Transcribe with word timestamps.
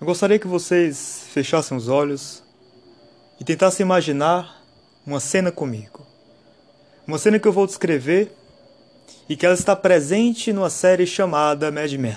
Eu 0.00 0.06
gostaria 0.06 0.38
que 0.38 0.46
vocês 0.46 1.24
fechassem 1.30 1.76
os 1.76 1.86
olhos 1.86 2.42
e 3.38 3.44
tentassem 3.44 3.84
imaginar 3.84 4.64
uma 5.06 5.20
cena 5.20 5.52
comigo. 5.52 6.06
Uma 7.06 7.18
cena 7.18 7.38
que 7.38 7.46
eu 7.46 7.52
vou 7.52 7.66
descrever 7.66 8.32
e 9.28 9.36
que 9.36 9.44
ela 9.44 9.54
está 9.54 9.76
presente 9.76 10.54
numa 10.54 10.70
série 10.70 11.06
chamada 11.06 11.70
Mad 11.70 11.92
Men. 11.92 12.16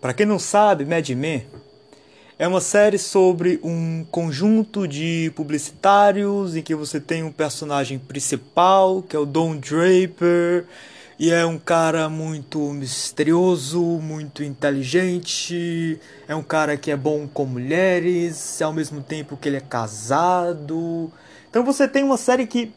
Para 0.00 0.12
quem 0.12 0.26
não 0.26 0.40
sabe, 0.40 0.84
Mad 0.84 1.08
Men 1.10 1.46
é 2.36 2.48
uma 2.48 2.60
série 2.60 2.98
sobre 2.98 3.60
um 3.62 4.04
conjunto 4.10 4.88
de 4.88 5.32
publicitários 5.36 6.56
em 6.56 6.62
que 6.62 6.74
você 6.74 6.98
tem 7.00 7.22
um 7.22 7.30
personagem 7.30 8.00
principal, 8.00 9.00
que 9.00 9.14
é 9.14 9.18
o 9.18 9.24
Don 9.24 9.56
Draper, 9.56 10.66
e 11.18 11.32
é 11.32 11.44
um 11.44 11.58
cara 11.58 12.08
muito 12.08 12.60
misterioso, 12.72 13.80
muito 13.80 14.44
inteligente, 14.44 16.00
é 16.28 16.34
um 16.34 16.44
cara 16.44 16.76
que 16.76 16.92
é 16.92 16.96
bom 16.96 17.26
com 17.26 17.44
mulheres, 17.44 18.62
ao 18.62 18.72
mesmo 18.72 19.02
tempo 19.02 19.36
que 19.36 19.48
ele 19.48 19.56
é 19.56 19.60
casado. 19.60 21.10
Então 21.50 21.64
você 21.64 21.88
tem 21.88 22.04
uma 22.04 22.16
série 22.16 22.46
que 22.46 22.72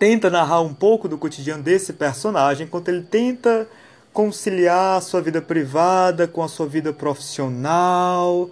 tenta 0.00 0.28
narrar 0.28 0.62
um 0.62 0.74
pouco 0.74 1.06
do 1.08 1.16
cotidiano 1.16 1.62
desse 1.62 1.92
personagem, 1.92 2.66
enquanto 2.66 2.88
ele 2.88 3.02
tenta 3.02 3.68
conciliar 4.12 4.98
a 4.98 5.00
sua 5.00 5.20
vida 5.20 5.40
privada 5.40 6.26
com 6.26 6.42
a 6.42 6.48
sua 6.48 6.66
vida 6.66 6.92
profissional. 6.92 8.50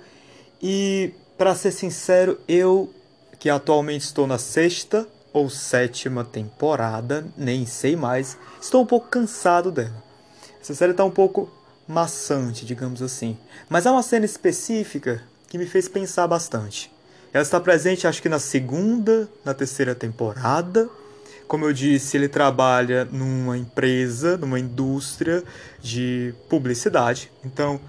E 0.62 1.12
para 1.36 1.56
ser 1.56 1.72
sincero, 1.72 2.38
eu 2.46 2.88
que 3.40 3.50
atualmente 3.50 4.02
estou 4.02 4.28
na 4.28 4.38
sexta 4.38 5.08
ou 5.32 5.48
sétima 5.48 6.24
temporada, 6.24 7.26
nem 7.36 7.66
sei 7.66 7.96
mais. 7.96 8.36
Estou 8.60 8.82
um 8.82 8.86
pouco 8.86 9.08
cansado 9.08 9.70
dela. 9.70 10.02
Essa 10.60 10.74
série 10.74 10.92
está 10.92 11.04
um 11.04 11.10
pouco 11.10 11.50
maçante, 11.88 12.64
digamos 12.64 13.02
assim. 13.02 13.36
Mas 13.68 13.86
há 13.86 13.92
uma 13.92 14.02
cena 14.02 14.24
específica 14.24 15.22
que 15.48 15.58
me 15.58 15.66
fez 15.66 15.88
pensar 15.88 16.26
bastante. 16.26 16.92
Ela 17.32 17.42
está 17.42 17.58
presente, 17.58 18.06
acho 18.06 18.20
que 18.20 18.28
na 18.28 18.38
segunda, 18.38 19.28
na 19.44 19.54
terceira 19.54 19.94
temporada. 19.94 20.88
Como 21.48 21.64
eu 21.64 21.72
disse, 21.72 22.16
ele 22.16 22.28
trabalha 22.28 23.04
numa 23.06 23.58
empresa, 23.58 24.36
numa 24.36 24.58
indústria 24.58 25.42
de 25.80 26.34
publicidade. 26.48 27.30
Então, 27.44 27.80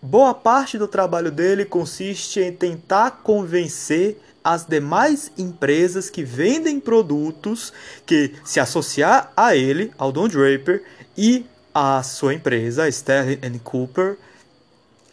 boa 0.00 0.34
parte 0.34 0.78
do 0.78 0.88
trabalho 0.88 1.30
dele 1.30 1.64
consiste 1.64 2.40
em 2.40 2.52
tentar 2.52 3.22
convencer 3.22 4.18
as 4.44 4.64
demais 4.66 5.30
empresas 5.38 6.10
que 6.10 6.22
vendem 6.24 6.80
produtos 6.80 7.72
que 8.04 8.34
se 8.44 8.58
associar 8.58 9.32
a 9.36 9.54
ele, 9.54 9.92
ao 9.96 10.10
Don 10.10 10.28
Draper 10.28 10.82
e 11.16 11.46
a 11.74 12.02
sua 12.02 12.34
empresa, 12.34 12.88
Sterling 12.88 13.58
Cooper, 13.62 14.16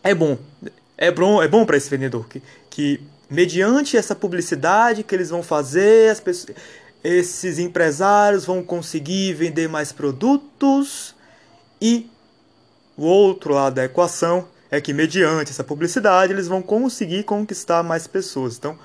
é 0.03 0.13
bom. 0.13 0.37
É 0.97 1.11
bom, 1.11 1.41
é 1.41 1.47
bom 1.47 1.65
para 1.65 1.77
esse 1.77 1.89
vendedor 1.89 2.27
que, 2.27 2.41
que 2.69 3.01
mediante 3.29 3.95
essa 3.95 4.13
publicidade 4.13 5.03
que 5.03 5.15
eles 5.15 5.29
vão 5.29 5.41
fazer, 5.41 6.09
as 6.09 6.19
pessoas, 6.19 6.57
esses 7.01 7.57
empresários 7.57 8.45
vão 8.45 8.61
conseguir 8.61 9.33
vender 9.33 9.69
mais 9.69 9.93
produtos 9.93 11.15
e 11.81 12.09
o 12.97 13.05
outro 13.05 13.53
lado 13.53 13.75
da 13.75 13.85
equação 13.85 14.45
é 14.69 14.81
que 14.81 14.93
mediante 14.93 15.51
essa 15.51 15.63
publicidade 15.63 16.33
eles 16.33 16.47
vão 16.47 16.61
conseguir 16.61 17.23
conquistar 17.23 17.81
mais 17.81 18.05
pessoas. 18.05 18.57
Então, 18.57 18.77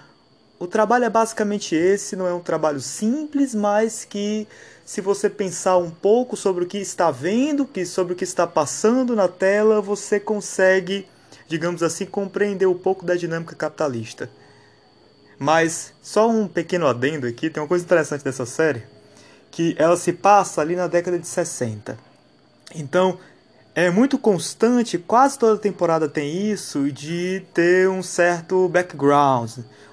o 0.59 0.67
trabalho 0.67 1.05
é 1.05 1.11
basicamente 1.11 1.75
esse, 1.75 2.17
não 2.17 2.27
é 2.27 2.33
um 2.33 2.41
trabalho 2.41 2.81
simples, 2.81 3.55
mas 3.55 4.05
que 4.05 4.47
se 4.85 5.01
você 5.01 5.29
pensar 5.29 5.79
um 5.79 5.91
pouco 5.91 6.37
sobre 6.37 6.65
o 6.65 6.67
que 6.67 6.79
está 6.79 7.11
vendo, 7.11 7.67
que 7.67 7.85
sobre 7.85 8.13
o 8.13 8.17
que 8.17 8.25
está 8.25 8.47
passando 8.47 9.17
na 9.17 9.29
tela, 9.29 9.81
você 9.81 10.21
consegue, 10.21 11.07
digamos 11.49 11.83
assim, 11.83 12.07
compreender 12.07 12.67
um 12.67 12.79
pouco 12.79 13.05
da 13.05 13.15
dinâmica 13.17 13.57
capitalista. 13.57 14.31
Mas 15.39 15.93
só 16.03 16.29
um 16.29 16.47
pequeno 16.47 16.87
adendo 16.87 17.27
aqui, 17.27 17.51
tem 17.51 17.63
uma 17.63 17.69
coisa 17.69 17.85
interessante 17.85 18.23
dessa 18.23 18.47
série, 18.47 18.83
que 19.51 19.75
ela 19.79 19.97
se 19.97 20.13
passa 20.13 20.61
ali 20.61 20.77
na 20.77 20.87
década 20.87 21.19
de 21.19 21.27
60. 21.27 21.99
Então, 22.75 23.19
é 23.75 23.91
muito 23.91 24.17
constante, 24.17 24.97
quase 24.99 25.37
toda 25.37 25.59
temporada 25.59 26.09
tem 26.09 26.51
isso, 26.51 26.93
de 26.93 27.43
ter 27.53 27.89
um 27.89 28.03
certo 28.03 28.69
background, 28.69 29.51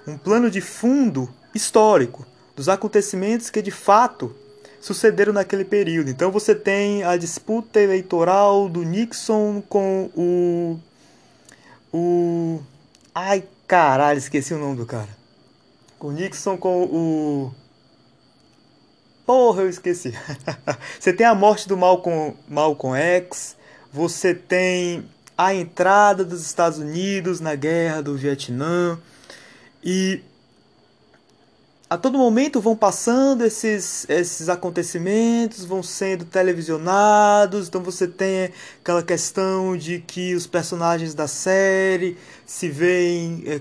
um 0.08 0.18
plano 0.18 0.52
de 0.52 0.62
fundo 0.62 1.28
histórico 1.54 2.26
dos 2.56 2.70
acontecimentos 2.70 3.50
que 3.50 3.62
de 3.62 3.72
fato 3.72 4.36
sucederam 4.80 5.34
naquele 5.34 5.66
período. 5.66 6.12
Então 6.12 6.32
você 6.32 6.54
tem 6.54 7.04
a 7.04 7.18
disputa 7.18 7.82
eleitoral 7.82 8.70
do 8.70 8.84
Nixon 8.84 9.64
com 9.68 10.12
o. 10.16 10.80
O. 11.92 12.62
Ai 13.16 13.44
caralho, 13.68 14.20
esqueci 14.20 14.54
o 14.54 14.60
nome 14.60 14.78
do 14.78 14.86
cara. 14.86 15.10
O 16.00 16.12
Nixon 16.12 16.56
com 16.56 16.84
o. 16.84 17.52
Porra, 19.26 19.64
eu 19.64 19.70
esqueci. 19.70 20.14
você 21.00 21.12
tem 21.14 21.26
a 21.26 21.34
morte 21.34 21.68
do 21.68 21.76
Malcolm, 21.76 22.36
Malcolm 22.48 22.96
X 22.96 23.56
você 23.92 24.34
tem 24.34 25.04
a 25.38 25.54
entrada 25.54 26.24
dos 26.24 26.42
Estados 26.42 26.80
Unidos 26.80 27.40
na 27.40 27.56
guerra 27.56 28.02
do 28.02 28.16
Vietnã 28.16 28.98
e 29.84 30.22
a 31.92 31.98
todo 31.98 32.18
momento 32.18 32.62
vão 32.62 32.74
passando 32.74 33.44
esses, 33.44 34.10
esses 34.10 34.48
acontecimentos, 34.48 35.66
vão 35.66 35.84
sendo 35.84 36.24
televisionados, 36.24 37.68
então 37.68 37.84
você 37.84 38.08
tem 38.08 38.50
aquela 38.80 39.04
questão 39.04 39.76
de 39.76 40.00
que 40.00 40.34
os 40.34 40.48
personagens 40.48 41.14
da 41.14 41.28
série 41.28 42.18
se 42.46 42.70
veem 42.70 43.44
é, 43.46 43.60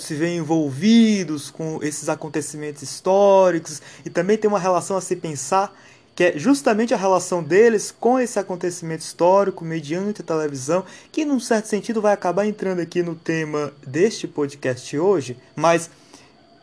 se 0.00 0.14
veem 0.16 0.38
envolvidos 0.38 1.48
com 1.48 1.78
esses 1.82 2.08
acontecimentos 2.08 2.82
históricos, 2.82 3.80
e 4.04 4.10
também 4.10 4.36
tem 4.36 4.48
uma 4.48 4.58
relação 4.58 4.96
a 4.96 5.00
se 5.00 5.14
pensar 5.14 5.72
que 6.16 6.24
é 6.24 6.38
justamente 6.38 6.94
a 6.94 6.96
relação 6.96 7.42
deles 7.42 7.94
com 8.00 8.18
esse 8.18 8.38
acontecimento 8.38 9.02
histórico 9.02 9.64
mediante 9.64 10.22
a 10.22 10.24
televisão, 10.24 10.84
que 11.12 11.24
num 11.24 11.38
certo 11.38 11.66
sentido 11.66 12.00
vai 12.00 12.14
acabar 12.14 12.46
entrando 12.46 12.80
aqui 12.80 13.02
no 13.02 13.14
tema 13.14 13.72
deste 13.86 14.26
podcast 14.26 14.98
hoje, 14.98 15.36
mas 15.54 15.90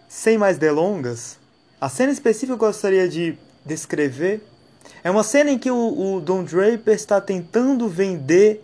sem 0.09 0.38
mais 0.38 0.58
delongas, 0.58 1.38
a 1.80 1.88
cena 1.88 2.12
específica 2.12 2.53
eu 2.53 2.58
gostaria 2.58 3.08
de 3.08 3.38
descrever 3.66 4.41
é 5.03 5.12
uma 5.12 5.24
cena 5.24 5.52
em 5.52 5.58
que 5.58 5.70
o, 5.70 6.16
o 6.16 6.22
Don 6.22 6.44
Draper 6.44 6.94
está 6.94 7.22
tentando 7.22 7.88
vender 7.88 8.64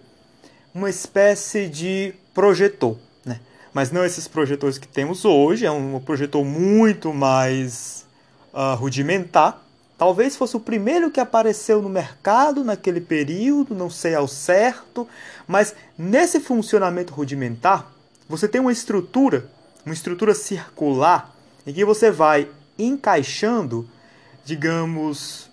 uma 0.73 0.89
espécie 0.89 1.67
de 1.67 2.13
projetor, 2.33 2.97
né? 3.25 3.39
mas 3.73 3.91
não 3.91 4.05
esses 4.05 4.27
projetores 4.27 4.77
que 4.77 4.87
temos 4.87 5.25
hoje, 5.25 5.65
é 5.65 5.71
um 5.71 5.99
projetor 5.99 6.43
muito 6.43 7.13
mais 7.13 8.05
uh, 8.53 8.75
rudimentar, 8.75 9.61
Talvez 9.99 10.37
fosse 10.37 10.55
o 10.55 10.61
primeiro 10.61 11.11
que 11.11 11.19
apareceu 11.19 11.81
no 11.81 11.89
mercado 11.89 12.63
naquele 12.63 13.01
período, 13.01 13.75
não 13.75 13.89
sei 13.89 14.15
ao 14.15 14.29
certo, 14.29 15.05
mas 15.45 15.75
nesse 15.97 16.39
funcionamento 16.39 17.13
rudimentar, 17.13 17.91
você 18.25 18.47
tem 18.47 18.61
uma 18.61 18.71
estrutura, 18.71 19.51
uma 19.85 19.93
estrutura 19.93 20.33
circular, 20.33 21.35
em 21.67 21.73
que 21.73 21.83
você 21.83 22.09
vai 22.09 22.47
encaixando, 22.77 23.89
digamos, 24.45 25.49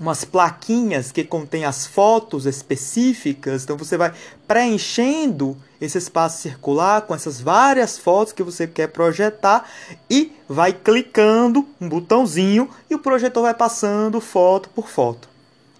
umas 0.00 0.24
plaquinhas 0.24 1.12
que 1.12 1.22
contêm 1.22 1.64
as 1.64 1.86
fotos 1.86 2.46
específicas. 2.46 3.62
Então 3.62 3.76
você 3.76 3.96
vai 3.96 4.12
preenchendo 4.48 5.56
esse 5.80 5.98
espaço 5.98 6.42
circular 6.42 7.02
com 7.02 7.14
essas 7.14 7.40
várias 7.40 7.98
fotos 7.98 8.32
que 8.32 8.42
você 8.42 8.66
quer 8.66 8.88
projetar 8.88 9.68
e 10.10 10.32
vai 10.48 10.72
clicando 10.72 11.66
um 11.80 11.88
botãozinho 11.88 12.68
e 12.90 12.94
o 12.94 12.98
projetor 12.98 13.42
vai 13.42 13.54
passando 13.54 14.20
foto 14.20 14.68
por 14.70 14.88
foto. 14.88 15.28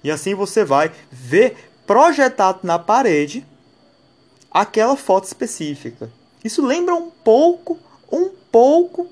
E 0.03 0.10
assim 0.10 0.34
você 0.34 0.64
vai 0.64 0.92
ver 1.10 1.56
projetado 1.87 2.60
na 2.62 2.78
parede 2.78 3.44
aquela 4.50 4.96
foto 4.96 5.25
específica. 5.25 6.11
Isso 6.44 6.64
lembra 6.64 6.94
um 6.94 7.11
pouco, 7.11 7.78
um 8.11 8.31
pouco 8.52 9.08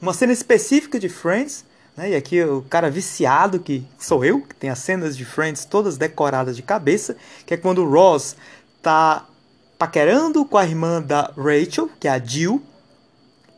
uma 0.00 0.12
cena 0.14 0.32
específica 0.32 0.98
de 0.98 1.08
Friends, 1.08 1.64
né? 1.96 2.10
E 2.10 2.14
aqui 2.14 2.42
o 2.42 2.62
cara 2.62 2.90
viciado, 2.90 3.60
que 3.60 3.84
sou 3.98 4.24
eu, 4.24 4.40
que 4.40 4.54
tem 4.54 4.70
as 4.70 4.78
cenas 4.78 5.16
de 5.16 5.24
Friends 5.24 5.64
todas 5.64 5.98
decoradas 5.98 6.56
de 6.56 6.62
cabeça, 6.62 7.16
que 7.44 7.54
é 7.54 7.56
quando 7.56 7.82
o 7.82 7.90
Ross 7.90 8.36
tá 8.80 9.26
paquerando 9.80 10.44
com 10.44 10.58
a 10.58 10.66
irmã 10.66 11.00
da 11.00 11.32
Rachel, 11.34 11.88
que 11.98 12.06
é 12.06 12.10
a 12.10 12.18
Jill, 12.18 12.62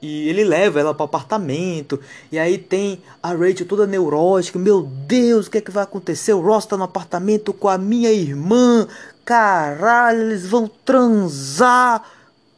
e 0.01 0.29
ele 0.29 0.45
leva 0.45 0.79
ela 0.79 0.95
para 0.95 1.03
o 1.03 1.07
apartamento. 1.07 1.99
E 2.31 2.39
aí 2.39 2.59
tem 2.59 3.03
a 3.21 3.33
Rachel 3.33 3.67
toda 3.67 3.89
neurótica. 3.89 4.57
Meu 4.57 4.83
Deus, 4.83 5.49
o 5.49 5.51
que 5.51 5.59
é 5.59 5.61
que 5.61 5.73
vai 5.73 5.83
acontecer? 5.83 6.33
O 6.33 6.41
Ross 6.41 6.65
tá 6.65 6.77
no 6.77 6.85
apartamento 6.85 7.53
com 7.53 7.69
a 7.69 7.77
minha 7.77 8.13
irmã. 8.13 8.87
Caralho, 9.25 10.23
eles 10.23 10.47
vão 10.47 10.71
transar. 10.85 12.05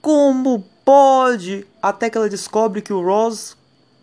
Como 0.03 0.63
pode? 0.85 1.67
Até 1.81 2.11
que 2.11 2.19
ela 2.19 2.29
descobre 2.29 2.83
que 2.83 2.93
o 2.93 3.03
Ross 3.03 3.57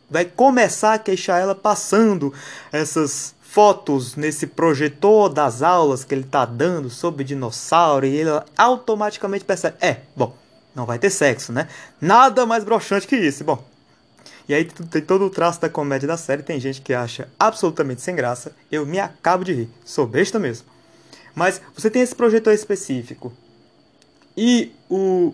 vai 0.09 0.25
começar 0.25 0.95
a 0.95 0.99
queixar 0.99 1.39
ela 1.39 1.53
passando 1.53 2.33
essas 2.71 3.35
fotos 3.51 4.15
nesse 4.15 4.47
projetor 4.47 5.27
das 5.27 5.61
aulas 5.61 6.05
que 6.05 6.15
ele 6.15 6.21
está 6.21 6.45
dando 6.45 6.89
sobre 6.89 7.25
dinossauro 7.25 8.05
e 8.05 8.15
ele 8.15 8.29
automaticamente 8.57 9.43
percebe: 9.43 9.75
é, 9.81 9.97
bom, 10.15 10.33
não 10.73 10.85
vai 10.85 10.97
ter 10.97 11.09
sexo, 11.09 11.51
né? 11.51 11.67
Nada 11.99 12.45
mais 12.45 12.63
broxante 12.63 13.05
que 13.05 13.15
isso. 13.15 13.43
Bom, 13.43 13.61
e 14.47 14.53
aí 14.53 14.63
tem 14.63 15.01
todo 15.01 15.25
o 15.25 15.29
traço 15.29 15.59
da 15.59 15.69
comédia 15.69 16.07
da 16.07 16.15
série. 16.15 16.43
Tem 16.43 16.61
gente 16.61 16.81
que 16.81 16.93
acha 16.93 17.27
absolutamente 17.37 18.01
sem 18.01 18.15
graça. 18.15 18.55
Eu 18.71 18.85
me 18.85 18.99
acabo 18.99 19.43
de 19.43 19.53
rir. 19.53 19.69
Sou 19.83 20.07
besta 20.07 20.39
mesmo. 20.39 20.67
Mas 21.35 21.61
você 21.75 21.89
tem 21.89 22.01
esse 22.01 22.15
projetor 22.15 22.53
específico. 22.53 23.33
E 24.35 24.71
o, 24.89 25.33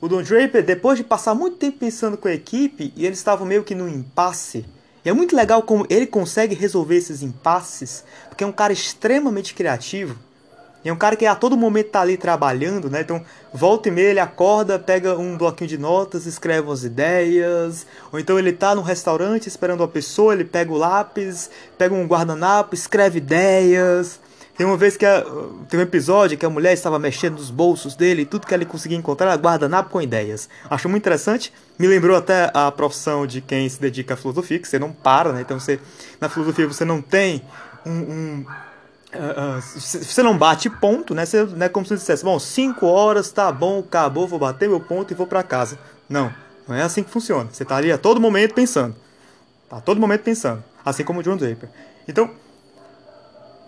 o 0.00 0.06
Don 0.08 0.22
Draper, 0.22 0.64
depois 0.64 0.98
de 0.98 1.04
passar 1.04 1.34
muito 1.34 1.56
tempo 1.56 1.78
pensando 1.78 2.16
com 2.16 2.28
a 2.28 2.32
equipe, 2.32 2.92
e 2.94 3.04
eles 3.04 3.18
estavam 3.18 3.44
meio 3.44 3.64
que 3.64 3.74
no 3.74 3.88
impasse. 3.88 4.64
E 5.04 5.08
é 5.08 5.12
muito 5.12 5.36
legal 5.36 5.62
como 5.62 5.86
ele 5.90 6.06
consegue 6.06 6.54
resolver 6.54 6.96
esses 6.96 7.22
impasses, 7.22 8.04
porque 8.28 8.42
é 8.42 8.46
um 8.46 8.52
cara 8.52 8.72
extremamente 8.72 9.54
criativo. 9.54 10.16
E 10.84 10.88
é 10.88 10.92
um 10.92 10.96
cara 10.96 11.16
que 11.16 11.24
a 11.24 11.34
todo 11.34 11.56
momento 11.56 11.90
tá 11.90 12.02
ali 12.02 12.16
trabalhando, 12.16 12.90
né? 12.90 13.00
Então, 13.00 13.24
volta 13.52 13.88
e 13.88 13.92
meia 13.92 14.10
ele 14.10 14.20
acorda, 14.20 14.78
pega 14.78 15.16
um 15.16 15.36
bloquinho 15.36 15.68
de 15.68 15.78
notas, 15.78 16.26
escreve 16.26 16.68
umas 16.68 16.84
ideias. 16.84 17.86
Ou 18.12 18.18
então 18.18 18.38
ele 18.38 18.52
tá 18.52 18.74
num 18.74 18.82
restaurante 18.82 19.46
esperando 19.46 19.80
uma 19.80 19.88
pessoa, 19.88 20.34
ele 20.34 20.44
pega 20.44 20.70
o 20.70 20.76
lápis, 20.76 21.50
pega 21.78 21.94
um 21.94 22.06
guardanapo, 22.06 22.74
escreve 22.74 23.16
ideias. 23.16 24.20
Tem 24.56 24.64
uma 24.64 24.76
vez 24.76 24.96
que 24.96 25.04
a, 25.04 25.24
tem 25.68 25.80
um 25.80 25.82
episódio 25.82 26.38
que 26.38 26.46
a 26.46 26.50
mulher 26.50 26.72
estava 26.72 26.98
mexendo 26.98 27.34
nos 27.34 27.50
bolsos 27.50 27.96
dele 27.96 28.22
e 28.22 28.26
tudo 28.26 28.46
que 28.46 28.54
ele 28.54 28.64
conseguia 28.64 28.96
encontrar 28.96 29.32
era 29.32 29.36
guardanapo 29.36 29.90
com 29.90 30.00
ideias. 30.00 30.48
Acho 30.70 30.88
muito 30.88 31.02
interessante. 31.02 31.52
Me 31.78 31.86
lembrou 31.88 32.16
até 32.16 32.50
a 32.54 32.70
profissão 32.70 33.26
de 33.26 33.40
quem 33.40 33.68
se 33.68 33.80
dedica 33.80 34.14
à 34.14 34.16
filosofia, 34.16 34.58
que 34.58 34.68
você 34.68 34.78
não 34.78 34.92
para, 34.92 35.32
né? 35.32 35.40
Então 35.40 35.58
você 35.58 35.80
na 36.20 36.28
filosofia 36.28 36.66
você 36.68 36.84
não 36.84 37.02
tem 37.02 37.42
um, 37.84 37.92
um 37.92 38.46
Uh, 39.14 39.58
uh, 39.58 39.60
você 39.60 40.24
não 40.24 40.36
bate 40.36 40.68
ponto, 40.68 41.14
né? 41.14 41.24
Você, 41.24 41.44
não 41.44 41.66
é 41.66 41.68
como 41.68 41.86
se 41.86 41.90
você 41.90 41.94
dissesse, 41.94 42.24
bom, 42.24 42.36
5 42.36 42.84
horas, 42.84 43.30
tá 43.30 43.52
bom, 43.52 43.78
acabou, 43.78 44.26
vou 44.26 44.40
bater 44.40 44.68
meu 44.68 44.80
ponto 44.80 45.12
e 45.12 45.14
vou 45.14 45.24
para 45.24 45.40
casa. 45.44 45.78
Não, 46.08 46.34
não 46.66 46.74
é 46.74 46.82
assim 46.82 47.04
que 47.04 47.10
funciona. 47.10 47.48
Você 47.52 47.64
tá 47.64 47.76
ali 47.76 47.92
a 47.92 47.98
todo 47.98 48.20
momento 48.20 48.54
pensando. 48.54 48.96
Tá 49.68 49.76
a 49.76 49.80
todo 49.80 50.00
momento 50.00 50.22
pensando. 50.22 50.64
Assim 50.84 51.04
como 51.04 51.20
o 51.20 51.22
John 51.22 51.36
Draper. 51.36 51.68
Então, 52.08 52.28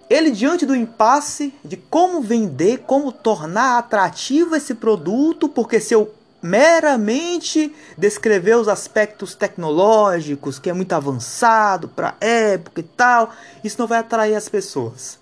ele 0.08 0.30
diante 0.30 0.64
do 0.64 0.74
impasse 0.74 1.52
de 1.64 1.76
como 1.76 2.20
vender, 2.20 2.78
como 2.86 3.10
tornar 3.10 3.78
atrativo 3.78 4.54
esse 4.54 4.74
produto, 4.74 5.48
porque 5.48 5.80
se 5.80 5.94
eu 5.94 6.12
meramente 6.40 7.74
descrever 7.98 8.56
os 8.56 8.68
aspectos 8.68 9.34
tecnológicos, 9.34 10.58
que 10.58 10.70
é 10.70 10.72
muito 10.72 10.92
avançado 10.92 11.88
para 11.88 12.10
a 12.20 12.24
época 12.24 12.80
e 12.80 12.84
tal, 12.84 13.32
isso 13.64 13.76
não 13.78 13.86
vai 13.86 13.98
atrair 13.98 14.36
as 14.36 14.48
pessoas. 14.48 15.18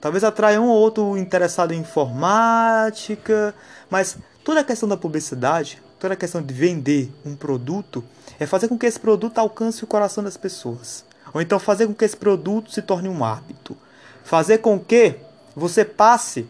Talvez 0.00 0.22
atraia 0.22 0.60
um 0.60 0.68
ou 0.68 0.76
outro 0.76 1.16
interessado 1.16 1.72
em 1.72 1.80
informática, 1.80 3.54
mas 3.90 4.16
toda 4.44 4.60
a 4.60 4.64
questão 4.64 4.88
da 4.88 4.96
publicidade, 4.96 5.82
toda 5.98 6.14
a 6.14 6.16
questão 6.16 6.42
de 6.42 6.52
vender 6.52 7.10
um 7.24 7.34
produto, 7.34 8.04
é 8.38 8.46
fazer 8.46 8.68
com 8.68 8.78
que 8.78 8.86
esse 8.86 9.00
produto 9.00 9.38
alcance 9.38 9.82
o 9.82 9.86
coração 9.86 10.22
das 10.22 10.36
pessoas. 10.36 11.04
Ou 11.32 11.40
então 11.40 11.58
fazer 11.58 11.86
com 11.86 11.94
que 11.94 12.04
esse 12.04 12.16
produto 12.16 12.70
se 12.70 12.82
torne 12.82 13.08
um 13.08 13.24
hábito. 13.24 13.76
Fazer 14.24 14.58
com 14.58 14.78
que 14.80 15.16
você 15.54 15.84
passe 15.84 16.46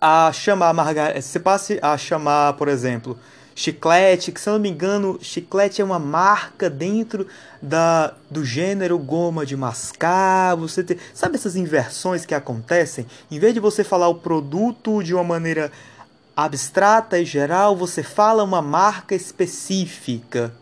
a 0.00 0.32
chamar 0.32 0.72
Margarida, 0.74 1.20
você 1.20 1.38
passe 1.38 1.78
a 1.80 1.96
chamar, 1.96 2.54
por 2.54 2.68
exemplo, 2.68 3.18
Chiclete, 3.58 4.32
que 4.32 4.38
se 4.38 4.50
eu 4.50 4.52
não 4.52 4.60
me 4.60 4.68
engano, 4.68 5.18
chiclete 5.22 5.80
é 5.80 5.84
uma 5.84 5.98
marca 5.98 6.68
dentro 6.68 7.26
da, 7.62 8.12
do 8.30 8.44
gênero 8.44 8.98
goma 8.98 9.46
de 9.46 9.56
mascar. 9.56 10.54
Você 10.56 10.84
tem, 10.84 10.98
sabe 11.14 11.36
essas 11.36 11.56
inversões 11.56 12.26
que 12.26 12.34
acontecem? 12.34 13.06
Em 13.30 13.38
vez 13.38 13.54
de 13.54 13.60
você 13.60 13.82
falar 13.82 14.08
o 14.08 14.16
produto 14.16 15.02
de 15.02 15.14
uma 15.14 15.24
maneira 15.24 15.72
abstrata 16.36 17.18
e 17.18 17.24
geral, 17.24 17.74
você 17.74 18.02
fala 18.02 18.44
uma 18.44 18.60
marca 18.60 19.14
específica. 19.14 20.52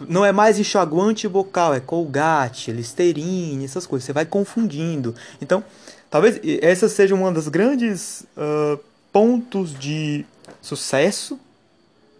Não 0.00 0.24
é 0.24 0.32
mais 0.32 0.58
enxaguante 0.58 1.28
bucal, 1.28 1.72
é 1.72 1.80
Colgate, 1.80 2.72
Listerine, 2.72 3.64
essas 3.64 3.86
coisas. 3.86 4.04
Você 4.04 4.12
vai 4.12 4.26
confundindo. 4.26 5.14
Então, 5.40 5.62
talvez 6.10 6.40
essa 6.60 6.88
seja 6.88 7.14
uma 7.14 7.32
das 7.32 7.48
grandes 7.48 8.26
uh, 8.36 8.78
pontos 9.12 9.78
de 9.78 10.26
sucesso 10.60 11.38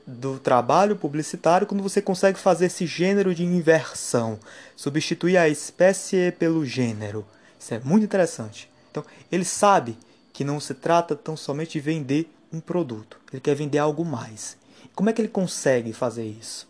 do 0.07 0.39
trabalho 0.39 0.97
publicitário 0.97 1.67
quando 1.67 1.83
você 1.83 2.01
consegue 2.01 2.39
fazer 2.39 2.67
esse 2.67 2.87
gênero 2.87 3.35
de 3.35 3.45
inversão, 3.45 4.39
substituir 4.77 5.37
a 5.37 5.49
espécie 5.49 6.33
pelo 6.39 6.65
gênero. 6.65 7.25
Isso 7.59 7.75
é 7.75 7.81
muito 7.81 8.05
interessante. 8.05 8.71
Então, 8.91 9.05
ele 9.33 9.45
sabe 9.45 9.97
que 10.33 10.45
não 10.45 10.61
se 10.61 10.75
trata 10.75 11.17
tão 11.17 11.37
somente 11.37 11.73
de 11.73 11.81
vender 11.81 12.31
um 12.53 12.61
produto, 12.61 13.19
ele 13.33 13.41
quer 13.41 13.55
vender 13.55 13.79
algo 13.79 14.05
mais. 14.05 14.57
Como 14.95 15.11
é 15.11 15.13
que 15.13 15.21
ele 15.21 15.29
consegue 15.29 15.93
fazer 15.93 16.25
isso? 16.25 16.69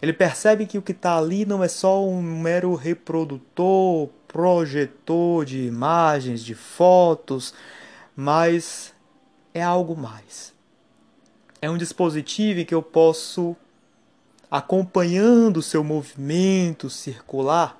Ele 0.00 0.12
percebe 0.12 0.66
que 0.66 0.78
o 0.78 0.82
que 0.82 0.92
está 0.92 1.16
ali 1.16 1.44
não 1.44 1.62
é 1.62 1.68
só 1.68 2.06
um 2.06 2.22
mero 2.22 2.74
reprodutor, 2.74 4.08
projetor 4.28 5.44
de 5.44 5.66
imagens, 5.66 6.44
de 6.44 6.54
fotos, 6.54 7.52
mas 8.14 8.94
é 9.52 9.62
algo 9.62 9.96
mais. 9.96 10.54
É 11.60 11.68
um 11.68 11.76
dispositivo 11.76 12.60
em 12.60 12.64
que 12.64 12.74
eu 12.74 12.82
posso, 12.82 13.56
acompanhando 14.50 15.58
o 15.58 15.62
seu 15.62 15.84
movimento 15.84 16.88
circular, 16.88 17.78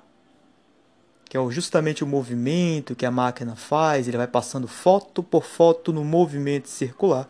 que 1.25 1.37
é 1.37 1.49
justamente 1.49 2.03
o 2.03 2.07
movimento 2.07 2.93
que 2.93 3.05
a 3.05 3.11
máquina 3.11 3.55
faz, 3.55 4.07
ele 4.07 4.17
vai 4.17 4.27
passando 4.27 4.67
foto 4.67 5.23
por 5.23 5.45
foto 5.45 5.93
no 5.93 6.03
movimento 6.03 6.67
circular, 6.67 7.27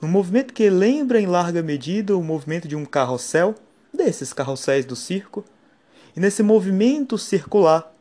no 0.00 0.08
movimento 0.08 0.54
que 0.54 0.70
lembra 0.70 1.20
em 1.20 1.26
larga 1.26 1.62
medida 1.62 2.16
o 2.16 2.24
movimento 2.24 2.66
de 2.66 2.74
um 2.74 2.86
carrossel, 2.86 3.54
desses 3.92 4.32
carrosséis 4.32 4.84
do 4.84 4.96
circo, 4.96 5.44
e 6.16 6.20
nesse 6.20 6.42
movimento 6.42 7.16
circular, 7.18 7.92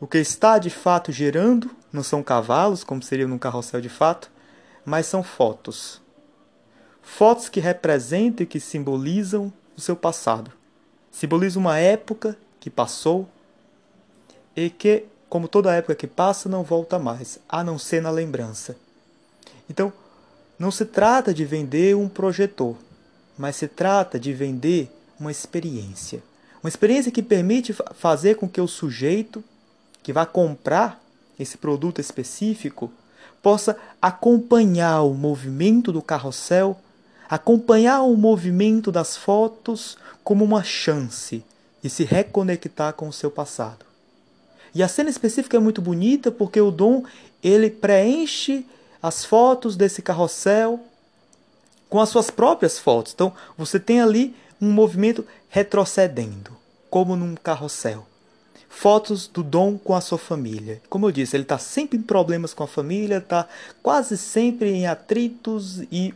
o 0.00 0.06
que 0.06 0.18
está 0.18 0.58
de 0.58 0.70
fato 0.70 1.12
gerando 1.12 1.70
não 1.92 2.02
são 2.02 2.22
cavalos, 2.22 2.82
como 2.82 3.02
seria 3.02 3.28
num 3.28 3.38
carrossel 3.38 3.80
de 3.80 3.88
fato, 3.88 4.30
mas 4.84 5.06
são 5.06 5.22
fotos 5.22 6.02
fotos 7.02 7.48
que 7.48 7.60
representam 7.60 8.44
e 8.44 8.46
que 8.46 8.60
simbolizam 8.60 9.52
o 9.76 9.80
seu 9.80 9.96
passado. 9.96 10.52
Simbolizam 11.10 11.60
uma 11.60 11.78
época 11.78 12.38
que 12.60 12.70
passou 12.70 13.28
e 14.56 14.70
que, 14.70 15.04
como 15.28 15.48
toda 15.48 15.74
época 15.74 15.94
que 15.94 16.06
passa, 16.06 16.48
não 16.48 16.62
volta 16.62 16.98
mais, 16.98 17.38
a 17.48 17.62
não 17.64 17.78
ser 17.78 18.00
na 18.00 18.10
lembrança. 18.10 18.76
Então, 19.68 19.92
não 20.58 20.70
se 20.70 20.84
trata 20.84 21.34
de 21.34 21.44
vender 21.44 21.96
um 21.96 22.08
projetor, 22.08 22.76
mas 23.36 23.56
se 23.56 23.68
trata 23.68 24.18
de 24.18 24.32
vender 24.32 24.90
uma 25.18 25.30
experiência. 25.30 26.22
Uma 26.62 26.68
experiência 26.68 27.10
que 27.10 27.22
permite 27.22 27.72
fazer 27.94 28.36
com 28.36 28.48
que 28.48 28.60
o 28.60 28.68
sujeito 28.68 29.42
que 30.02 30.12
vai 30.12 30.26
comprar 30.26 31.02
esse 31.38 31.58
produto 31.58 32.00
específico 32.00 32.92
possa 33.42 33.76
acompanhar 34.00 35.02
o 35.02 35.14
movimento 35.14 35.90
do 35.90 36.00
carrossel 36.00 36.78
acompanhar 37.32 38.02
o 38.02 38.14
movimento 38.14 38.92
das 38.92 39.16
fotos 39.16 39.96
como 40.22 40.44
uma 40.44 40.62
chance 40.62 41.42
de 41.82 41.88
se 41.88 42.04
reconectar 42.04 42.92
com 42.92 43.08
o 43.08 43.12
seu 43.12 43.30
passado. 43.30 43.86
E 44.74 44.82
a 44.82 44.88
cena 44.88 45.08
específica 45.08 45.56
é 45.56 45.60
muito 45.60 45.80
bonita 45.80 46.30
porque 46.30 46.60
o 46.60 46.70
Dom 46.70 47.04
ele 47.42 47.70
preenche 47.70 48.66
as 49.02 49.24
fotos 49.24 49.76
desse 49.76 50.02
carrossel 50.02 50.78
com 51.92 52.00
as 52.00 52.08
suas 52.08 52.30
próprias 52.30 52.78
fotos. 52.78 53.12
Então 53.12 53.34
você 53.54 53.78
tem 53.78 54.00
ali 54.00 54.34
um 54.58 54.72
movimento 54.72 55.26
retrocedendo, 55.50 56.56
como 56.88 57.14
num 57.14 57.34
carrossel. 57.34 58.06
Fotos 58.66 59.26
do 59.26 59.42
Dom 59.42 59.76
com 59.76 59.94
a 59.94 60.00
sua 60.00 60.16
família. 60.16 60.80
Como 60.88 61.06
eu 61.06 61.12
disse, 61.12 61.36
ele 61.36 61.42
está 61.42 61.58
sempre 61.58 61.98
em 61.98 62.02
problemas 62.02 62.54
com 62.54 62.64
a 62.64 62.66
família, 62.66 63.18
está 63.18 63.46
quase 63.82 64.16
sempre 64.16 64.70
em 64.70 64.86
atritos 64.86 65.82
e 65.92 66.14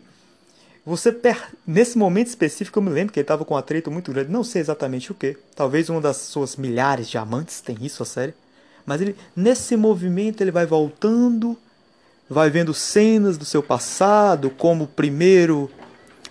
você 0.87 1.13
per... 1.13 1.53
nesse 1.67 1.99
momento 1.99 2.29
específico 2.29 2.79
eu 2.79 2.83
me 2.83 2.89
lembro 2.89 3.13
que 3.13 3.19
ele 3.19 3.25
estava 3.25 3.45
com 3.45 3.53
um 3.53 3.59
atrito 3.59 3.91
muito 3.91 4.11
grande, 4.11 4.33
não 4.33 4.43
sei 4.43 4.63
exatamente 4.63 5.13
o 5.13 5.15
que. 5.15 5.37
Talvez 5.55 5.91
uma 5.91 6.01
das 6.01 6.17
suas 6.17 6.57
milhares 6.57 7.07
de 7.07 7.19
amantes 7.19 7.61
tem 7.61 7.77
isso 7.83 8.03
a 8.03 8.07
série. 8.07 8.33
Mas 8.87 9.03
ele 9.03 9.15
nesse 9.37 9.77
movimento 9.77 10.41
ele 10.41 10.51
vai 10.51 10.65
voltando, 10.65 11.55
vai 12.29 12.51
vendo 12.51 12.75
cenas 12.75 13.39
do 13.39 13.45
seu 13.45 13.63
passado, 13.63 14.51
como 14.51 14.85
o 14.85 14.89
primeiro, 14.89 15.71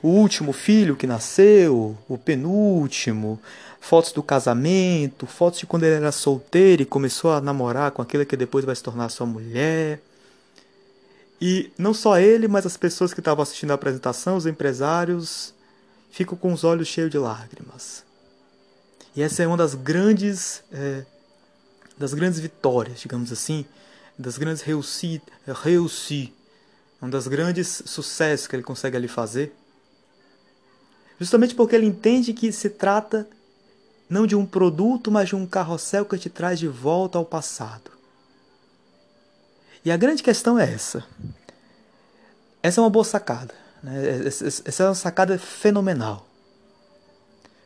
o 0.02 0.10
último 0.10 0.52
filho 0.52 0.96
que 0.96 1.08
nasceu, 1.08 1.98
o 2.08 2.18
penúltimo, 2.18 3.40
fotos 3.80 4.12
do 4.12 4.22
casamento, 4.22 5.26
fotos 5.26 5.60
de 5.60 5.66
quando 5.66 5.84
ele 5.84 5.96
era 5.96 6.12
solteiro 6.12 6.82
e 6.82 6.86
começou 6.86 7.32
a 7.32 7.42
namorar 7.42 7.92
com 7.92 8.02
aquela 8.02 8.26
que 8.26 8.36
depois 8.36 8.66
vai 8.66 8.76
se 8.76 8.84
tornar 8.84 9.10
sua 9.10 9.26
mulher. 9.26 10.02
E 11.40 11.72
não 11.78 11.94
só 11.94 12.18
ele, 12.18 12.48
mas 12.48 12.66
as 12.66 12.78
pessoas 12.78 13.14
que 13.14 13.20
estavam 13.20 13.44
assistindo 13.44 13.72
a 13.72 13.76
apresentação, 13.76 14.38
os 14.38 14.46
empresários, 14.46 15.54
ficam 16.12 16.38
com 16.38 16.52
os 16.52 16.64
olhos 16.64 16.88
cheios 16.88 17.12
de 17.12 17.18
lágrimas. 17.18 18.04
E 19.16 19.22
essa 19.22 19.44
é 19.44 19.48
uma 19.48 19.58
das 19.58 19.76
grandes 19.76 20.64
é, 20.72 21.06
das 21.98 22.14
grandes 22.14 22.40
vitórias, 22.40 23.00
digamos 23.00 23.32
assim, 23.32 23.66
das 24.18 24.38
grandes 24.38 24.62
réussites, 24.62 25.28
réussi, 25.48 26.34
um 27.02 27.10
dos 27.10 27.28
grandes 27.28 27.84
sucessos 27.86 28.48
que 28.48 28.56
ele 28.56 28.64
consegue 28.64 28.98
ali 28.98 29.08
fazer. 29.08 29.54
Justamente 31.20 31.56
porque 31.56 31.76
ele 31.76 31.86
entende 31.86 32.34
que 32.34 32.52
se 32.52 32.70
trata 32.70 33.28
não 34.10 34.26
de 34.26 34.36
um 34.36 34.46
produto, 34.46 35.12
mas 35.12 35.30
de 35.30 35.36
um 35.36 35.46
carrossel 35.46 36.06
que 36.06 36.18
te 36.18 36.30
traz 36.30 36.60
de 36.60 36.68
volta 36.68 37.18
ao 37.18 37.26
passado. 37.26 37.92
E 39.84 39.92
a 39.92 39.98
grande 39.98 40.24
questão 40.24 40.58
é 40.58 40.72
essa. 40.72 41.06
Essa 42.62 42.82
é 42.82 42.84
uma 42.84 42.90
boa 42.90 43.06
sacada. 43.06 43.54
Né? 43.84 44.26
Essa 44.26 44.84
é 44.84 44.88
uma 44.88 44.96
sacada 44.96 45.38
fenomenal. 45.38 46.28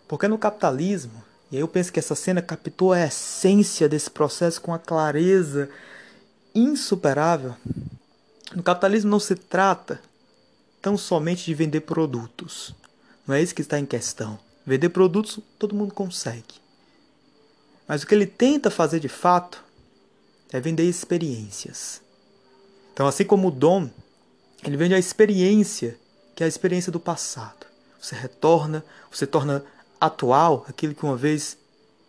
Porque 0.08 0.27
no 0.27 0.38
capitalismo, 0.38 1.24
e 1.51 1.56
aí 1.56 1.62
eu 1.62 1.68
penso 1.68 1.94
que 1.94 2.00
essa 2.00 2.15
cena 2.15 2.41
captou 2.41 2.94
a 2.94 3.00
essência 3.06 3.88
desse 3.88 4.10
processo 4.10 4.60
com 4.60 4.74
a 4.74 4.79
clareza 4.79 5.70
insuperável. 6.60 7.56
No 8.56 8.63
capitalismo 8.63 9.10
não 9.10 9.20
se 9.20 9.36
trata 9.36 10.01
tão 10.82 10.98
somente 10.98 11.46
de 11.46 11.54
vender 11.54 11.82
produtos. 11.82 12.74
Não 13.28 13.36
é 13.36 13.42
isso 13.42 13.54
que 13.54 13.62
está 13.62 13.80
em 13.80 13.86
questão. 13.86 14.39
Vender 14.66 14.89
produtos 14.89 15.39
todo 15.58 15.75
mundo 15.75 15.94
consegue. 15.94 16.56
Mas 17.88 18.04
o 18.04 18.08
que 18.08 18.13
ele 18.13 18.25
tenta 18.25 18.70
fazer 18.70 19.00
de 19.00 19.10
fato 19.10 19.63
é 20.51 20.60
vender 20.60 20.84
experiências. 20.84 22.01
Então, 22.94 23.08
assim 23.08 23.24
como 23.24 23.48
o 23.48 23.51
dom, 23.51 23.89
ele 24.63 24.78
vende 24.78 24.94
a 24.94 25.00
experiência, 25.00 25.98
que 26.36 26.44
é 26.44 26.46
a 26.46 26.50
experiência 26.50 26.92
do 26.92 27.00
passado. 27.00 27.66
Você 28.00 28.16
retorna, 28.16 28.84
você 29.12 29.25
torna 29.25 29.63
atual 30.00 30.66
aquilo 30.68 30.96
que 30.96 31.04
uma 31.04 31.16
vez 31.16 31.58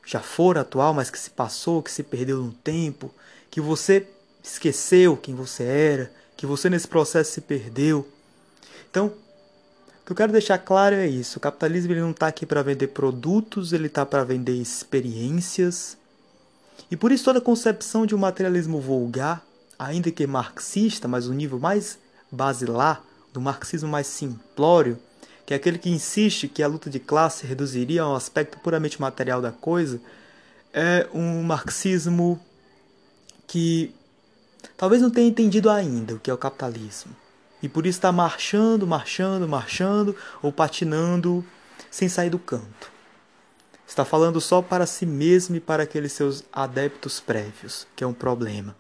já 0.06 0.20
fora 0.20 0.62
atual, 0.62 0.92
mas 0.92 1.10
que 1.10 1.18
se 1.18 1.30
passou, 1.30 1.82
que 1.82 1.90
se 1.90 2.02
perdeu 2.02 2.38
no 2.38 2.52
tempo, 2.52 3.12
que 3.50 3.60
você 3.60 4.06
esqueceu 4.42 5.16
quem 5.16 5.34
você 5.34 5.64
era, 5.64 6.12
que 6.36 6.46
você 6.46 6.70
nesse 6.70 6.88
processo 6.88 7.32
se 7.32 7.40
perdeu. 7.40 8.06
Então, 8.90 9.06
o 9.06 10.06
que 10.06 10.12
eu 10.12 10.16
quero 10.16 10.32
deixar 10.32 10.58
claro 10.58 10.96
é 10.96 11.06
isso: 11.06 11.38
o 11.38 11.40
capitalismo 11.40 11.92
ele 11.92 12.00
não 12.00 12.10
está 12.10 12.26
aqui 12.26 12.46
para 12.46 12.62
vender 12.62 12.88
produtos, 12.88 13.72
ele 13.72 13.86
está 13.86 14.04
para 14.04 14.24
vender 14.24 14.54
experiências. 14.54 15.96
E 16.90 16.96
por 16.96 17.12
isso 17.12 17.24
toda 17.24 17.40
concepção 17.40 18.06
de 18.06 18.14
um 18.14 18.18
materialismo 18.18 18.80
vulgar 18.80 19.44
ainda 19.80 20.10
que 20.10 20.26
marxista, 20.26 21.08
mas 21.08 21.26
o 21.26 21.32
nível 21.32 21.58
mais 21.58 21.98
basilar, 22.30 23.02
do 23.32 23.40
marxismo 23.40 23.88
mais 23.88 24.06
simplório, 24.06 24.98
que 25.46 25.54
é 25.54 25.56
aquele 25.56 25.78
que 25.78 25.88
insiste 25.88 26.48
que 26.48 26.62
a 26.62 26.66
luta 26.66 26.90
de 26.90 27.00
classe 27.00 27.46
reduziria 27.46 28.02
a 28.02 28.10
um 28.10 28.14
aspecto 28.14 28.58
puramente 28.58 29.00
material 29.00 29.40
da 29.40 29.50
coisa, 29.50 29.98
é 30.72 31.08
um 31.14 31.42
marxismo 31.42 32.38
que 33.46 33.94
talvez 34.80 35.02
não 35.02 35.10
tenha 35.10 35.28
entendido 35.28 35.68
ainda 35.68 36.14
o 36.14 36.18
que 36.18 36.30
é 36.30 36.32
o 36.32 36.38
capitalismo. 36.38 37.14
E 37.62 37.68
por 37.68 37.84
isso 37.84 37.98
está 37.98 38.10
marchando, 38.10 38.86
marchando, 38.86 39.46
marchando 39.46 40.16
ou 40.40 40.50
patinando 40.50 41.44
sem 41.90 42.08
sair 42.08 42.30
do 42.30 42.38
canto. 42.38 42.90
Está 43.86 44.06
falando 44.06 44.40
só 44.40 44.62
para 44.62 44.86
si 44.86 45.04
mesmo 45.04 45.54
e 45.56 45.60
para 45.60 45.82
aqueles 45.82 46.12
seus 46.12 46.44
adeptos 46.50 47.20
prévios, 47.20 47.86
que 47.94 48.02
é 48.02 48.06
um 48.06 48.14
problema. 48.14 48.74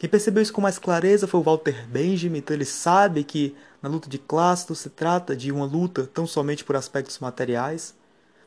Quem 0.00 0.10
percebeu 0.10 0.42
isso 0.42 0.52
com 0.52 0.60
mais 0.60 0.80
clareza 0.80 1.28
foi 1.28 1.38
o 1.38 1.44
Walter 1.44 1.86
Benjamin, 1.86 2.38
então 2.38 2.56
ele 2.56 2.64
sabe 2.64 3.22
que 3.22 3.54
na 3.80 3.88
luta 3.88 4.08
de 4.08 4.18
classe 4.18 4.68
não 4.68 4.74
se 4.74 4.90
trata 4.90 5.36
de 5.36 5.52
uma 5.52 5.64
luta 5.64 6.10
tão 6.12 6.26
somente 6.26 6.64
por 6.64 6.74
aspectos 6.74 7.20
materiais, 7.20 7.94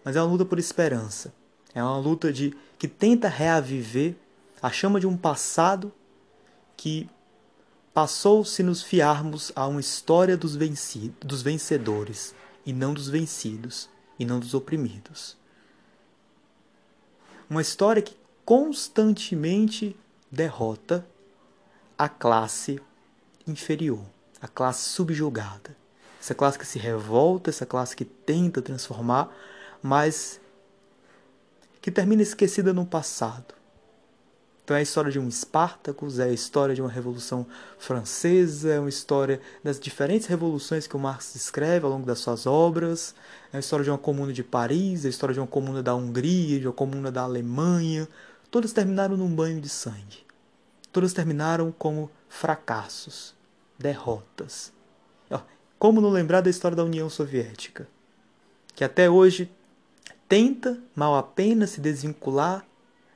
mas 0.04 0.18
é 0.18 0.22
uma 0.22 0.30
luta 0.30 0.44
por 0.44 0.60
esperança. 0.60 1.34
É 1.74 1.82
uma 1.82 1.98
luta 1.98 2.34
de 2.34 2.54
que 2.78 2.90
tenta 2.90 3.30
reaviver 3.30 4.16
a 4.62 4.70
chama 4.70 5.00
de 5.00 5.08
um 5.08 5.16
passado 5.16 5.94
que 6.78 7.10
passou 7.94 8.46
se 8.46 8.62
nos 8.62 8.84
fiarmos 8.84 9.52
a 9.56 9.66
uma 9.66 9.82
história 9.82 10.38
dos, 10.38 10.56
vencidos, 10.56 11.18
dos 11.20 11.42
vencedores 11.42 12.36
e 12.64 12.72
não 12.72 12.94
dos 12.94 13.10
vencidos 13.10 13.90
e 14.20 14.24
não 14.24 14.40
dos 14.40 14.54
oprimidos. 14.54 15.36
Uma 17.50 17.62
história 17.62 18.02
que 18.02 18.16
constantemente 18.46 19.98
derrota 20.32 21.06
a 21.98 22.08
classe 22.08 22.80
inferior, 23.48 24.06
a 24.40 24.48
classe 24.48 24.90
subjugada. 24.90 25.76
Essa 26.22 26.36
classe 26.36 26.60
que 26.60 26.66
se 26.66 26.78
revolta, 26.78 27.50
essa 27.50 27.66
classe 27.66 27.96
que 27.96 28.06
tenta 28.06 28.62
transformar, 28.62 29.36
mas 29.82 30.40
que 31.82 31.90
termina 31.90 32.22
esquecida 32.22 32.74
no 32.74 32.86
passado. 32.86 33.57
Então 34.68 34.76
é 34.76 34.82
a 34.82 34.84
história 34.84 35.10
de 35.10 35.18
um 35.18 35.30
Espartacus, 35.30 36.20
é 36.20 36.26
a 36.26 36.34
história 36.34 36.76
de 36.76 36.82
uma 36.82 36.92
revolução 36.92 37.48
francesa, 37.80 38.74
é 38.74 38.80
uma 38.82 38.90
história 38.90 39.40
das 39.64 39.80
diferentes 39.80 40.28
revoluções 40.28 40.86
que 40.86 40.96
o 40.98 41.00
Marx 41.00 41.32
descreve 41.34 41.86
ao 41.86 41.92
longo 41.92 42.06
das 42.06 42.20
suas 42.20 42.46
obras, 42.46 43.16
é 43.54 43.56
a 43.56 43.60
história 43.62 43.86
de 43.86 43.90
uma 43.90 43.98
comuna 43.98 44.34
de 44.34 44.44
Paris, 44.44 45.06
é 45.06 45.08
a 45.08 45.10
história 45.10 45.34
de 45.34 45.40
uma 45.40 45.48
comuna 45.48 45.82
da 45.82 45.96
Hungria, 45.96 46.60
de 46.60 46.68
uma 46.68 46.74
comuna 46.74 47.10
da 47.10 47.22
Alemanha. 47.22 48.10
Todas 48.52 48.74
terminaram 48.74 49.16
num 49.16 49.34
banho 49.34 49.62
de 49.62 49.70
sangue 49.70 50.28
todas 50.98 51.14
terminaram 51.14 51.72
como 51.72 52.10
fracassos, 52.28 53.36
derrotas. 53.78 54.74
Como 55.78 56.02
não 56.02 56.10
lembrar 56.10 56.42
da 56.42 56.50
história 56.50 56.76
da 56.76 56.84
União 56.84 57.08
Soviética, 57.08 57.88
que 58.74 58.84
até 58.84 59.08
hoje 59.08 59.48
tenta, 60.28 60.82
mal 60.96 61.16
apenas, 61.16 61.70
se 61.70 61.80
desvincular 61.80 62.66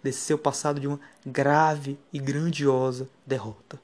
desse 0.04 0.20
seu 0.20 0.38
passado 0.38 0.80
de 0.80 0.88
uma 0.88 1.00
grave 1.26 2.00
e 2.12 2.20
grandiosa 2.20 3.08
derrota, 3.26 3.80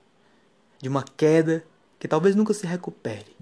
de 0.81 0.89
uma 0.89 1.03
queda 1.03 1.63
que 2.00 2.07
talvez 2.07 2.36
nunca 2.36 2.53
se 2.53 2.65
recupere. 2.65 3.36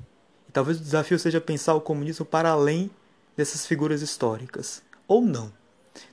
E 0.47 0.51
talvez 0.51 0.79
o 0.79 0.83
desafio 0.83 1.17
seja 1.19 1.41
pensar 1.41 1.75
o 1.75 1.81
comunismo 1.81 2.25
para 2.25 2.49
além 2.49 2.89
dessas 3.35 3.65
figuras 3.65 4.01
históricas, 4.01 4.81
ou 5.07 5.21
não. 5.21 5.51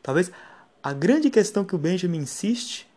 Talvez 0.02 0.30
a 0.82 0.92
grande 0.92 1.30
questão 1.30 1.64
que 1.64 1.74
o 1.74 1.78
Benjamin 1.78 2.18
insiste 2.18 2.88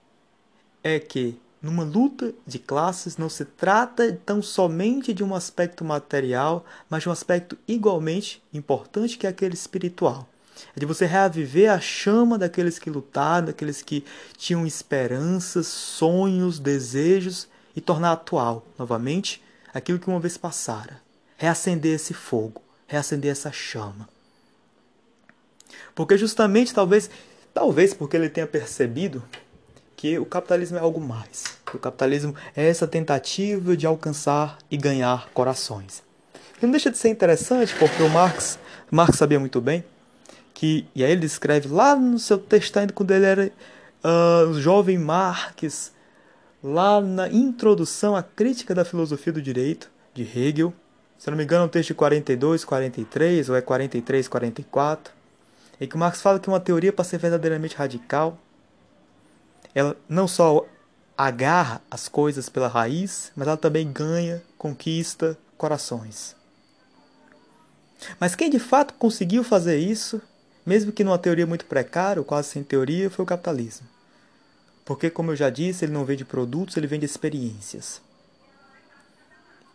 é 0.83 0.99
que 0.99 1.39
numa 1.61 1.83
luta 1.83 2.33
de 2.45 2.59
classes 2.59 3.17
não 3.17 3.27
se 3.29 3.43
trata 3.43 4.19
tão 4.25 4.41
somente 4.41 5.13
de 5.13 5.23
um 5.23 5.33
aspecto 5.33 5.83
material, 5.83 6.63
mas 6.89 7.03
de 7.03 7.09
um 7.09 7.11
aspecto 7.11 7.57
igualmente 7.67 8.41
importante 8.53 9.17
que 9.17 9.25
é 9.25 9.29
aquele 9.29 9.55
espiritual. 9.55 10.27
É 10.75 10.79
de 10.79 10.85
você 10.85 11.05
reaviver 11.05 11.71
a 11.71 11.79
chama 11.79 12.37
daqueles 12.37 12.79
que 12.79 12.89
lutaram, 12.89 13.47
daqueles 13.47 13.81
que 13.81 14.05
tinham 14.37 14.65
esperanças, 14.65 15.67
sonhos, 15.67 16.59
desejos 16.59 17.47
e 17.75 17.81
tornar 17.81 18.13
atual 18.13 18.65
novamente 18.77 19.43
aquilo 19.73 19.99
que 19.99 20.07
uma 20.07 20.19
vez 20.19 20.37
passara. 20.37 21.01
Reacender 21.37 21.95
esse 21.95 22.13
fogo, 22.13 22.61
reacender 22.87 23.31
essa 23.31 23.51
chama. 23.51 24.07
Porque 25.93 26.17
justamente 26.17 26.73
talvez, 26.73 27.09
talvez 27.53 27.93
porque 27.93 28.15
ele 28.15 28.29
tenha 28.29 28.47
percebido 28.47 29.23
que 29.95 30.17
o 30.19 30.25
capitalismo 30.25 30.77
é 30.77 30.81
algo 30.81 30.99
mais. 30.99 31.43
O 31.73 31.77
capitalismo 31.77 32.35
é 32.55 32.67
essa 32.67 32.87
tentativa 32.87 33.75
de 33.75 33.85
alcançar 33.85 34.57
e 34.69 34.77
ganhar 34.77 35.29
corações. 35.33 36.03
E 36.61 36.65
não 36.65 36.71
deixa 36.71 36.89
de 36.91 36.97
ser 36.97 37.09
interessante 37.09 37.73
porque 37.75 38.01
o 38.01 38.09
Marx, 38.09 38.57
Marx 38.89 39.17
sabia 39.17 39.39
muito 39.39 39.59
bem 39.59 39.83
que, 40.55 40.87
e 40.95 41.03
aí 41.03 41.11
ele 41.11 41.21
descreve 41.21 41.67
lá 41.67 41.95
no 41.95 42.17
seu 42.17 42.39
texto 42.39 42.77
ainda 42.77 42.93
quando 42.93 43.11
ele 43.11 43.25
era 43.25 43.51
uh, 44.03 44.53
jovem 44.55 44.97
Marx, 44.97 45.91
lá 46.63 46.99
na 46.99 47.27
introdução 47.27 48.15
à 48.15 48.23
crítica 48.23 48.73
da 48.73 48.83
filosofia 48.83 49.33
do 49.33 49.41
direito 49.41 49.91
de 50.13 50.23
Hegel, 50.23 50.73
se 51.17 51.29
não 51.29 51.37
me 51.37 51.43
engano 51.43 51.63
é 51.63 51.65
um 51.65 51.69
texto 51.69 51.89
de 51.89 51.93
42, 51.93 52.65
43 52.65 53.49
ou 53.49 53.55
é 53.55 53.61
43, 53.61 54.27
44, 54.27 55.13
em 55.79 55.87
que 55.87 55.97
Marx 55.97 56.21
fala 56.21 56.39
que 56.39 56.47
uma 56.47 56.59
teoria 56.59 56.93
para 56.93 57.03
ser 57.03 57.17
verdadeiramente 57.17 57.75
radical 57.75 58.39
ela 59.75 59.97
não 60.07 60.25
só 60.25 60.65
agarra 61.17 61.81
as 61.91 62.07
coisas 62.07 62.47
pela 62.47 62.69
raiz, 62.69 63.31
mas 63.35 63.45
ela 63.45 63.57
também 63.57 63.91
ganha, 63.91 64.41
conquista 64.57 65.37
corações. 65.57 66.33
Mas 68.19 68.35
quem 68.35 68.49
de 68.49 68.59
fato 68.59 68.93
conseguiu 68.93 69.43
fazer 69.43 69.77
isso, 69.77 70.21
mesmo 70.65 70.91
que 70.91 71.03
numa 71.03 71.17
teoria 71.17 71.45
muito 71.45 71.65
precária, 71.65 72.19
ou 72.19 72.25
quase 72.25 72.49
sem 72.49 72.63
teoria, 72.63 73.09
foi 73.09 73.23
o 73.23 73.27
capitalismo. 73.27 73.87
Porque, 74.83 75.09
como 75.09 75.31
eu 75.31 75.35
já 75.35 75.49
disse, 75.49 75.85
ele 75.85 75.93
não 75.93 76.05
vende 76.05 76.25
produtos, 76.25 76.77
ele 76.77 76.87
vende 76.87 77.05
experiências. 77.05 78.01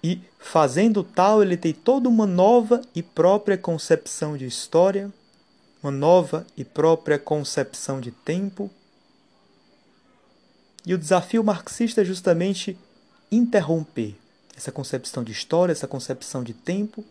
E 0.02 0.20
fazendo 0.38 1.04
tal, 1.04 1.42
ele 1.42 1.56
tem 1.56 1.72
toda 1.72 2.08
uma 2.08 2.26
nova 2.26 2.80
e 2.94 3.02
própria 3.02 3.58
concepção 3.58 4.36
de 4.36 4.46
história, 4.46 5.12
uma 5.82 5.92
nova 5.92 6.46
e 6.56 6.64
própria 6.64 7.18
concepção 7.18 8.00
de 8.00 8.10
tempo, 8.10 8.70
e 10.86 10.94
o 10.94 10.98
desafio 10.98 11.44
marxista 11.44 12.00
é 12.00 12.04
justamente 12.04 12.78
interromper 13.30 14.16
essa 14.56 14.72
concepção 14.72 15.22
de 15.22 15.32
história, 15.32 15.72
essa 15.72 15.86
concepção 15.86 16.42
de 16.42 16.54
tempo 16.54 17.04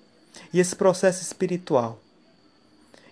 e 0.52 0.60
esse 0.60 0.76
processo 0.76 1.22
espiritual. 1.22 2.00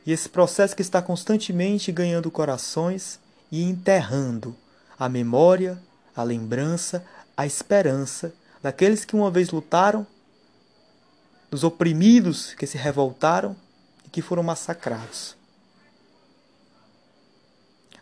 E 0.07 0.11
esse 0.13 0.29
processo 0.29 0.73
que 0.73 0.81
está 0.81 1.01
constantemente 1.01 1.91
ganhando 1.91 2.31
corações 2.31 3.19
e 3.51 3.61
enterrando 3.61 4.55
a 4.97 5.09
memória, 5.09 5.77
a 6.15 6.23
lembrança, 6.23 7.05
a 7.35 7.45
esperança 7.45 8.33
daqueles 8.63 9.03
que 9.03 9.17
uma 9.17 9.29
vez 9.29 9.49
lutaram, 9.49 10.07
dos 11.51 11.65
oprimidos 11.65 12.53
que 12.53 12.65
se 12.65 12.77
revoltaram 12.77 13.53
e 14.05 14.09
que 14.09 14.21
foram 14.21 14.43
massacrados. 14.43 15.35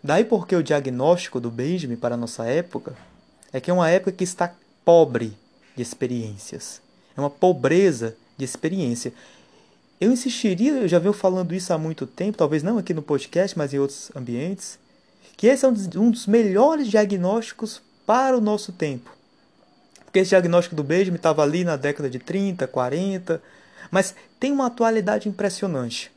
Daí 0.03 0.23
porque 0.23 0.55
o 0.55 0.61
diagnóstico 0.61 1.39
do 1.39 1.49
Benjamin 1.49 1.95
para 1.95 2.13
a 2.13 2.17
nossa 2.17 2.45
época 2.45 2.95
é 3.51 3.59
que 3.59 3.71
é 3.71 3.73
uma 3.73 3.89
época 3.89 4.11
que 4.11 4.23
está 4.23 4.53
pobre 4.83 5.35
de 5.75 5.81
experiências. 5.81 6.81
É 7.17 7.19
uma 7.19 7.31
pobreza 7.31 8.15
de 8.37 8.45
experiência. 8.45 9.11
Eu 9.99 10.11
insistiria, 10.11 10.73
eu 10.73 10.87
já 10.87 10.99
venho 10.99 11.13
falando 11.13 11.53
isso 11.53 11.71
há 11.71 11.77
muito 11.77 12.05
tempo, 12.05 12.37
talvez 12.37 12.61
não 12.61 12.77
aqui 12.77 12.93
no 12.93 13.01
podcast, 13.01 13.57
mas 13.57 13.73
em 13.73 13.79
outros 13.79 14.11
ambientes, 14.13 14.77
que 15.37 15.47
esse 15.47 15.65
é 15.65 15.67
um 15.67 16.11
dos 16.11 16.27
melhores 16.27 16.87
diagnósticos 16.87 17.81
para 18.05 18.37
o 18.37 18.41
nosso 18.41 18.71
tempo. 18.71 19.09
Porque 20.03 20.19
esse 20.19 20.29
diagnóstico 20.29 20.75
do 20.75 20.83
Benjamin 20.83 21.15
estava 21.15 21.43
ali 21.43 21.63
na 21.63 21.75
década 21.75 22.09
de 22.09 22.19
30, 22.19 22.67
40, 22.67 23.41
mas 23.89 24.15
tem 24.39 24.51
uma 24.51 24.67
atualidade 24.67 25.27
impressionante. 25.29 26.11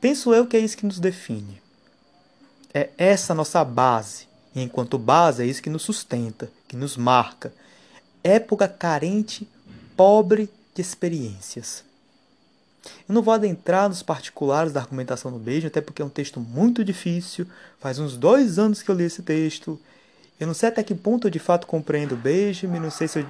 Penso 0.00 0.34
eu 0.34 0.46
que 0.46 0.56
é 0.56 0.60
isso 0.60 0.76
que 0.76 0.86
nos 0.86 1.00
define. 1.00 1.60
É 2.72 2.90
essa 2.98 3.34
nossa 3.34 3.64
base. 3.64 4.28
E 4.54 4.62
enquanto 4.62 4.98
base, 4.98 5.42
é 5.42 5.46
isso 5.46 5.62
que 5.62 5.70
nos 5.70 5.82
sustenta, 5.82 6.50
que 6.66 6.76
nos 6.76 6.96
marca. 6.96 7.52
Época 8.22 8.68
carente, 8.68 9.48
pobre 9.96 10.50
de 10.74 10.80
experiências. 10.80 11.87
Eu 13.08 13.14
não 13.14 13.22
vou 13.22 13.34
adentrar 13.34 13.88
nos 13.88 14.02
particulares 14.02 14.72
da 14.72 14.80
argumentação 14.80 15.32
do 15.32 15.38
beijo, 15.38 15.66
até 15.66 15.80
porque 15.80 16.02
é 16.02 16.04
um 16.04 16.10
texto 16.10 16.40
muito 16.40 16.84
difícil. 16.84 17.46
Faz 17.78 17.98
uns 17.98 18.16
dois 18.16 18.58
anos 18.58 18.82
que 18.82 18.90
eu 18.90 18.94
li 18.94 19.04
esse 19.04 19.22
texto. 19.22 19.78
Eu 20.38 20.46
não 20.46 20.54
sei 20.54 20.68
até 20.68 20.82
que 20.82 20.94
ponto 20.94 21.26
eu 21.26 21.30
de 21.30 21.38
fato 21.38 21.66
compreendo 21.66 22.14
o 22.14 22.18
Benjamin, 22.18 22.78
não 22.78 22.90
sei 22.90 23.08
se 23.08 23.20
eu, 23.20 23.26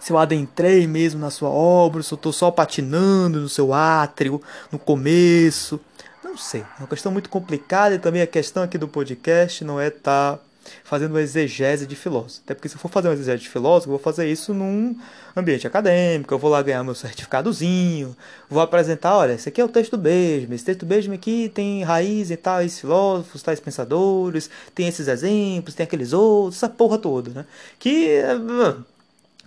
se 0.00 0.12
eu 0.12 0.18
adentrei 0.18 0.86
mesmo 0.86 1.20
na 1.20 1.30
sua 1.30 1.50
obra, 1.50 2.02
se 2.02 2.12
eu 2.12 2.16
estou 2.16 2.32
só 2.32 2.50
patinando 2.50 3.40
no 3.40 3.48
seu 3.48 3.74
átrio, 3.74 4.40
no 4.72 4.78
começo. 4.78 5.78
Não 6.24 6.36
sei, 6.36 6.62
é 6.62 6.82
uma 6.82 6.88
questão 6.88 7.12
muito 7.12 7.28
complicada 7.28 7.94
e 7.94 7.98
também 7.98 8.22
a 8.22 8.26
questão 8.26 8.62
aqui 8.62 8.78
do 8.78 8.88
podcast 8.88 9.64
não 9.64 9.78
é 9.78 9.88
estar 9.88 10.36
tá 10.36 10.42
fazendo 10.84 11.10
uma 11.10 11.20
exegese 11.20 11.86
de 11.86 11.96
filósofo. 11.96 12.42
Até 12.44 12.54
porque 12.54 12.68
se 12.68 12.76
eu 12.76 12.80
for 12.80 12.90
fazer 12.90 13.08
uma 13.08 13.14
exegese 13.14 13.42
de 13.42 13.48
filósofo, 13.48 13.88
eu 13.88 13.92
vou 13.92 13.98
fazer 13.98 14.30
isso 14.30 14.54
num 14.54 14.96
ambiente 15.36 15.66
acadêmico, 15.66 16.32
eu 16.32 16.38
vou 16.38 16.50
lá 16.50 16.62
ganhar 16.62 16.82
meu 16.82 16.94
certificadozinho, 16.94 18.16
vou 18.48 18.60
apresentar, 18.62 19.16
olha, 19.16 19.32
esse 19.32 19.48
aqui 19.48 19.60
é 19.60 19.64
o 19.64 19.68
texto 19.68 19.96
do 19.96 20.08
esse 20.08 20.64
texto 20.64 20.84
do 20.84 21.14
aqui 21.14 21.50
tem 21.54 21.82
raiz 21.82 22.30
em 22.30 22.36
tais 22.36 22.80
filósofos, 22.80 23.42
tais 23.42 23.60
pensadores, 23.60 24.50
tem 24.74 24.88
esses 24.88 25.08
exemplos, 25.08 25.74
tem 25.74 25.84
aqueles 25.84 26.12
outros, 26.12 26.56
essa 26.56 26.68
porra 26.68 26.98
toda, 26.98 27.30
né? 27.30 27.46
Que 27.78 28.08
eh, 28.08 28.36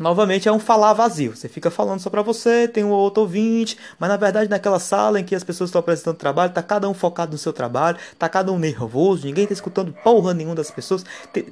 novamente 0.01 0.47
é 0.47 0.51
um 0.51 0.59
falar 0.59 0.93
vazio. 0.93 1.35
Você 1.35 1.47
fica 1.47 1.69
falando 1.69 1.99
só 1.99 2.09
para 2.09 2.21
você, 2.21 2.67
tem 2.67 2.83
um 2.83 2.89
outro 2.89 3.23
ouvinte, 3.23 3.77
mas 3.99 4.09
na 4.09 4.17
verdade 4.17 4.49
naquela 4.49 4.79
sala 4.79 5.19
em 5.19 5.23
que 5.23 5.35
as 5.35 5.43
pessoas 5.43 5.69
estão 5.69 5.79
apresentando 5.79 6.17
trabalho, 6.17 6.51
tá 6.51 6.63
cada 6.63 6.89
um 6.89 6.93
focado 6.93 7.31
no 7.31 7.37
seu 7.37 7.53
trabalho, 7.53 7.97
tá 8.17 8.27
cada 8.27 8.51
um 8.51 8.59
nervoso, 8.59 9.25
ninguém 9.25 9.47
tá 9.47 9.53
escutando 9.53 9.93
porra 10.03 10.33
nenhuma 10.33 10.55
das 10.55 10.71
pessoas. 10.71 11.05
É, 11.35 11.45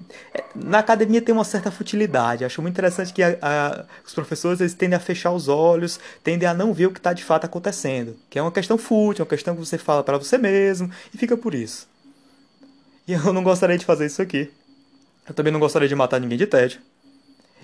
na 0.56 0.80
academia 0.80 1.22
tem 1.22 1.34
uma 1.34 1.44
certa 1.44 1.72
futilidade. 1.72 2.44
Acho 2.44 2.62
muito 2.62 2.74
interessante 2.74 3.14
que 3.14 3.24
a, 3.24 3.38
a, 3.42 3.86
os 4.06 4.14
professores 4.14 4.60
eles 4.60 4.74
tendem 4.74 4.98
a 4.98 5.00
fechar 5.00 5.32
os 5.32 5.48
olhos, 5.48 6.00
tendem 6.24 6.48
a 6.48 6.54
não 6.54 6.74
ver 6.74 6.88
o 6.88 6.92
que 6.92 7.00
está 7.00 7.14
de 7.14 7.24
fato 7.24 7.46
acontecendo, 7.46 8.16
que 8.30 8.40
é 8.40 8.42
uma 8.42 8.52
questão 8.52 8.78
fútil, 8.78 9.22
é 9.22 9.24
uma 9.24 9.30
questão 9.30 9.56
que 9.56 9.66
você 9.66 9.78
fala 9.78 10.04
para 10.04 10.18
você 10.18 10.38
mesmo 10.38 10.92
e 11.14 11.18
fica 11.18 11.38
por 11.38 11.54
isso. 11.54 11.88
E 13.08 13.14
eu 13.14 13.34
não 13.34 13.44
gostaria 13.44 13.78
de 13.78 13.86
fazer 13.86 14.06
isso 14.06 14.22
aqui. 14.22 14.52
Eu 15.28 15.34
também 15.34 15.52
não 15.52 15.60
gostaria 15.60 15.88
de 15.88 15.96
matar 15.96 16.20
ninguém 16.20 16.38
de 16.38 16.48
tédio. 16.48 16.80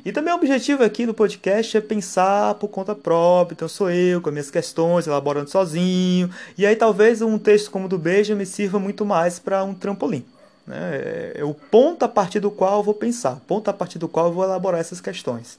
E 0.04 0.12
também 0.12 0.34
o 0.34 0.38
objetivo 0.38 0.84
aqui 0.84 1.06
do 1.06 1.14
podcast 1.14 1.78
é 1.78 1.82
pensar 1.82 2.56
por 2.56 2.68
conta 2.68 2.94
própria. 2.94 3.56
Então 3.56 3.68
sou 3.68 3.90
eu 3.90 4.22
com 4.22 4.30
as 4.30 4.34
minhas 4.34 4.52
questões, 4.52 5.08
elaborando 5.08 5.50
sozinho. 5.50 6.30
E 6.58 6.66
aí 6.66 6.76
talvez 6.76 7.22
um 7.22 7.38
texto 7.38 7.72
como 7.72 7.86
o 7.86 7.90
do 7.90 7.98
Beija 7.98 8.36
me 8.36 8.46
sirva 8.46 8.80
muito 8.80 9.06
mais 9.06 9.40
para 9.40 9.64
um 9.64 9.74
trampolim. 9.74 10.26
Né? 10.68 10.78
É, 10.78 11.34
é 11.38 11.44
o 11.44 11.54
ponto 11.54 12.04
a 12.04 12.08
partir 12.08 12.40
do 12.40 12.52
qual 12.52 12.80
eu 12.80 12.84
vou 12.84 12.94
pensar, 12.94 13.38
ponto 13.48 13.70
a 13.70 13.74
partir 13.74 13.98
do 13.98 14.08
qual 14.08 14.28
eu 14.28 14.34
vou 14.34 14.44
elaborar 14.44 14.80
essas 14.80 15.02
questões. 15.02 15.58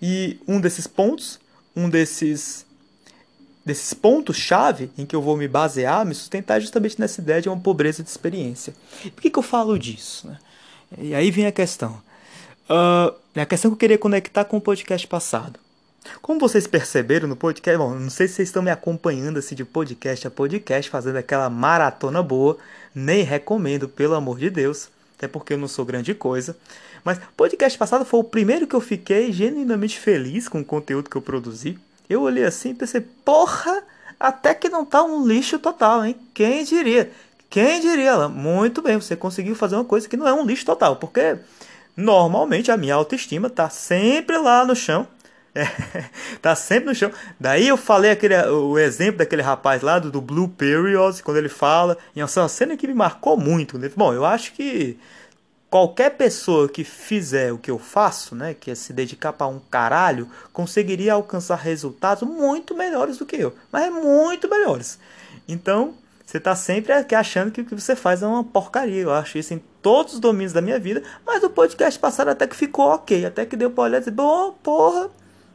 E 0.00 0.38
um 0.46 0.60
desses 0.60 0.86
pontos, 0.86 1.40
um 1.74 1.88
desses 1.88 2.64
desses 3.64 3.92
pontos 3.92 4.36
chave 4.36 4.92
em 4.96 5.04
que 5.04 5.16
eu 5.16 5.20
vou 5.20 5.36
me 5.36 5.48
basear, 5.48 6.06
me 6.06 6.14
sustentar 6.14 6.60
justamente 6.60 7.00
nessa 7.00 7.20
ideia 7.20 7.42
de 7.42 7.48
uma 7.48 7.58
pobreza 7.58 8.00
de 8.00 8.08
experiência. 8.08 8.72
Por 9.12 9.20
que, 9.20 9.28
que 9.28 9.38
eu 9.38 9.42
falo 9.42 9.76
disso? 9.76 10.28
Né? 10.28 10.38
E 10.98 11.14
aí 11.14 11.32
vem 11.32 11.46
a 11.46 11.52
questão. 11.52 12.00
Uh, 12.68 13.14
a 13.40 13.46
questão 13.46 13.70
que 13.70 13.74
eu 13.74 13.78
queria 13.78 13.98
conectar 13.98 14.44
com 14.44 14.56
o 14.56 14.60
podcast 14.60 15.06
passado. 15.06 15.60
Como 16.20 16.40
vocês 16.40 16.66
perceberam 16.66 17.28
no 17.28 17.36
podcast, 17.36 17.78
bom, 17.78 17.94
não 17.94 18.10
sei 18.10 18.26
se 18.26 18.34
vocês 18.34 18.48
estão 18.48 18.62
me 18.62 18.70
acompanhando 18.70 19.38
assim 19.38 19.54
de 19.54 19.64
podcast 19.64 20.26
a 20.26 20.30
podcast, 20.30 20.90
fazendo 20.90 21.16
aquela 21.16 21.48
maratona 21.50 22.22
boa, 22.22 22.56
nem 22.94 23.22
recomendo, 23.22 23.88
pelo 23.88 24.14
amor 24.14 24.38
de 24.38 24.50
Deus, 24.50 24.88
até 25.16 25.28
porque 25.28 25.52
eu 25.52 25.58
não 25.58 25.68
sou 25.68 25.84
grande 25.84 26.14
coisa. 26.14 26.56
Mas 27.04 27.20
podcast 27.36 27.78
passado 27.78 28.04
foi 28.04 28.20
o 28.20 28.24
primeiro 28.24 28.66
que 28.66 28.74
eu 28.74 28.80
fiquei 28.80 29.32
genuinamente 29.32 29.98
feliz 29.98 30.48
com 30.48 30.60
o 30.60 30.64
conteúdo 30.64 31.10
que 31.10 31.16
eu 31.16 31.22
produzi. 31.22 31.78
Eu 32.08 32.22
olhei 32.22 32.44
assim 32.44 32.70
e 32.70 32.74
pensei, 32.74 33.00
porra, 33.00 33.82
até 34.18 34.54
que 34.54 34.68
não 34.68 34.84
tá 34.84 35.02
um 35.02 35.26
lixo 35.26 35.58
total, 35.58 36.04
hein? 36.04 36.16
Quem 36.34 36.64
diria? 36.64 37.10
Quem 37.48 37.80
diria? 37.80 38.28
Muito 38.28 38.82
bem, 38.82 38.96
você 38.96 39.14
conseguiu 39.14 39.54
fazer 39.54 39.76
uma 39.76 39.84
coisa 39.84 40.08
que 40.08 40.16
não 40.16 40.26
é 40.26 40.32
um 40.32 40.44
lixo 40.44 40.66
total, 40.66 40.96
porque 40.96 41.36
normalmente 41.96 42.70
a 42.70 42.76
minha 42.76 42.94
autoestima 42.94 43.48
tá 43.48 43.70
sempre 43.70 44.36
lá 44.38 44.64
no 44.64 44.76
chão. 44.76 45.06
É, 45.56 45.64
tá 46.42 46.54
sempre 46.54 46.90
no 46.90 46.94
chão. 46.94 47.10
Daí 47.40 47.66
eu 47.66 47.78
falei 47.78 48.10
aquele, 48.10 48.36
o 48.42 48.78
exemplo 48.78 49.16
daquele 49.16 49.40
rapaz 49.40 49.80
lá 49.80 49.98
do, 49.98 50.10
do 50.10 50.20
Blue 50.20 50.48
Period, 50.48 51.22
quando 51.22 51.38
ele 51.38 51.48
fala, 51.48 51.96
e 52.14 52.20
é 52.20 52.22
uma 52.22 52.48
cena 52.48 52.76
que 52.76 52.86
me 52.86 52.92
marcou 52.92 53.38
muito. 53.38 53.80
Bom, 53.96 54.12
eu 54.12 54.26
acho 54.26 54.52
que 54.52 54.98
qualquer 55.70 56.10
pessoa 56.10 56.68
que 56.68 56.84
fizer 56.84 57.52
o 57.52 57.58
que 57.58 57.70
eu 57.70 57.78
faço, 57.78 58.34
né, 58.34 58.52
que 58.54 58.70
é 58.70 58.74
se 58.74 58.92
dedicar 58.92 59.32
para 59.32 59.46
um 59.46 59.58
caralho, 59.58 60.28
conseguiria 60.52 61.14
alcançar 61.14 61.56
resultados 61.56 62.28
muito 62.28 62.74
melhores 62.74 63.16
do 63.16 63.26
que 63.26 63.36
eu, 63.36 63.54
mas 63.72 63.84
é 63.84 63.90
muito 63.90 64.50
melhores. 64.50 64.98
Então, 65.48 65.94
você 66.24 66.38
está 66.38 66.56
sempre 66.56 66.92
achando 67.14 67.52
que 67.52 67.60
o 67.60 67.64
que 67.64 67.74
você 67.74 67.94
faz 67.94 68.22
é 68.22 68.26
uma 68.26 68.42
porcaria. 68.42 69.02
Eu 69.02 69.12
acho 69.12 69.38
isso 69.38 69.54
todos 69.86 70.14
os 70.14 70.18
domínios 70.18 70.52
da 70.52 70.60
minha 70.60 70.80
vida. 70.80 71.00
Mas 71.24 71.44
o 71.44 71.48
podcast 71.48 71.96
passado 72.00 72.26
até 72.26 72.44
que 72.44 72.56
ficou 72.56 72.86
ok. 72.86 73.24
Até 73.24 73.46
que 73.46 73.54
deu 73.54 73.70
para 73.70 73.84
olhar 73.84 73.96
e 73.98 74.00
dizer, 74.00 74.10
bom, 74.10 74.50
porra, 74.60 75.08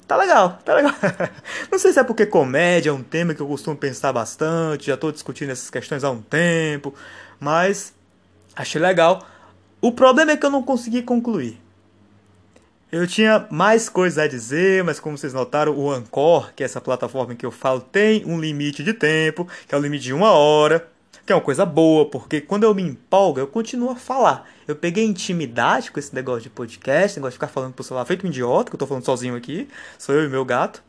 tá 0.07 0.15
legal, 0.15 0.57
tá 0.63 0.73
legal. 0.73 0.93
Não 1.69 1.77
sei 1.77 1.91
se 1.91 1.99
é 1.99 2.03
porque 2.05 2.25
comédia 2.25 2.91
é 2.91 2.93
um 2.93 3.03
tema 3.03 3.33
que 3.33 3.41
eu 3.41 3.47
costumo 3.47 3.75
pensar 3.75 4.13
bastante. 4.13 4.85
Já 4.87 4.93
estou 4.93 5.11
discutindo 5.11 5.49
essas 5.49 5.69
questões 5.69 6.05
há 6.05 6.09
um 6.09 6.21
tempo. 6.21 6.95
Mas 7.41 7.93
achei 8.55 8.79
legal. 8.79 9.27
O 9.81 9.91
problema 9.91 10.31
é 10.31 10.37
que 10.37 10.45
eu 10.45 10.49
não 10.49 10.63
consegui 10.63 11.01
concluir. 11.01 11.59
Eu 12.89 13.05
tinha 13.05 13.47
mais 13.51 13.89
coisas 13.89 14.17
a 14.17 14.27
dizer, 14.27 14.81
mas 14.85 14.97
como 14.97 15.17
vocês 15.17 15.33
notaram, 15.33 15.75
o 15.75 15.91
Anchor, 15.91 16.53
que 16.53 16.63
é 16.63 16.65
essa 16.65 16.79
plataforma 16.79 17.33
em 17.33 17.35
que 17.35 17.45
eu 17.45 17.51
falo, 17.51 17.81
tem 17.81 18.23
um 18.25 18.39
limite 18.39 18.81
de 18.81 18.93
tempo, 18.93 19.45
que 19.67 19.75
é 19.75 19.77
o 19.77 19.81
limite 19.81 20.05
de 20.05 20.13
uma 20.13 20.31
hora, 20.31 20.89
que 21.25 21.31
é 21.31 21.35
uma 21.35 21.41
coisa 21.41 21.65
boa, 21.65 22.09
porque 22.09 22.41
quando 22.41 22.63
eu 22.63 22.73
me 22.73 22.81
empolgo, 22.81 23.39
eu 23.39 23.47
continuo 23.47 23.91
a 23.91 23.95
falar. 23.95 24.49
Eu 24.67 24.75
peguei 24.75 25.05
intimidade 25.05 25.91
com 25.91 25.99
esse 25.99 26.13
negócio 26.13 26.41
de 26.41 26.49
podcast, 26.49 27.17
negócio 27.17 27.31
de 27.31 27.35
ficar 27.37 27.47
falando 27.47 27.73
pro 27.73 27.83
celular 27.83 28.05
feito 28.05 28.25
um 28.25 28.29
idiota, 28.29 28.69
que 28.69 28.75
eu 28.75 28.79
tô 28.79 28.87
falando 28.87 29.05
sozinho 29.05 29.35
aqui, 29.35 29.67
sou 29.97 30.15
eu 30.15 30.25
e 30.25 30.29
meu 30.29 30.43
gato. 30.43 30.83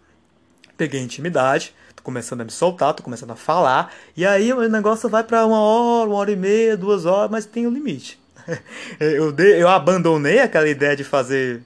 Peguei 0.77 1.01
intimidade, 1.01 1.75
tô 1.95 2.03
começando 2.03 2.41
a 2.41 2.45
me 2.45 2.51
soltar, 2.51 2.95
tô 2.95 3.03
começando 3.03 3.31
a 3.31 3.37
falar, 3.37 3.93
e 4.17 4.25
aí 4.27 4.53
o 4.53 4.69
negócio 4.69 5.09
vai 5.09 5.23
para 5.23 5.47
uma 5.47 5.61
hora, 5.61 6.09
uma 6.09 6.19
hora 6.19 6.33
e 6.33 6.37
meia, 6.37 6.77
duas 6.77 7.05
horas, 7.05 7.31
mas 7.31 7.47
tem 7.47 7.67
um 7.67 7.71
limite. 7.71 8.19
eu, 8.99 9.31
de, 9.31 9.61
eu 9.61 9.69
abandonei 9.69 10.41
aquela 10.41 10.69
ideia 10.69 10.97
de 10.97 11.05
fazer 11.05 11.63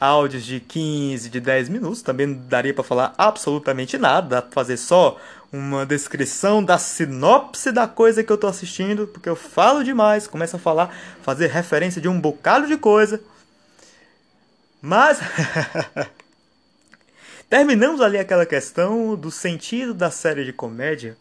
áudios 0.00 0.44
de 0.44 0.60
15, 0.60 1.28
de 1.28 1.40
10 1.40 1.68
minutos, 1.68 2.02
também 2.02 2.26
não 2.26 2.46
daria 2.46 2.72
para 2.72 2.84
falar 2.84 3.14
absolutamente 3.18 3.98
nada, 3.98 4.46
fazer 4.50 4.76
só 4.76 5.18
uma 5.52 5.86
descrição 5.86 6.62
da 6.62 6.78
sinopse 6.78 7.72
da 7.72 7.88
coisa 7.88 8.22
que 8.22 8.30
eu 8.30 8.38
tô 8.38 8.46
assistindo, 8.46 9.06
porque 9.06 9.28
eu 9.28 9.36
falo 9.36 9.82
demais, 9.82 10.26
começo 10.26 10.56
a 10.56 10.58
falar, 10.58 10.94
fazer 11.22 11.48
referência 11.48 12.00
de 12.00 12.08
um 12.08 12.20
bocado 12.20 12.66
de 12.66 12.76
coisa. 12.76 13.20
Mas 14.80 15.18
terminamos 17.48 18.00
ali 18.00 18.18
aquela 18.18 18.46
questão 18.46 19.16
do 19.16 19.30
sentido 19.30 19.94
da 19.94 20.10
série 20.10 20.44
de 20.44 20.52
comédia. 20.52 21.16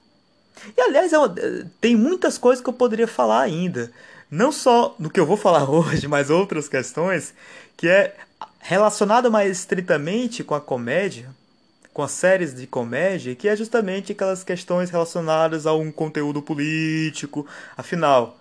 E 0.76 0.82
aliás, 0.82 1.14
é 1.14 1.18
uma, 1.18 1.34
tem 1.80 1.96
muitas 1.96 2.38
coisas 2.38 2.64
que 2.64 2.70
eu 2.70 2.74
poderia 2.74 3.08
falar 3.08 3.42
ainda. 3.42 3.92
Não 4.30 4.52
só 4.52 4.94
no 5.00 5.10
que 5.10 5.20
eu 5.20 5.26
vou 5.26 5.38
falar 5.38 5.68
hoje, 5.72 6.08
mas 6.08 6.30
outras 6.30 6.68
questões, 6.68 7.34
que 7.78 7.88
é 7.88 8.16
relacionado 8.68 9.32
mais 9.32 9.60
estritamente 9.60 10.44
com 10.44 10.54
a 10.54 10.60
comédia, 10.60 11.30
com 11.94 12.04
as 12.04 12.12
séries 12.12 12.54
de 12.54 12.68
comédia, 12.68 13.34
que 13.34 13.48
é 13.48 13.56
justamente 13.56 14.12
aquelas 14.12 14.44
questões 14.44 14.90
relacionadas 14.90 15.66
a 15.66 15.74
um 15.74 15.90
conteúdo 15.90 16.42
político. 16.42 17.48
Afinal, 17.78 18.38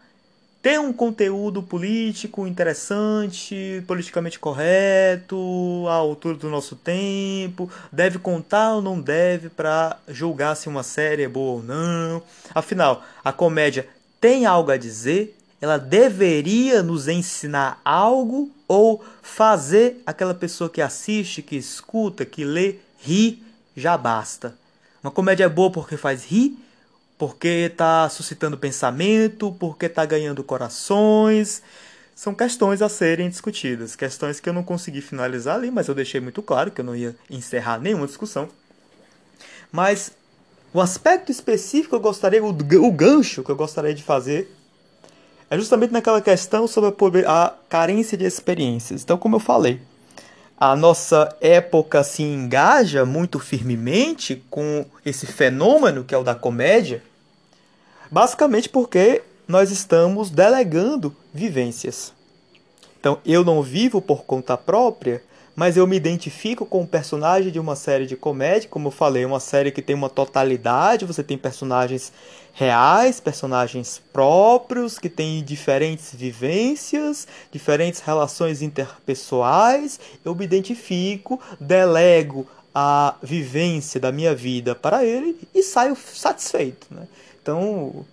ter 0.61 0.81
um 0.81 0.93
conteúdo 0.93 1.63
político 1.63 2.45
interessante, 2.45 3.85
politicamente 3.87 4.37
correto, 4.37 5.85
à 5.87 5.95
altura 5.95 6.37
do 6.37 6.51
nosso 6.51 6.75
tempo, 6.75 7.71
deve 7.93 8.19
contar 8.19 8.75
ou 8.75 8.83
não 8.83 9.01
deve 9.01 9.49
para 9.49 9.97
julgar 10.09 10.57
se 10.57 10.69
uma 10.69 10.83
série 10.83 11.23
é 11.23 11.29
boa 11.29 11.59
ou 11.59 11.63
não. 11.63 12.21
Afinal, 12.53 13.05
a 13.25 13.33
comédia 13.33 13.89
tem 14.21 14.45
algo 14.45 14.73
a 14.73 14.77
dizer, 14.77 15.36
ela 15.61 15.79
deveria 15.79 16.83
nos 16.83 17.09
ensinar 17.09 17.81
algo 17.85 18.51
ou 18.69 19.03
fazer 19.23 20.03
aquela 20.05 20.35
pessoa 20.35 20.69
que 20.69 20.83
assiste, 20.83 21.43
que 21.43 21.57
escuta, 21.57 22.25
que 22.25 22.45
lê, 22.45 22.77
rir, 22.99 23.43
já 23.77 23.97
basta. 23.97 24.55
Uma 25.03 25.11
comédia 25.11 25.45
é 25.45 25.49
boa 25.49 25.71
porque 25.71 25.97
faz 25.97 26.25
rir, 26.25 26.59
porque 27.17 27.69
está 27.71 28.09
suscitando 28.09 28.59
pensamento, 28.59 29.55
porque 29.59 29.87
está 29.87 30.05
ganhando 30.05 30.45
corações. 30.45 31.63
São 32.15 32.35
questões 32.35 32.83
a 32.83 32.89
serem 32.89 33.29
discutidas, 33.29 33.95
questões 33.95 34.41
que 34.41 34.49
eu 34.49 34.53
não 34.53 34.63
consegui 34.63 35.01
finalizar 35.01 35.57
ali, 35.57 35.71
mas 35.71 35.89
eu 35.89 35.95
deixei 35.95 36.21
muito 36.21 36.43
claro 36.43 36.71
que 36.71 36.81
eu 36.81 36.85
não 36.85 36.97
ia 36.97 37.15
encerrar 37.31 37.79
nenhuma 37.79 38.07
discussão. 38.07 38.49
Mas 39.71 40.13
o 40.73 40.81
aspecto 40.81 41.31
específico 41.31 41.91
que 41.91 41.95
eu 41.95 42.01
gostaria, 42.01 42.43
o 42.43 42.93
gancho 42.93 43.43
que 43.43 43.51
eu 43.51 43.57
gostaria 43.57 43.95
de 43.95 44.03
fazer 44.03 44.56
é 45.51 45.57
justamente 45.57 45.93
naquela 45.93 46.21
questão 46.21 46.67
sobre 46.67 47.25
a, 47.27 47.55
carência 47.69 48.17
de 48.19 48.25
experiências. 48.25 49.03
Então, 49.03 49.17
como 49.17 49.37
eu 49.37 49.41
falei, 49.41 49.81
a 50.59 50.75
nossa 50.75 51.35
época 51.41 52.03
se 52.03 52.23
engaja 52.23 53.05
muito 53.05 53.39
firmemente 53.39 54.43
com 54.51 54.85
esse 55.05 55.27
fenômeno 55.27 56.05
que 56.05 56.15
é 56.15 56.19
o 56.19 56.25
da 56.25 56.35
comédia, 56.35 57.03
basicamente 58.11 58.69
porque 58.69 59.23
nós 59.47 59.71
estamos 59.71 60.31
delegando 60.31 61.15
vivências. 61.33 62.13
Então, 62.99 63.19
eu 63.25 63.45
não 63.45 63.63
vivo 63.63 64.01
por 64.01 64.25
conta 64.25 64.57
própria, 64.57 65.23
mas 65.55 65.77
eu 65.77 65.87
me 65.87 65.97
identifico 65.97 66.67
com 66.67 66.83
o 66.83 66.87
personagem 66.87 67.53
de 67.53 67.59
uma 67.59 67.77
série 67.77 68.05
de 68.05 68.17
comédia, 68.17 68.69
como 68.69 68.89
eu 68.89 68.93
falei, 68.93 69.25
uma 69.25 69.41
série 69.41 69.71
que 69.71 69.81
tem 69.81 69.95
uma 69.95 70.11
totalidade, 70.11 71.07
você 71.07 71.23
tem 71.23 71.39
personagens 71.39 72.13
reais, 72.57 73.21
personagens 73.21 74.01
próprios, 74.15 74.99
que 74.99 75.11
têm 75.11 75.45
diferentes 75.45 76.15
vivências, 76.15 77.29
diferentes 77.53 78.01
relações 78.01 78.63
interpessoais, 78.63 80.01
eu 80.25 80.35
me 80.35 80.47
identifico, 80.47 81.39
delego 81.61 82.47
a 82.75 83.15
vivência 83.23 84.01
da 84.01 84.11
minha 84.11 84.35
vida 84.35 84.75
para 84.75 85.05
ele 85.05 85.39
e 85.55 85.63
saio 85.63 85.95
satisfeito. 85.95 86.87
Né? 86.91 87.07
Então, 87.43 88.07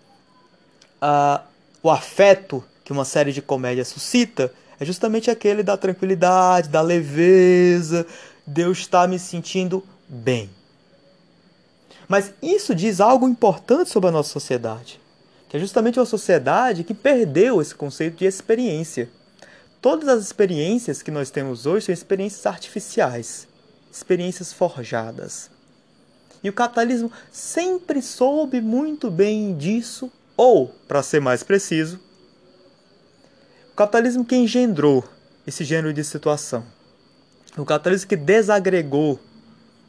o 1.82 1.90
afeto 1.90 2.62
que 2.84 2.92
uma 2.92 3.06
série 3.06 3.32
de 3.32 3.42
comédia 3.42 3.86
suscita 3.86 4.54
é 4.78 4.84
justamente 4.84 5.32
aquele 5.32 5.64
da 5.64 5.78
tranquilidade, 5.78 6.68
da 6.68 6.82
leveza, 6.82 8.06
Deus 8.46 8.80
está 8.80 9.08
me 9.08 9.18
sentindo 9.18 9.82
bem. 10.10 10.50
Mas 12.08 12.34
isso 12.42 12.76
diz 12.76 13.00
algo 13.00 13.28
importante 13.28 13.90
sobre 13.90 14.10
a 14.10 14.12
nossa 14.12 14.30
sociedade, 14.30 15.00
que 15.50 15.58
é 15.58 15.60
justamente 15.60 16.00
uma 16.00 16.06
sociedade 16.06 16.84
que 16.84 16.94
perdeu 16.94 17.62
esse 17.62 17.74
conceito 17.74 18.18
de 18.18 18.26
experiência. 18.26 19.10
Todas 19.82 20.08
as 20.08 20.24
experiências 20.24 21.02
que 21.02 21.12
nós 21.12 21.30
temos 21.30 21.66
hoje 21.66 21.88
são 21.88 21.94
experiências 21.94 22.46
artificiais, 22.46 23.48
experiências 23.92 24.54
forjadas. 24.54 25.50
E 26.44 26.50
o 26.50 26.54
capitalismo 26.54 27.12
sempre 27.32 28.02
soube 28.02 28.60
muito 28.60 29.10
bem 29.10 29.56
disso, 29.56 30.12
ou, 30.36 30.68
para 30.88 31.04
ser 31.04 31.22
mais 31.22 31.44
preciso, 31.44 32.00
o 33.72 33.76
capitalismo 33.76 34.26
que 34.26 34.36
engendrou 34.36 35.04
esse 35.48 35.64
gênero 35.64 35.94
de 35.94 36.04
situação. 36.04 36.66
O 37.58 37.66
capitalismo 37.66 38.08
que 38.10 38.16
desagregou 38.16 39.20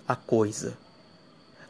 a 0.07 0.14
coisa. 0.14 0.84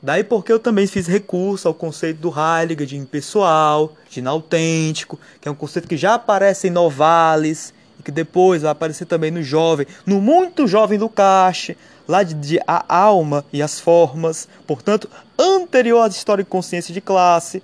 Daí 0.05 0.23
porque 0.23 0.53
eu 0.53 0.59
também 0.59 0.87
fiz 0.87 1.07
recurso 1.07 1.67
ao 1.67 1.73
conceito 1.73 2.19
do 2.19 2.29
Heidegger 2.29 2.87
de 2.87 2.95
impessoal, 2.95 3.95
de 4.11 4.21
inautêntico, 4.21 5.19
que 5.40 5.49
é 5.49 5.51
um 5.51 5.55
conceito 5.55 5.88
que 5.88 5.97
já 5.97 6.12
aparece 6.12 6.69
em 6.69 6.71
Novalis 6.71 7.73
e 7.99 8.03
que 8.03 8.11
depois 8.11 8.61
vai 8.61 8.71
aparecer 8.71 9.07
também 9.07 9.31
no 9.31 9.43
jovem, 9.43 9.87
no 10.05 10.21
muito 10.21 10.67
jovem 10.67 11.01
Cache, 11.09 11.75
lá 12.07 12.23
de, 12.23 12.35
de 12.35 12.61
A 12.67 12.85
Alma 12.87 13.47
e 13.51 13.62
as 13.62 13.81
Formas, 13.81 14.47
portanto, 14.67 15.09
anterior 15.38 16.03
à 16.03 16.09
história 16.09 16.43
e 16.43 16.45
consciência 16.45 16.93
de 16.93 17.01
classe. 17.01 17.62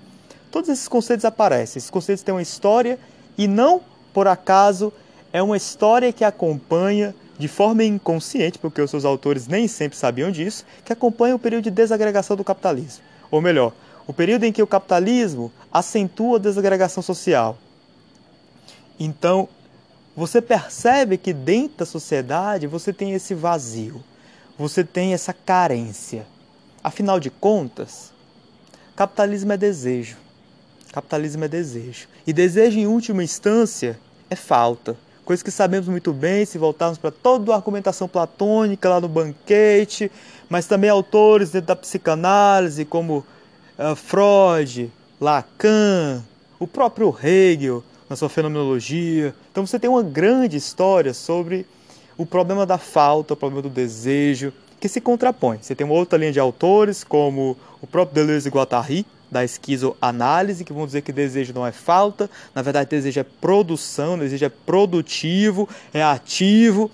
Todos 0.50 0.70
esses 0.70 0.88
conceitos 0.88 1.26
aparecem. 1.26 1.79
Esses 1.79 1.90
conceitos 1.90 2.24
têm 2.24 2.35
uma 2.35 2.40
história 2.40 2.98
e 3.37 3.46
não 3.46 3.83
por 4.14 4.26
acaso, 4.26 4.90
é 5.31 5.42
uma 5.42 5.59
história 5.59 6.11
que 6.11 6.24
acompanha 6.24 7.14
de 7.40 7.48
forma 7.48 7.83
inconsciente, 7.83 8.59
porque 8.59 8.83
os 8.83 8.90
seus 8.90 9.05
autores 9.05 9.48
nem 9.48 9.66
sempre 9.66 9.96
sabiam 9.96 10.31
disso, 10.31 10.64
que 10.85 10.92
acompanha 10.92 11.35
o 11.35 11.38
período 11.38 11.64
de 11.64 11.70
desagregação 11.70 12.37
do 12.37 12.44
capitalismo. 12.44 13.03
Ou 13.31 13.40
melhor, 13.40 13.72
o 14.07 14.12
período 14.12 14.44
em 14.44 14.53
que 14.53 14.62
o 14.62 14.66
capitalismo 14.66 15.50
acentua 15.72 16.37
a 16.37 16.40
desagregação 16.40 17.03
social. 17.03 17.57
Então, 18.98 19.48
você 20.14 20.42
percebe 20.42 21.16
que 21.16 21.33
dentro 21.33 21.79
da 21.79 21.87
sociedade 21.87 22.66
você 22.66 22.92
tem 22.92 23.12
esse 23.12 23.35
vazio, 23.35 24.05
você 24.59 24.85
tem 24.85 25.14
essa 25.14 25.33
carência. 25.33 26.26
Afinal 26.85 27.18
de 27.18 27.31
contas, 27.31 28.12
capitalismo 28.94 29.53
é 29.53 29.57
desejo. 29.57 30.18
Capitalismo 30.92 31.44
é 31.44 31.48
desejo. 31.48 32.07
E 32.26 32.35
desejo, 32.35 32.79
em 32.79 32.87
última 32.87 33.24
instância, 33.24 33.98
é 34.29 34.37
falta. 34.37 34.94
Coisa 35.24 35.44
que 35.44 35.50
sabemos 35.50 35.87
muito 35.88 36.12
bem 36.12 36.44
se 36.44 36.59
voltarmos 36.59 36.98
para 36.98 37.11
toda 37.11 37.52
a 37.52 37.56
argumentação 37.56 38.09
platônica 38.09 38.88
lá 38.88 39.00
no 39.00 39.09
banquete, 39.09 40.11
mas 40.48 40.66
também 40.66 40.90
autores 40.90 41.50
dentro 41.50 41.68
da 41.68 41.76
psicanálise, 41.76 42.85
como 42.85 43.24
uh, 43.78 43.94
Freud, 43.94 44.90
Lacan, 45.20 46.24
o 46.59 46.66
próprio 46.66 47.14
Hegel, 47.22 47.85
na 48.09 48.16
sua 48.16 48.28
fenomenologia. 48.28 49.35
Então 49.52 49.64
você 49.64 49.78
tem 49.78 49.88
uma 49.88 50.02
grande 50.02 50.56
história 50.56 51.14
sobre 51.14 51.64
o 52.18 52.26
problema 52.26 52.66
da 52.66 52.76
falta, 52.76 53.35
o 53.35 53.37
problema 53.37 53.62
do 53.62 53.70
desejo, 53.70 54.52
que 54.80 54.88
se 54.88 55.00
contrapõe. 55.00 55.59
Você 55.61 55.74
tem 55.74 55.87
uma 55.87 55.94
outra 55.94 56.18
linha 56.18 56.33
de 56.33 56.40
autores, 56.40 57.04
como 57.04 57.56
o 57.80 57.87
próprio 57.87 58.14
Deleuze 58.14 58.48
e 58.48 58.52
Guattari, 58.52 59.06
da 59.30 59.44
esquizoanálise, 59.44 60.64
que 60.64 60.72
vão 60.72 60.86
dizer 60.86 61.02
que 61.02 61.12
desejo 61.12 61.52
não 61.52 61.66
é 61.66 61.72
falta, 61.72 62.28
na 62.54 62.62
verdade 62.62 62.90
desejo 62.90 63.20
é 63.20 63.24
produção, 63.24 64.18
desejo 64.18 64.44
é 64.44 64.48
produtivo, 64.48 65.68
é 65.94 66.02
ativo, 66.02 66.90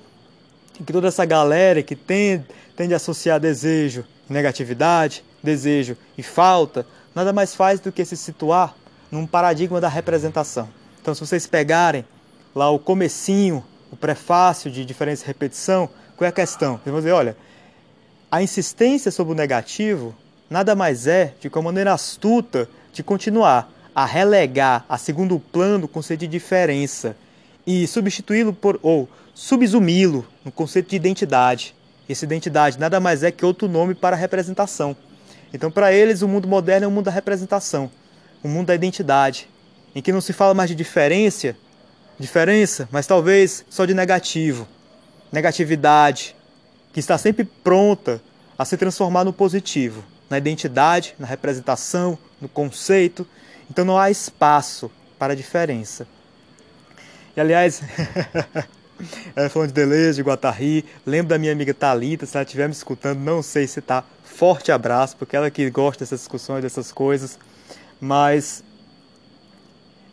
e 0.78 0.84
que 0.84 0.92
toda 0.92 1.08
essa 1.08 1.24
galera 1.24 1.82
que 1.82 1.96
tende, 1.96 2.44
a 2.92 2.96
associar 2.96 3.40
desejo 3.40 4.04
e 4.28 4.32
negatividade, 4.32 5.24
desejo 5.42 5.96
e 6.18 6.22
falta, 6.22 6.86
nada 7.14 7.32
mais 7.32 7.54
faz 7.54 7.80
do 7.80 7.90
que 7.90 8.04
se 8.04 8.16
situar 8.16 8.74
num 9.10 9.26
paradigma 9.26 9.80
da 9.80 9.88
representação. 9.88 10.68
Então 11.00 11.14
se 11.14 11.20
vocês 11.20 11.46
pegarem 11.46 12.04
lá 12.54 12.70
o 12.70 12.78
comecinho, 12.78 13.64
o 13.90 13.96
prefácio 13.96 14.70
de 14.70 14.84
diferença 14.84 15.24
e 15.24 15.26
repetição, 15.26 15.88
qual 16.16 16.26
é 16.26 16.28
a 16.28 16.32
questão? 16.32 16.74
Vocês 16.74 16.92
vão 16.92 16.96
dizer, 16.96 17.12
olha, 17.12 17.36
a 18.30 18.42
insistência 18.42 19.10
sobre 19.10 19.32
o 19.32 19.36
negativo 19.36 20.14
nada 20.48 20.74
mais 20.74 21.06
é 21.06 21.34
de 21.40 21.50
que 21.50 21.58
uma 21.58 21.64
maneira 21.64 21.92
astuta 21.92 22.68
de 22.92 23.02
continuar 23.02 23.70
a 23.94 24.04
relegar 24.04 24.84
a 24.88 24.98
segundo 24.98 25.38
plano 25.38 25.86
o 25.86 25.88
conceito 25.88 26.20
de 26.20 26.26
diferença 26.26 27.16
e 27.66 27.86
substituí-lo 27.86 28.52
por 28.52 28.78
ou 28.82 29.08
subsumi-lo 29.34 30.26
no 30.44 30.52
conceito 30.52 30.90
de 30.90 30.96
identidade. 30.96 31.74
Essa 32.08 32.24
identidade 32.24 32.78
nada 32.78 33.00
mais 33.00 33.22
é 33.22 33.30
que 33.30 33.44
outro 33.44 33.68
nome 33.68 33.94
para 33.94 34.14
representação. 34.14 34.96
Então, 35.52 35.70
para 35.70 35.92
eles, 35.92 36.22
o 36.22 36.28
mundo 36.28 36.46
moderno 36.46 36.84
é 36.84 36.88
o 36.88 36.90
mundo 36.90 37.06
da 37.06 37.10
representação, 37.10 37.90
o 38.42 38.48
mundo 38.48 38.66
da 38.66 38.74
identidade, 38.74 39.48
em 39.94 40.02
que 40.02 40.12
não 40.12 40.20
se 40.20 40.32
fala 40.32 40.54
mais 40.54 40.68
de 40.68 40.76
diferença, 40.76 41.56
diferença, 42.18 42.88
mas 42.92 43.06
talvez 43.06 43.64
só 43.68 43.84
de 43.84 43.94
negativo, 43.94 44.68
negatividade, 45.32 46.36
que 46.92 47.00
está 47.00 47.18
sempre 47.18 47.44
pronta 47.44 48.20
a 48.58 48.64
se 48.64 48.76
transformar 48.76 49.24
no 49.24 49.32
positivo 49.32 50.04
na 50.28 50.38
identidade, 50.38 51.14
na 51.18 51.26
representação, 51.26 52.18
no 52.40 52.48
conceito. 52.48 53.26
Então 53.70 53.84
não 53.84 53.98
há 53.98 54.10
espaço 54.10 54.90
para 55.18 55.32
a 55.32 55.36
diferença. 55.36 56.06
E 57.36 57.40
aliás, 57.40 57.82
falando 59.50 59.68
de 59.68 59.74
Deleuze, 59.74 60.16
de 60.16 60.22
Guattari, 60.22 60.84
lembro 61.04 61.28
da 61.28 61.38
minha 61.38 61.52
amiga 61.52 61.74
Talita, 61.74 62.26
se 62.26 62.36
ela 62.36 62.44
estiver 62.44 62.66
me 62.66 62.72
escutando, 62.72 63.18
não 63.18 63.42
sei 63.42 63.66
se 63.66 63.80
está. 63.80 64.04
Forte 64.24 64.70
abraço, 64.70 65.16
porque 65.16 65.36
ela 65.36 65.50
que 65.50 65.68
gosta 65.70 66.04
dessas 66.04 66.20
discussões, 66.20 66.62
dessas 66.62 66.92
coisas. 66.92 67.38
Mas 68.00 68.62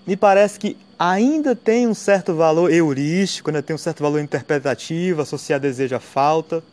me 0.05 0.15
parece 0.15 0.59
que 0.59 0.77
ainda 0.97 1.55
tem 1.55 1.87
um 1.87 1.93
certo 1.93 2.33
valor 2.33 2.71
heurístico, 2.71 3.49
ainda 3.49 3.61
tem 3.61 3.75
um 3.75 3.79
certo 3.79 4.01
valor 4.01 4.19
interpretativo 4.19 5.21
associado 5.21 5.65
a 5.65 5.69
desejo 5.69 5.95
à 5.95 5.99
falta. 5.99 6.63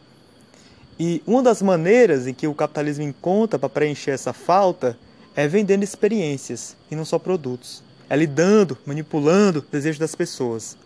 E 1.02 1.22
uma 1.26 1.42
das 1.42 1.62
maneiras 1.62 2.26
em 2.26 2.34
que 2.34 2.46
o 2.46 2.54
capitalismo 2.54 3.02
encontra 3.02 3.58
para 3.58 3.70
preencher 3.70 4.10
essa 4.10 4.34
falta 4.34 4.98
é 5.34 5.48
vendendo 5.48 5.82
experiências 5.82 6.76
e 6.90 6.94
não 6.94 7.06
só 7.06 7.18
produtos. 7.18 7.82
é 8.10 8.14
lidando, 8.14 8.76
manipulando 8.84 9.60
o 9.60 9.62
desejo 9.62 9.98
das 9.98 10.14
pessoas. 10.14 10.76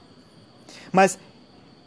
Mas 0.93 1.19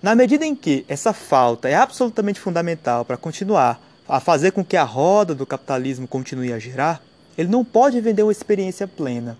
na 0.03 0.13
medida 0.13 0.45
em 0.45 0.53
que 0.53 0.83
essa 0.89 1.13
falta 1.13 1.69
é 1.69 1.75
absolutamente 1.75 2.37
fundamental 2.37 3.05
para 3.05 3.15
continuar 3.15 3.79
a 4.05 4.19
fazer 4.19 4.51
com 4.51 4.65
que 4.65 4.75
a 4.75 4.83
roda 4.83 5.33
do 5.33 5.45
capitalismo 5.45 6.05
continue 6.05 6.51
a 6.51 6.59
girar, 6.59 7.01
ele 7.37 7.47
não 7.47 7.63
pode 7.63 8.01
vender 8.01 8.23
uma 8.23 8.31
experiência 8.33 8.89
plena. 8.89 9.37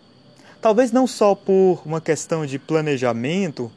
Talvez 0.62 0.94
não 0.94 1.06
só 1.06 1.36
por 1.36 1.82
uma 1.86 2.00
questão 2.00 2.46
de 2.46 2.58
planejamento, 2.58 3.70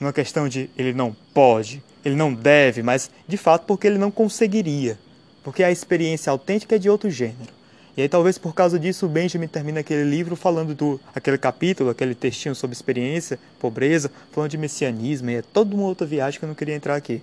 uma 0.00 0.14
questão 0.14 0.48
de 0.48 0.70
ele 0.78 0.94
não 0.94 1.14
pode, 1.34 1.82
ele 2.06 2.14
não 2.14 2.32
deve, 2.32 2.84
mas 2.84 3.10
de 3.26 3.36
fato 3.36 3.64
porque 3.66 3.84
ele 3.84 3.98
não 3.98 4.12
conseguiria, 4.12 4.96
porque 5.42 5.64
a 5.64 5.72
experiência 5.72 6.30
autêntica 6.30 6.76
é 6.76 6.78
de 6.78 6.88
outro 6.88 7.10
gênero. 7.10 7.56
E 7.96 8.02
aí 8.02 8.08
talvez 8.08 8.38
por 8.38 8.54
causa 8.54 8.78
disso 8.78 9.06
o 9.06 9.08
Benjamin 9.08 9.48
termina 9.48 9.80
aquele 9.80 10.08
livro 10.08 10.36
falando 10.36 10.72
do 10.72 11.00
aquele 11.12 11.36
capítulo, 11.36 11.90
aquele 11.90 12.14
textinho 12.14 12.54
sobre 12.54 12.74
experiência, 12.74 13.40
pobreza, 13.58 14.08
falando 14.30 14.50
de 14.50 14.56
messianismo, 14.56 15.30
e 15.30 15.36
é 15.36 15.42
toda 15.42 15.74
uma 15.74 15.84
outra 15.84 16.06
viagem 16.06 16.38
que 16.38 16.44
eu 16.44 16.48
não 16.48 16.54
queria 16.54 16.76
entrar 16.76 16.94
aqui. 16.94 17.20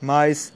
Mas 0.00 0.52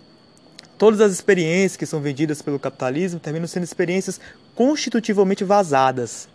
todas 0.79 1.01
as 1.01 1.11
experiências 1.11 1.77
que 1.77 1.87
são 1.87 2.01
vendidas 2.01 2.41
pelo 2.41 2.59
capitalismo 2.59 3.19
terminam 3.19 3.49
sendo 3.49 3.65
experiências 3.65 4.21
constitutivamente 4.55 5.43
vazadas. 5.43 6.29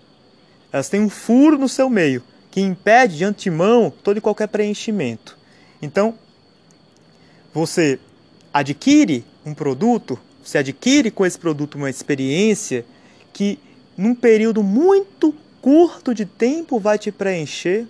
Elas 0.69 0.89
têm 0.89 0.99
um 0.99 1.09
furo 1.09 1.57
no 1.57 1.69
seu 1.69 1.89
meio 1.89 2.21
que 2.51 2.59
impede 2.59 3.17
de 3.17 3.23
antemão 3.23 3.93
todo 4.03 4.17
e 4.17 4.21
qualquer 4.21 4.47
preenchimento. 4.47 5.37
Então, 5.81 6.15
você 7.55 7.97
adquire 8.53 9.23
um 9.45 9.53
produto, 9.53 10.19
você 10.43 10.57
adquire 10.57 11.09
com 11.09 11.25
esse 11.25 11.39
produto 11.39 11.75
uma 11.75 11.89
experiência 11.89 12.85
que 13.31 13.57
num 13.97 14.13
período 14.13 14.61
muito 14.61 15.33
curto 15.61 16.13
de 16.13 16.25
tempo 16.25 16.77
vai 16.77 16.99
te 16.99 17.13
preencher, 17.13 17.87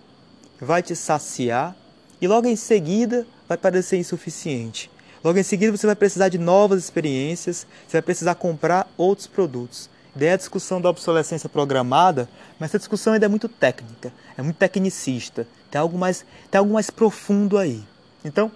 vai 0.62 0.84
te 0.84 0.95
saciar 0.95 1.75
e 2.21 2.28
logo 2.28 2.47
em 2.47 2.56
seguida 2.56 3.25
vai 3.49 3.58
parecer 3.58 3.97
insuficiente. 3.97 4.91
Logo 5.23 5.39
em 5.39 5.43
seguida 5.43 5.75
você 5.75 5.88
vai 5.88 5.95
precisar 5.95 6.30
de 6.30 6.38
novas 6.38 6.84
experiências, 6.84 7.65
você 7.88 7.93
vai 7.93 8.04
precisar 8.04 8.36
comprar 8.36 8.88
outros 8.95 9.25
produtos. 9.25 9.89
Daí 10.15 10.30
a 10.30 10.38
discussão 10.38 10.80
da 10.80 10.91
obsolescência 10.91 11.49
programada, 11.49 12.30
mas 12.60 12.69
essa 12.69 12.78
discussão 12.78 13.13
ainda 13.13 13.25
é 13.25 13.30
muito 13.30 13.49
técnica, 13.49 14.13
é 14.38 14.43
muito 14.43 14.58
tecnicista, 14.58 15.47
tem 15.71 15.82
algo 15.82 15.97
mais, 15.97 16.23
tem 16.51 16.60
algo 16.60 16.71
mais 16.71 16.91
profundo 16.91 17.58
aí. 17.58 17.84
Então, 18.23 18.51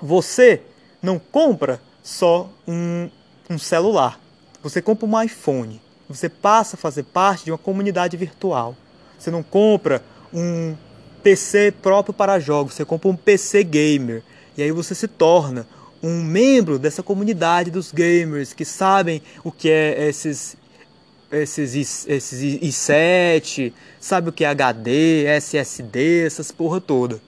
você 0.00 0.62
não 1.02 1.18
compra 1.18 1.80
só 2.02 2.50
um, 2.66 3.08
um 3.50 3.58
celular, 3.58 4.20
você 4.62 4.82
compra 4.82 5.06
um 5.06 5.22
iPhone, 5.22 5.80
você 6.08 6.28
passa 6.28 6.76
a 6.76 6.78
fazer 6.78 7.04
parte 7.04 7.44
de 7.44 7.52
uma 7.52 7.58
comunidade 7.58 8.16
virtual. 8.16 8.74
Você 9.18 9.30
não 9.30 9.42
compra 9.42 10.02
um 10.32 10.74
PC 11.22 11.72
próprio 11.82 12.14
para 12.14 12.38
jogos, 12.38 12.74
você 12.74 12.84
compra 12.84 13.08
um 13.08 13.16
PC 13.16 13.64
gamer. 13.64 14.22
E 14.56 14.62
aí 14.62 14.72
você 14.72 14.94
se 14.94 15.06
torna 15.06 15.66
um 16.02 16.22
membro 16.22 16.78
dessa 16.78 17.02
comunidade 17.02 17.70
dos 17.70 17.92
gamers 17.92 18.52
que 18.52 18.64
sabem 18.64 19.20
o 19.42 19.50
que 19.50 19.68
é 19.68 20.08
esses 20.08 20.56
esses, 21.30 22.06
esses 22.08 22.40
i7, 22.62 23.72
sabe 24.00 24.30
o 24.30 24.32
que 24.32 24.44
é 24.44 24.48
HD, 24.48 25.24
SSD, 25.26 26.24
essas 26.24 26.50
porra 26.50 26.80
toda. 26.80 27.20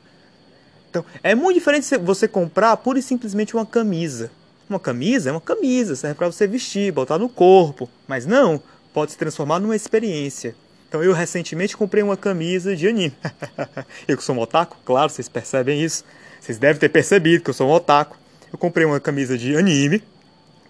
Então, 0.90 1.04
é 1.22 1.36
muito 1.36 1.54
diferente 1.54 1.96
você 1.98 2.26
comprar 2.26 2.76
pura 2.76 2.98
e 2.98 3.02
simplesmente 3.02 3.54
uma 3.54 3.64
camisa. 3.64 4.30
Uma 4.68 4.80
camisa 4.80 5.30
é 5.30 5.32
uma 5.32 5.40
camisa, 5.40 5.94
serve 5.94 6.16
para 6.16 6.26
você 6.26 6.46
vestir, 6.46 6.92
botar 6.92 7.16
no 7.16 7.28
corpo. 7.28 7.88
Mas 8.08 8.26
não, 8.26 8.60
pode 8.92 9.12
se 9.12 9.18
transformar 9.18 9.60
numa 9.60 9.76
experiência. 9.76 10.54
Então 10.88 11.02
eu 11.04 11.12
recentemente 11.12 11.76
comprei 11.76 12.02
uma 12.02 12.16
camisa 12.16 12.74
de 12.74 12.88
anime. 12.88 13.14
eu 14.08 14.16
que 14.16 14.24
sou 14.24 14.34
um 14.34 14.40
otaku, 14.40 14.76
claro, 14.84 15.10
vocês 15.10 15.28
percebem 15.28 15.80
isso. 15.82 16.04
Vocês 16.40 16.58
devem 16.58 16.80
ter 16.80 16.88
percebido 16.88 17.44
que 17.44 17.50
eu 17.50 17.54
sou 17.54 17.68
um 17.68 17.72
otaku. 17.72 18.16
Eu 18.52 18.58
comprei 18.58 18.84
uma 18.84 18.98
camisa 18.98 19.38
de 19.38 19.56
anime 19.56 20.02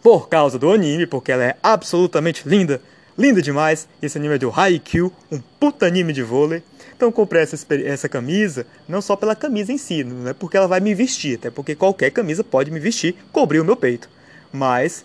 por 0.02 0.28
causa 0.28 0.58
do 0.58 0.70
anime, 0.70 1.06
porque 1.06 1.32
ela 1.32 1.44
é 1.44 1.56
absolutamente 1.62 2.46
linda, 2.46 2.82
linda 3.16 3.40
demais. 3.40 3.88
Esse 4.02 4.18
anime 4.18 4.34
é 4.34 4.38
do 4.38 4.50
Haikyuu, 4.50 5.10
um 5.32 5.40
puta 5.58 5.86
anime 5.86 6.12
de 6.12 6.22
vôlei. 6.22 6.62
Então 7.00 7.08
eu 7.08 7.12
comprei 7.12 7.40
essa, 7.40 7.56
essa 7.82 8.10
camisa, 8.10 8.66
não 8.86 9.00
só 9.00 9.16
pela 9.16 9.34
camisa 9.34 9.72
em 9.72 9.78
si, 9.78 10.04
não 10.04 10.28
é 10.28 10.34
porque 10.34 10.58
ela 10.58 10.68
vai 10.68 10.80
me 10.80 10.94
vestir, 10.94 11.38
até 11.38 11.50
porque 11.50 11.74
qualquer 11.74 12.10
camisa 12.10 12.44
pode 12.44 12.70
me 12.70 12.78
vestir, 12.78 13.16
cobrir 13.32 13.58
o 13.58 13.64
meu 13.64 13.74
peito. 13.74 14.06
Mas 14.52 15.02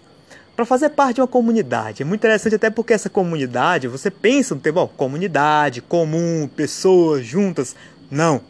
para 0.58 0.66
fazer 0.66 0.90
parte 0.90 1.16
de 1.16 1.22
uma 1.22 1.28
comunidade. 1.28 2.04
É 2.04 2.06
muito 2.06 2.20
interessante 2.20 2.56
até 2.56 2.70
porque 2.70 2.92
essa 2.92 3.10
comunidade, 3.10 3.88
você 3.88 4.12
pensa 4.12 4.54
no 4.54 4.60
termo, 4.60 4.82
bom, 4.82 4.88
comunidade, 4.90 5.82
comum, 5.82 6.50
pessoas 6.54 7.26
juntas. 7.26 7.78
Não. 8.12 8.42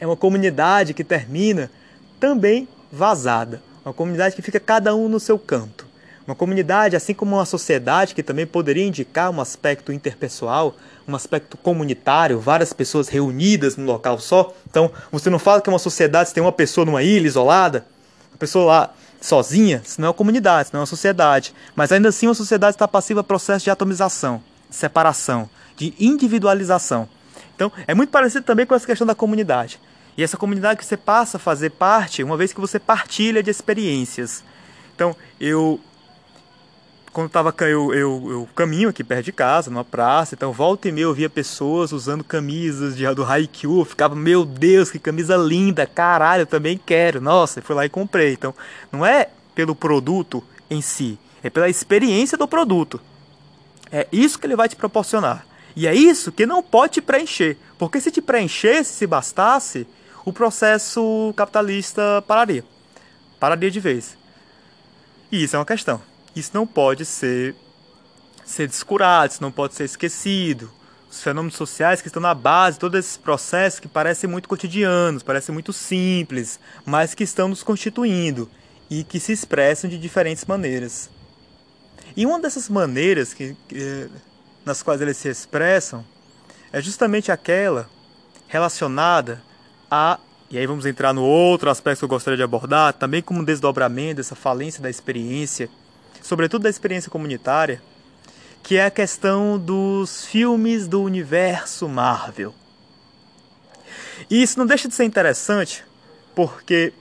É 0.00 0.06
uma 0.06 0.16
comunidade 0.16 0.94
que 0.94 1.04
termina 1.04 1.70
também 2.18 2.66
vazada. 2.90 3.62
Uma 3.84 3.92
comunidade 3.92 4.34
que 4.34 4.40
fica 4.40 4.58
cada 4.58 4.96
um 4.96 5.10
no 5.10 5.20
seu 5.20 5.38
canto. 5.38 5.81
Uma 6.26 6.36
comunidade, 6.36 6.94
assim 6.94 7.14
como 7.14 7.36
uma 7.36 7.44
sociedade 7.44 8.14
que 8.14 8.22
também 8.22 8.46
poderia 8.46 8.86
indicar 8.86 9.30
um 9.30 9.40
aspecto 9.40 9.92
interpessoal, 9.92 10.76
um 11.06 11.16
aspecto 11.16 11.56
comunitário, 11.56 12.38
várias 12.38 12.72
pessoas 12.72 13.08
reunidas 13.08 13.76
num 13.76 13.84
local 13.84 14.18
só. 14.18 14.54
Então, 14.68 14.90
você 15.10 15.28
não 15.28 15.38
fala 15.38 15.60
que 15.60 15.68
é 15.68 15.72
uma 15.72 15.78
sociedade 15.78 16.28
se 16.28 16.34
tem 16.34 16.42
uma 16.42 16.52
pessoa 16.52 16.84
numa 16.84 17.02
ilha 17.02 17.26
isolada, 17.26 17.84
uma 18.30 18.38
pessoa 18.38 18.64
lá 18.64 18.94
sozinha, 19.20 19.82
se 19.84 20.00
não 20.00 20.06
é 20.06 20.08
uma 20.10 20.14
comunidade, 20.14 20.68
se 20.68 20.74
não 20.74 20.78
é 20.78 20.82
uma 20.82 20.86
sociedade. 20.86 21.54
Mas 21.74 21.90
ainda 21.90 22.08
assim, 22.08 22.26
uma 22.26 22.34
sociedade 22.34 22.76
está 22.76 22.86
passiva 22.86 23.20
a 23.20 23.24
processo 23.24 23.64
de 23.64 23.70
atomização, 23.70 24.42
separação, 24.70 25.50
de 25.76 25.92
individualização. 25.98 27.08
Então, 27.54 27.70
é 27.86 27.94
muito 27.94 28.10
parecido 28.10 28.44
também 28.44 28.64
com 28.64 28.74
essa 28.74 28.86
questão 28.86 29.06
da 29.06 29.14
comunidade. 29.14 29.80
E 30.16 30.22
essa 30.22 30.36
comunidade 30.36 30.78
que 30.78 30.84
você 30.84 30.96
passa 30.96 31.36
a 31.36 31.40
fazer 31.40 31.70
parte, 31.70 32.22
uma 32.22 32.36
vez 32.36 32.52
que 32.52 32.60
você 32.60 32.78
partilha 32.78 33.42
de 33.42 33.50
experiências. 33.50 34.44
Então, 34.94 35.16
eu 35.40 35.80
quando 37.12 37.28
tava, 37.28 37.54
eu, 37.60 37.92
eu, 37.92 38.30
eu, 38.30 38.48
caminho 38.54 38.88
aqui 38.88 39.04
perto 39.04 39.26
de 39.26 39.32
casa, 39.32 39.70
numa 39.70 39.84
praça, 39.84 40.34
então 40.34 40.50
volta 40.50 40.88
e 40.88 40.92
meia 40.92 41.04
eu 41.04 41.12
via 41.12 41.28
pessoas 41.28 41.92
usando 41.92 42.24
camisas 42.24 42.96
de, 42.96 43.06
do 43.14 43.22
Haikyuu, 43.22 43.84
ficava, 43.84 44.14
meu 44.14 44.46
Deus, 44.46 44.90
que 44.90 44.98
camisa 44.98 45.36
linda, 45.36 45.86
caralho, 45.86 46.42
eu 46.42 46.46
também 46.46 46.78
quero, 46.78 47.20
nossa, 47.20 47.60
fui 47.60 47.76
lá 47.76 47.84
e 47.84 47.90
comprei. 47.90 48.32
Então, 48.32 48.54
não 48.90 49.04
é 49.04 49.28
pelo 49.54 49.74
produto 49.74 50.42
em 50.70 50.80
si, 50.80 51.18
é 51.42 51.50
pela 51.50 51.68
experiência 51.68 52.38
do 52.38 52.48
produto. 52.48 52.98
É 53.90 54.08
isso 54.10 54.38
que 54.38 54.46
ele 54.46 54.56
vai 54.56 54.68
te 54.68 54.76
proporcionar. 54.76 55.46
E 55.76 55.86
é 55.86 55.94
isso 55.94 56.32
que 56.32 56.46
não 56.46 56.62
pode 56.62 56.94
te 56.94 57.02
preencher, 57.02 57.58
porque 57.78 58.00
se 58.00 58.10
te 58.10 58.22
preenchesse, 58.22 58.94
se 58.94 59.06
bastasse, 59.06 59.86
o 60.24 60.32
processo 60.32 61.34
capitalista 61.36 62.22
pararia. 62.26 62.64
Pararia 63.38 63.70
de 63.70 63.80
vez. 63.80 64.16
E 65.30 65.42
isso 65.42 65.56
é 65.56 65.58
uma 65.58 65.66
questão. 65.66 66.11
Isso 66.34 66.50
não 66.54 66.66
pode 66.66 67.04
ser, 67.04 67.54
ser 68.44 68.66
descurado, 68.66 69.32
isso 69.32 69.42
não 69.42 69.52
pode 69.52 69.74
ser 69.74 69.84
esquecido. 69.84 70.70
Os 71.10 71.22
fenômenos 71.22 71.56
sociais 71.56 72.00
que 72.00 72.08
estão 72.08 72.22
na 72.22 72.34
base 72.34 72.78
todos 72.78 72.98
esses 72.98 73.16
processos 73.18 73.78
que 73.78 73.88
parecem 73.88 74.28
muito 74.30 74.48
cotidianos, 74.48 75.22
parecem 75.22 75.52
muito 75.52 75.72
simples, 75.72 76.58
mas 76.86 77.14
que 77.14 77.22
estão 77.22 77.48
nos 77.48 77.62
constituindo 77.62 78.48
e 78.88 79.04
que 79.04 79.20
se 79.20 79.32
expressam 79.32 79.90
de 79.90 79.98
diferentes 79.98 80.44
maneiras. 80.46 81.10
E 82.16 82.24
uma 82.24 82.40
dessas 82.40 82.68
maneiras 82.68 83.34
que, 83.34 83.54
que, 83.68 84.08
nas 84.64 84.82
quais 84.82 85.00
eles 85.02 85.18
se 85.18 85.28
expressam 85.28 86.04
é 86.72 86.80
justamente 86.80 87.30
aquela 87.30 87.88
relacionada 88.48 89.42
a 89.90 90.18
e 90.50 90.58
aí 90.58 90.66
vamos 90.66 90.84
entrar 90.84 91.14
no 91.14 91.22
outro 91.22 91.70
aspecto 91.70 92.00
que 92.00 92.04
eu 92.04 92.08
gostaria 92.10 92.36
de 92.36 92.42
abordar, 92.42 92.92
também 92.92 93.22
como 93.22 93.40
um 93.40 93.44
desdobramento 93.44 94.16
dessa 94.16 94.34
falência 94.34 94.82
da 94.82 94.90
experiência 94.90 95.70
sobretudo 96.22 96.62
da 96.62 96.70
experiência 96.70 97.10
comunitária, 97.10 97.82
que 98.62 98.76
é 98.76 98.86
a 98.86 98.90
questão 98.90 99.58
dos 99.58 100.24
filmes 100.24 100.86
do 100.86 101.02
universo 101.02 101.88
Marvel. 101.88 102.54
E 104.30 104.42
isso 104.42 104.58
não 104.58 104.64
deixa 104.64 104.88
de 104.88 104.94
ser 104.94 105.04
interessante, 105.04 105.84
porque 106.34 106.92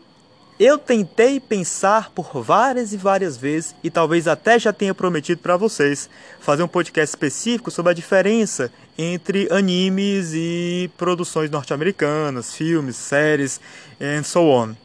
eu 0.60 0.78
tentei 0.78 1.40
pensar 1.40 2.12
por 2.12 2.44
várias 2.44 2.94
e 2.94 2.98
várias 2.98 3.38
vezes, 3.38 3.76
e 3.84 3.90
talvez 3.90 4.28
até 4.28 4.60
já 4.60 4.74
tenha 4.74 4.94
prometido 4.94 5.42
para 5.42 5.58
vocês, 5.58 6.10
fazer 6.40 6.64
um 6.64 6.68
podcast 6.68 7.16
específico 7.16 7.72
sobre 7.72 7.92
a 7.92 7.96
diferença 7.96 8.72
entre 8.98 9.48
animes 9.52 10.34
e 10.34 10.90
produções 10.98 11.50
norte-americanas, 11.50 12.54
filmes, 12.54 12.96
séries, 12.96 13.60
and 14.00 14.24
so 14.24 14.42
on. 14.42 14.76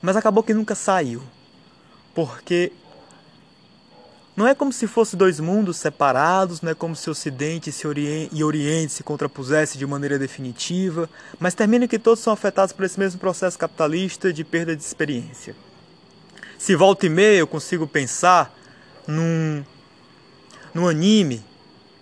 Mas 0.00 0.16
acabou 0.16 0.42
que 0.42 0.54
nunca 0.54 0.74
saiu. 0.74 1.22
Porque 2.14 2.72
não 4.34 4.46
é 4.46 4.54
como 4.54 4.72
se 4.72 4.86
fossem 4.86 5.18
dois 5.18 5.38
mundos 5.38 5.76
separados, 5.76 6.62
não 6.62 6.70
é 6.70 6.74
como 6.74 6.96
se 6.96 7.10
Ocidente 7.10 7.70
e 8.32 8.44
Oriente 8.44 8.92
se 8.92 9.02
contrapusessem 9.02 9.78
de 9.78 9.86
maneira 9.86 10.18
definitiva, 10.18 11.08
mas 11.38 11.54
termina 11.54 11.86
que 11.86 11.98
todos 11.98 12.20
são 12.20 12.32
afetados 12.32 12.72
por 12.72 12.84
esse 12.84 12.98
mesmo 12.98 13.20
processo 13.20 13.58
capitalista 13.58 14.32
de 14.32 14.42
perda 14.42 14.74
de 14.74 14.82
experiência. 14.82 15.54
Se 16.58 16.74
volta 16.74 17.04
e 17.04 17.10
meia 17.10 17.38
eu 17.38 17.46
consigo 17.46 17.86
pensar 17.86 18.56
num, 19.06 19.62
num 20.72 20.88
anime 20.88 21.44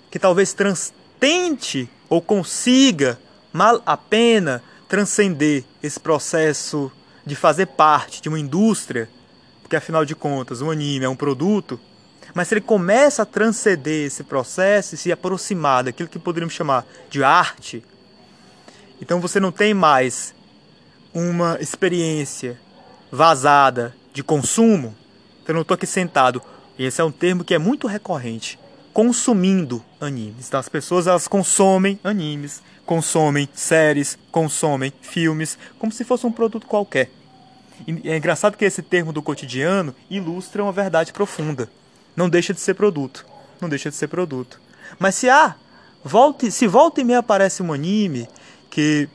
que 0.09 0.19
talvez 0.19 0.53
trans, 0.53 0.93
tente 1.19 1.91
ou 2.09 2.23
consiga 2.23 3.19
mal 3.53 3.83
a 3.85 3.97
pena 3.97 4.63
transcender 4.89 5.65
esse 5.83 5.99
processo 5.99 6.93
de 7.27 7.35
fazer 7.35 7.67
parte 7.67 8.23
de 8.23 8.29
uma 8.29 8.39
indústria, 8.39 9.09
porque 9.63 9.77
afinal 9.77 10.05
de 10.05 10.15
contas 10.15 10.63
o 10.63 10.71
anime 10.71 11.05
é 11.05 11.09
um 11.09 11.17
produto, 11.17 11.79
mas 12.35 12.49
se 12.49 12.55
ele 12.55 12.61
começa 12.61 13.23
a 13.23 13.27
transcender 13.27 14.07
esse 14.07 14.23
processo 14.25 14.95
e 14.95 14.99
se 14.99 15.13
aproximar 15.13 15.85
daquilo 15.85 16.09
que 16.09 16.19
poderíamos 16.19 16.55
chamar 16.55 16.87
de 17.09 17.23
arte, 17.25 17.83
então 19.01 19.21
você 19.21 19.41
não 19.41 19.51
tem 19.51 19.73
mais 19.73 20.35
uma 21.15 21.59
experiência 21.61 22.59
vazada 23.11 23.95
de 24.13 24.23
consumo. 24.23 24.95
Então 25.43 25.53
eu 25.53 25.55
não 25.55 25.63
estou 25.63 25.75
aqui 25.75 25.87
sentado. 25.87 26.43
Esse 26.79 27.01
é 27.01 27.05
um 27.05 27.11
termo 27.11 27.45
que 27.45 27.55
é 27.55 27.59
muito 27.59 27.87
recorrente. 27.87 28.59
Consumindo 28.93 29.83
animes. 30.01 30.49
Então 30.49 30.61
as 30.61 30.69
pessoas 30.69 31.07
elas 31.07 31.27
consomem 31.27 31.99
animes, 32.05 32.63
consomem 32.85 33.49
séries, 33.55 34.19
consomem 34.31 34.93
filmes, 35.01 35.59
como 35.79 35.93
se 35.93 36.05
fosse 36.05 36.27
um 36.27 36.33
produto 36.33 36.67
qualquer. 36.67 37.11
E 37.87 38.11
é 38.11 38.17
engraçado 38.17 38.57
que 38.57 38.65
esse 38.65 38.83
termo 38.83 39.13
do 39.13 39.23
cotidiano 39.23 39.95
ilustra 40.11 40.63
uma 40.63 40.73
verdade 40.73 41.13
profunda. 41.13 41.71
Não 42.21 42.29
deixa 42.29 42.53
de 42.53 42.61
ser 42.61 42.75
produto. 42.75 43.25
Não 43.63 43.67
deixa 43.67 43.89
de 43.89 43.97
ser 43.97 44.07
produto. 44.07 44.61
Mas 44.99 45.15
se 45.15 45.31
há, 45.31 45.55
volte, 46.05 46.51
se 46.51 46.67
volta 46.67 47.01
e 47.01 47.05
meia 47.05 47.21
aparece 47.21 47.63
um 47.63 47.73
anime 47.73 48.29
que 48.69 49.09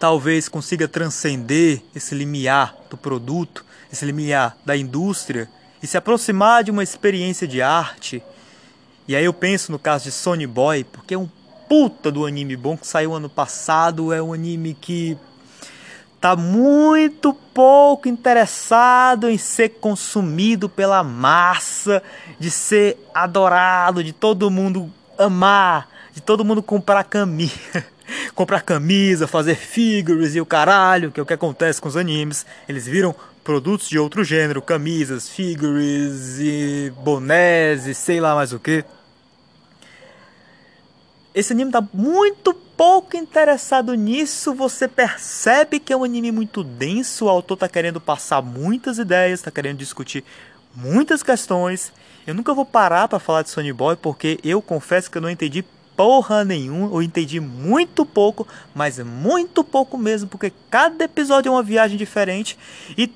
talvez 0.00 0.48
consiga 0.48 0.88
transcender 0.88 1.80
esse 1.94 2.12
limiar 2.12 2.74
do 2.90 2.96
produto, 2.96 3.64
esse 3.92 4.04
limiar 4.04 4.56
da 4.66 4.76
indústria 4.76 5.48
e 5.80 5.86
se 5.86 5.96
aproximar 5.96 6.64
de 6.64 6.72
uma 6.72 6.82
experiência 6.82 7.46
de 7.46 7.62
arte. 7.62 8.20
E 9.06 9.14
aí 9.14 9.24
eu 9.24 9.32
penso 9.32 9.70
no 9.70 9.78
caso 9.78 10.02
de 10.02 10.10
Sony 10.10 10.44
Boy, 10.44 10.82
porque 10.82 11.14
é 11.14 11.18
um 11.18 11.30
puta 11.68 12.10
do 12.10 12.26
anime 12.26 12.56
bom 12.56 12.76
que 12.76 12.84
saiu 12.84 13.14
ano 13.14 13.30
passado, 13.30 14.12
é 14.12 14.20
um 14.20 14.32
anime 14.32 14.74
que 14.74 15.16
tá 16.22 16.36
muito 16.36 17.34
pouco 17.52 18.08
interessado 18.08 19.28
em 19.28 19.36
ser 19.36 19.70
consumido 19.80 20.68
pela 20.68 21.02
massa, 21.02 22.00
de 22.38 22.48
ser 22.48 22.96
adorado, 23.12 24.04
de 24.04 24.12
todo 24.12 24.48
mundo 24.48 24.88
amar, 25.18 25.88
de 26.14 26.20
todo 26.22 26.44
mundo 26.44 26.62
comprar 26.62 27.02
camisa, 27.02 27.84
comprar 28.36 28.62
camisa, 28.62 29.26
fazer 29.26 29.56
figures 29.56 30.36
e 30.36 30.40
o 30.40 30.46
caralho, 30.46 31.10
que 31.10 31.18
é 31.18 31.22
o 31.24 31.26
que 31.26 31.34
acontece 31.34 31.80
com 31.80 31.88
os 31.88 31.96
animes. 31.96 32.46
Eles 32.68 32.86
viram 32.86 33.12
produtos 33.42 33.88
de 33.88 33.98
outro 33.98 34.22
gênero, 34.22 34.62
camisas, 34.62 35.28
figures 35.28 36.38
e 36.38 36.92
bonés 37.02 37.88
e 37.88 37.94
sei 37.94 38.20
lá 38.20 38.36
mais 38.36 38.52
o 38.52 38.60
que. 38.60 38.84
Esse 41.34 41.54
anime 41.54 41.70
tá 41.70 41.82
muito 41.94 42.52
pouco 42.52 43.16
interessado 43.16 43.94
nisso, 43.94 44.54
você 44.54 44.86
percebe 44.86 45.80
que 45.80 45.90
é 45.90 45.96
um 45.96 46.04
anime 46.04 46.30
muito 46.30 46.62
denso, 46.62 47.24
o 47.24 47.28
autor 47.28 47.56
tá 47.56 47.68
querendo 47.68 48.00
passar 48.00 48.42
muitas 48.42 48.98
ideias, 48.98 49.40
tá 49.40 49.50
querendo 49.50 49.78
discutir 49.78 50.24
muitas 50.74 51.22
questões. 51.22 51.90
Eu 52.26 52.34
nunca 52.34 52.52
vou 52.52 52.66
parar 52.66 53.08
para 53.08 53.18
falar 53.18 53.42
de 53.42 53.50
Sony 53.50 53.72
Boy 53.72 53.96
porque 53.96 54.38
eu 54.44 54.60
confesso 54.60 55.10
que 55.10 55.16
eu 55.16 55.22
não 55.22 55.30
entendi 55.30 55.64
porra 55.96 56.44
nenhuma, 56.44 56.94
eu 56.94 57.02
entendi 57.02 57.40
muito 57.40 58.04
pouco, 58.04 58.46
mas 58.74 58.98
muito 58.98 59.64
pouco 59.64 59.96
mesmo, 59.96 60.28
porque 60.28 60.52
cada 60.70 61.04
episódio 61.04 61.48
é 61.48 61.52
uma 61.52 61.62
viagem 61.62 61.96
diferente 61.96 62.58
e 62.96 63.10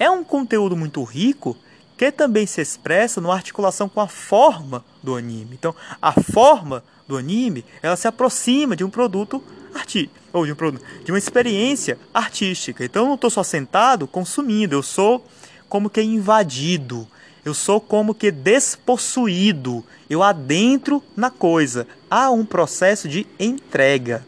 é 0.00 0.10
um 0.10 0.24
conteúdo 0.24 0.76
muito 0.76 1.02
rico 1.04 1.56
que 1.96 2.10
também 2.10 2.46
se 2.46 2.62
expressa 2.62 3.20
na 3.20 3.30
articulação 3.30 3.88
com 3.88 4.00
a 4.00 4.08
forma 4.08 4.82
do 5.02 5.14
anime. 5.14 5.54
Então, 5.54 5.76
a 6.00 6.12
forma 6.12 6.82
do 7.10 7.16
anime, 7.16 7.64
ela 7.82 7.96
se 7.96 8.06
aproxima 8.06 8.76
de 8.76 8.84
um 8.84 8.90
produto 8.90 9.42
artístico, 9.74 10.14
ou 10.32 10.46
de 10.46 10.52
um 10.52 10.54
produto, 10.54 10.84
de 11.04 11.12
uma 11.12 11.18
experiência 11.18 11.98
artística. 12.14 12.84
Então, 12.84 13.02
eu 13.02 13.08
não 13.08 13.14
estou 13.16 13.30
só 13.30 13.42
sentado 13.42 14.06
consumindo, 14.06 14.74
eu 14.74 14.82
sou 14.82 15.26
como 15.68 15.90
que 15.90 16.00
invadido, 16.00 17.06
eu 17.44 17.52
sou 17.52 17.80
como 17.80 18.14
que 18.14 18.30
despossuído, 18.30 19.84
eu 20.08 20.22
adentro 20.22 21.02
na 21.16 21.30
coisa. 21.30 21.86
Há 22.08 22.30
um 22.30 22.44
processo 22.44 23.08
de 23.08 23.26
entrega 23.38 24.24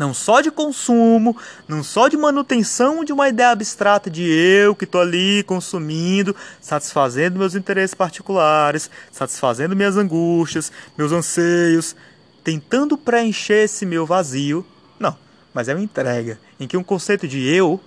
não 0.00 0.14
só 0.14 0.40
de 0.40 0.50
consumo, 0.50 1.36
não 1.68 1.84
só 1.84 2.08
de 2.08 2.16
manutenção 2.16 3.04
de 3.04 3.12
uma 3.12 3.28
ideia 3.28 3.50
abstrata 3.50 4.08
de 4.08 4.22
eu 4.22 4.74
que 4.74 4.84
estou 4.84 5.02
ali 5.02 5.42
consumindo, 5.42 6.34
satisfazendo 6.58 7.38
meus 7.38 7.54
interesses 7.54 7.92
particulares, 7.92 8.90
satisfazendo 9.12 9.76
minhas 9.76 9.98
angústias, 9.98 10.72
meus 10.96 11.12
anseios, 11.12 11.94
tentando 12.42 12.96
preencher 12.96 13.64
esse 13.64 13.84
meu 13.84 14.06
vazio. 14.06 14.64
Não, 14.98 15.14
mas 15.52 15.68
é 15.68 15.74
uma 15.74 15.84
entrega 15.84 16.40
em 16.58 16.66
que 16.66 16.78
um 16.78 16.82
conceito 16.82 17.28
de 17.28 17.46
eu 17.46 17.78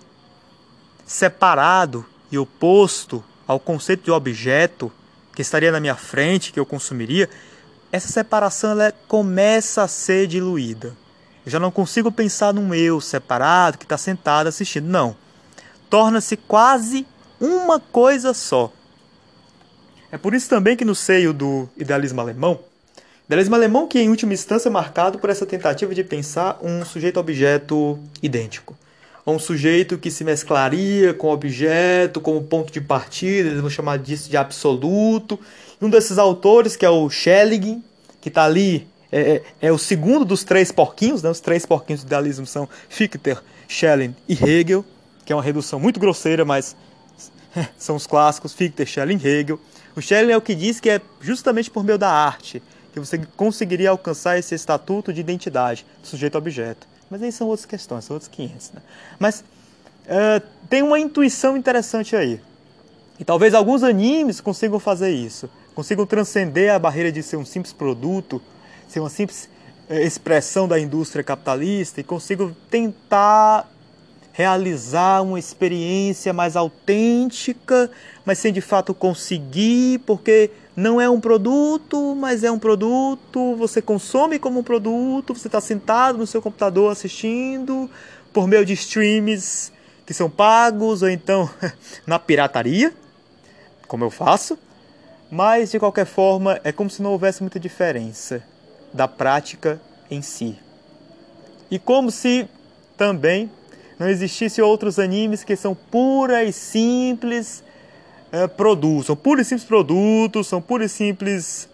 separado 1.07 2.05
e 2.31 2.37
oposto 2.37 3.23
ao 3.47 3.59
conceito 3.59 4.03
de 4.03 4.11
objeto 4.11 4.91
que 5.35 5.41
estaria 5.41 5.71
na 5.71 5.79
minha 5.79 5.95
frente, 5.95 6.53
que 6.53 6.59
eu 6.59 6.65
consumiria, 6.65 7.27
essa 7.91 8.07
separação 8.07 8.69
ela 8.69 8.93
começa 9.07 9.81
a 9.81 9.87
ser 9.87 10.27
diluída. 10.27 10.95
Eu 11.45 11.51
já 11.51 11.59
não 11.59 11.71
consigo 11.71 12.11
pensar 12.11 12.53
num 12.53 12.73
eu 12.73 13.01
separado 13.01 13.77
que 13.77 13.85
está 13.85 13.97
sentado 13.97 14.47
assistindo. 14.47 14.87
Não. 14.87 15.15
Torna-se 15.89 16.37
quase 16.37 17.05
uma 17.39 17.79
coisa 17.79 18.33
só. 18.33 18.71
É 20.11 20.17
por 20.17 20.33
isso 20.33 20.47
também 20.47 20.77
que 20.77 20.85
no 20.85 20.95
seio 20.95 21.33
do 21.33 21.67
idealismo 21.75 22.21
alemão, 22.21 22.59
idealismo 23.25 23.55
alemão 23.55 23.87
que 23.87 23.99
em 23.99 24.09
última 24.09 24.33
instância 24.33 24.69
é 24.69 24.71
marcado 24.71 25.19
por 25.19 25.29
essa 25.29 25.45
tentativa 25.45 25.93
de 25.93 26.03
pensar 26.03 26.59
um 26.61 26.85
sujeito-objeto 26.85 27.99
idêntico. 28.21 28.77
Ou 29.25 29.35
um 29.35 29.39
sujeito 29.39 29.97
que 29.97 30.11
se 30.11 30.23
mesclaria 30.23 31.13
com 31.13 31.27
o 31.27 31.31
objeto 31.31 32.21
como 32.21 32.43
ponto 32.43 32.71
de 32.71 32.79
partida, 32.79 33.49
eles 33.49 33.61
vão 33.61 33.69
chamar 33.69 33.97
disso 33.97 34.29
de 34.29 34.37
absoluto. 34.37 35.39
Um 35.81 35.89
desses 35.89 36.17
autores, 36.17 36.75
que 36.75 36.85
é 36.85 36.89
o 36.89 37.09
Schelling, 37.09 37.83
que 38.21 38.29
está 38.29 38.43
ali 38.43 38.87
é, 39.15 39.43
é, 39.61 39.67
é, 39.67 39.71
o 39.71 39.77
segundo 39.77 40.25
dos 40.25 40.43
três 40.43 40.71
porquinhos, 40.71 41.21
né? 41.21 41.29
os 41.29 41.39
três 41.39 41.67
porquinhos 41.67 42.03
do 42.03 42.07
idealismo 42.07 42.47
são 42.47 42.67
Fichte, 42.89 43.19
Schelling 43.67 44.15
e 44.27 44.33
Hegel, 44.33 44.83
que 45.23 45.31
é 45.31 45.35
uma 45.35 45.43
redução 45.43 45.79
muito 45.79 45.99
grosseira, 45.99 46.43
mas 46.43 46.75
são 47.77 47.95
os 47.95 48.07
clássicos, 48.07 48.53
Fichte, 48.53 48.83
Schelling 48.87 49.19
e 49.23 49.27
Hegel. 49.27 49.59
O 49.95 50.01
Schelling 50.01 50.31
é 50.31 50.37
o 50.37 50.41
que 50.41 50.55
diz 50.55 50.79
que 50.79 50.89
é 50.89 50.99
justamente 51.21 51.69
por 51.69 51.83
meio 51.83 51.99
da 51.99 52.09
arte 52.09 52.63
que 52.91 52.99
você 52.99 53.19
conseguiria 53.37 53.91
alcançar 53.91 54.37
esse 54.39 54.55
estatuto 54.55 55.13
de 55.13 55.21
identidade, 55.21 55.85
sujeito-objeto. 56.01 56.87
Mas 57.09 57.21
aí 57.21 57.31
são 57.31 57.47
outras 57.47 57.67
questões, 57.67 58.05
são 58.05 58.15
outros 58.15 58.29
500. 58.29 58.71
Né? 58.71 58.81
Mas 59.19 59.43
é, 60.07 60.41
tem 60.67 60.81
uma 60.81 60.99
intuição 60.99 61.55
interessante 61.55 62.15
aí. 62.15 62.41
E 63.19 63.23
talvez 63.23 63.53
alguns 63.53 63.83
animes 63.83 64.41
consigam 64.41 64.79
fazer 64.79 65.11
isso, 65.11 65.47
consigam 65.75 66.05
transcender 66.05 66.73
a 66.73 66.79
barreira 66.79 67.11
de 67.11 67.21
ser 67.21 67.37
um 67.37 67.45
simples 67.45 67.73
produto 67.73 68.41
ser 68.93 68.99
uma 68.99 69.09
simples 69.09 69.49
eh, 69.89 70.03
expressão 70.03 70.67
da 70.67 70.79
indústria 70.79 71.23
capitalista 71.23 71.99
e 71.99 72.03
consigo 72.03 72.55
tentar 72.69 73.67
realizar 74.31 75.21
uma 75.21 75.39
experiência 75.39 76.31
mais 76.31 76.55
autêntica, 76.55 77.89
mas 78.23 78.37
sem 78.37 78.53
de 78.53 78.61
fato 78.61 78.93
conseguir, 78.93 79.99
porque 80.05 80.51
não 80.75 81.01
é 81.01 81.09
um 81.09 81.19
produto, 81.19 82.15
mas 82.15 82.43
é 82.43 82.51
um 82.51 82.59
produto, 82.59 83.55
você 83.55 83.81
consome 83.81 84.37
como 84.37 84.59
um 84.59 84.63
produto, 84.63 85.33
você 85.33 85.47
está 85.47 85.59
sentado 85.59 86.19
no 86.19 86.27
seu 86.27 86.41
computador 86.41 86.91
assistindo 86.91 87.89
por 88.31 88.47
meio 88.47 88.65
de 88.65 88.73
streams 88.73 89.71
que 90.05 90.13
são 90.13 90.29
pagos 90.29 91.01
ou 91.01 91.09
então 91.09 91.49
na 92.05 92.19
pirataria, 92.19 92.93
como 93.87 94.03
eu 94.03 94.11
faço, 94.11 94.57
mas 95.31 95.71
de 95.71 95.79
qualquer 95.79 96.05
forma 96.05 96.59
é 96.63 96.71
como 96.71 96.91
se 96.91 97.01
não 97.01 97.11
houvesse 97.11 97.41
muita 97.41 97.59
diferença 97.59 98.52
da 98.93 99.07
prática 99.07 99.81
em 100.09 100.21
si. 100.21 100.57
E 101.71 101.79
como 101.79 102.11
se 102.11 102.47
também 102.95 103.49
não 103.97 104.07
existisse 104.07 104.61
outros 104.61 104.99
animes 104.99 105.43
que 105.43 105.55
são 105.55 105.73
pura 105.73 106.43
e 106.43 106.53
simples 106.53 107.63
é, 108.31 108.47
produtos, 108.47 109.07
são 109.07 109.15
puros 109.15 109.47
e 109.47 109.49
simples 109.49 109.67
produtos, 109.67 110.47
são 110.47 110.61
puros 110.61 110.91
e 110.91 110.93
simples 110.93 111.69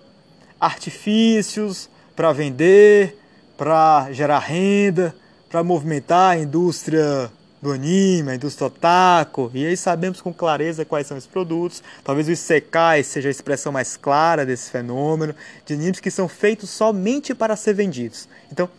artifícios 0.59 1.89
para 2.15 2.33
vender, 2.33 3.17
para 3.57 4.11
gerar 4.11 4.39
renda, 4.39 5.15
para 5.49 5.63
movimentar 5.63 6.33
a 6.33 6.37
indústria 6.37 7.31
do 7.61 7.71
anime, 7.71 8.31
a 8.31 8.35
indústria 8.35 8.67
otaku, 8.67 9.51
e 9.53 9.65
aí 9.65 9.75
sabemos 9.75 10.21
com 10.21 10.33
clareza 10.33 10.85
quais 10.85 11.07
são 11.07 11.17
esses 11.17 11.29
produtos. 11.29 11.83
Talvez 12.03 12.27
o 12.27 12.31
Isekai 12.31 13.03
seja 13.03 13.27
a 13.27 13.31
expressão 13.31 13.71
mais 13.71 13.97
clara 13.97 14.45
desse 14.45 14.71
fenômeno, 14.71 15.35
de 15.65 15.73
animes 15.73 15.99
que 15.99 16.09
são 16.09 16.29
feitos 16.29 16.69
somente 16.69 17.35
para 17.35 17.55
ser 17.55 17.73
vendidos. 17.73 18.29
Então, 18.51 18.69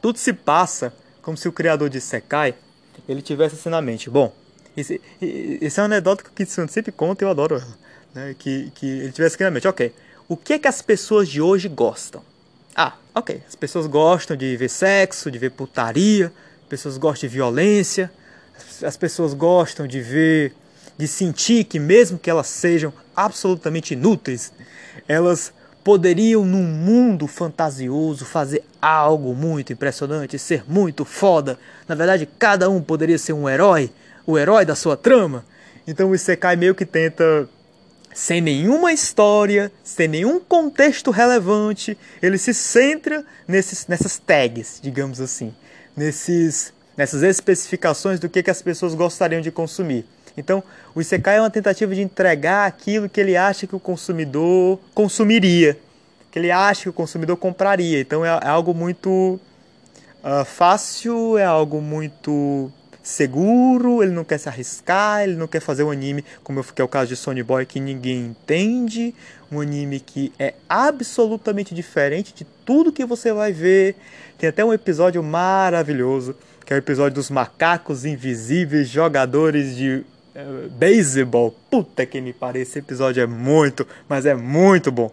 tudo 0.00 0.18
se 0.18 0.32
passa 0.32 0.92
como 1.22 1.36
se 1.36 1.46
o 1.46 1.52
criador 1.52 1.88
de 1.88 1.98
Isekai 1.98 2.54
ele 3.08 3.22
tivesse 3.22 3.54
assim 3.54 3.68
na 3.68 3.80
mente. 3.80 4.10
Bom, 4.10 4.32
esse, 4.76 5.00
esse 5.20 5.78
é 5.78 5.82
uma 5.82 5.86
anedota 5.86 6.24
que 6.24 6.30
o 6.30 6.32
Kitsune 6.32 6.68
sempre 6.68 6.90
conta 6.90 7.24
e 7.24 7.26
eu 7.26 7.30
adoro 7.30 7.56
ela. 7.56 7.78
Né? 8.14 8.34
Que, 8.38 8.70
que 8.74 8.86
ele 8.86 9.12
tivesse 9.12 9.36
aqui 9.36 9.44
na 9.44 9.50
mente, 9.50 9.68
ok, 9.68 9.94
o 10.28 10.36
que 10.36 10.54
é 10.54 10.58
que 10.58 10.68
as 10.68 10.82
pessoas 10.82 11.28
de 11.28 11.40
hoje 11.40 11.68
gostam? 11.68 12.22
Ah, 12.74 12.94
ok. 13.14 13.42
As 13.46 13.54
pessoas 13.54 13.86
gostam 13.86 14.36
de 14.36 14.56
ver 14.56 14.68
sexo, 14.68 15.30
de 15.30 15.38
ver 15.38 15.50
putaria, 15.50 16.32
pessoas 16.72 16.96
gostam 16.96 17.28
de 17.28 17.34
violência, 17.34 18.10
as 18.82 18.96
pessoas 18.96 19.34
gostam 19.34 19.86
de 19.86 20.00
ver, 20.00 20.54
de 20.96 21.06
sentir 21.06 21.64
que 21.64 21.78
mesmo 21.78 22.18
que 22.18 22.30
elas 22.30 22.46
sejam 22.46 22.94
absolutamente 23.14 23.92
inúteis, 23.92 24.54
elas 25.06 25.52
poderiam 25.84 26.46
num 26.46 26.62
mundo 26.62 27.26
fantasioso 27.26 28.24
fazer 28.24 28.64
algo 28.80 29.34
muito 29.34 29.70
impressionante, 29.70 30.38
ser 30.38 30.64
muito 30.66 31.04
foda. 31.04 31.58
Na 31.86 31.94
verdade, 31.94 32.26
cada 32.38 32.70
um 32.70 32.80
poderia 32.80 33.18
ser 33.18 33.34
um 33.34 33.46
herói, 33.46 33.90
o 34.26 34.38
herói 34.38 34.64
da 34.64 34.74
sua 34.74 34.96
trama. 34.96 35.44
Então 35.86 36.08
o 36.08 36.14
Isekai 36.14 36.56
meio 36.56 36.74
que 36.74 36.86
tenta 36.86 37.46
sem 38.14 38.40
nenhuma 38.40 38.94
história, 38.94 39.70
sem 39.84 40.08
nenhum 40.08 40.40
contexto 40.40 41.10
relevante, 41.10 41.98
ele 42.22 42.38
se 42.38 42.54
centra 42.54 43.26
nesses, 43.46 43.86
nessas 43.86 44.18
tags, 44.18 44.80
digamos 44.82 45.20
assim, 45.20 45.54
nesses, 45.96 46.72
nessas 46.96 47.22
especificações 47.22 48.18
do 48.18 48.28
que, 48.28 48.42
que 48.42 48.50
as 48.50 48.62
pessoas 48.62 48.94
gostariam 48.94 49.40
de 49.40 49.50
consumir. 49.50 50.06
Então, 50.36 50.62
o 50.94 51.00
Isekai 51.00 51.36
é 51.36 51.40
uma 51.40 51.50
tentativa 51.50 51.94
de 51.94 52.00
entregar 52.00 52.66
aquilo 52.66 53.08
que 53.08 53.20
ele 53.20 53.36
acha 53.36 53.66
que 53.66 53.76
o 53.76 53.80
consumidor 53.80 54.78
consumiria, 54.94 55.78
que 56.30 56.38
ele 56.38 56.50
acha 56.50 56.84
que 56.84 56.88
o 56.88 56.92
consumidor 56.92 57.36
compraria. 57.36 58.00
Então, 58.00 58.24
é, 58.24 58.28
é 58.28 58.48
algo 58.48 58.72
muito 58.72 59.38
uh, 60.22 60.44
fácil, 60.44 61.36
é 61.36 61.44
algo 61.44 61.80
muito 61.80 62.72
seguro, 63.02 64.02
ele 64.02 64.12
não 64.12 64.24
quer 64.24 64.38
se 64.38 64.48
arriscar, 64.48 65.22
ele 65.22 65.34
não 65.34 65.48
quer 65.48 65.60
fazer 65.60 65.82
um 65.82 65.90
anime 65.90 66.24
como 66.42 66.62
que 66.62 66.80
é 66.80 66.84
o 66.84 66.88
caso 66.88 67.08
de 67.08 67.16
Sony 67.16 67.42
Boy 67.42 67.66
que 67.66 67.80
ninguém 67.80 68.26
entende, 68.26 69.14
um 69.50 69.60
anime 69.60 69.98
que 70.00 70.32
é 70.38 70.54
absolutamente 70.68 71.74
diferente 71.74 72.32
de 72.32 72.44
tudo 72.64 72.92
que 72.92 73.04
você 73.04 73.32
vai 73.32 73.52
ver. 73.52 73.96
Tem 74.38 74.48
até 74.48 74.64
um 74.64 74.72
episódio 74.72 75.22
maravilhoso, 75.22 76.36
que 76.64 76.72
é 76.72 76.76
o 76.76 76.78
episódio 76.78 77.16
dos 77.16 77.30
macacos 77.30 78.04
invisíveis 78.04 78.88
jogadores 78.88 79.76
de 79.76 80.04
uh, 80.36 80.70
beisebol. 80.70 81.54
Puta 81.70 82.06
que 82.06 82.20
me 82.20 82.32
pariu, 82.32 82.62
esse 82.62 82.78
episódio 82.78 83.22
é 83.22 83.26
muito, 83.26 83.86
mas 84.08 84.26
é 84.26 84.34
muito 84.34 84.92
bom. 84.92 85.12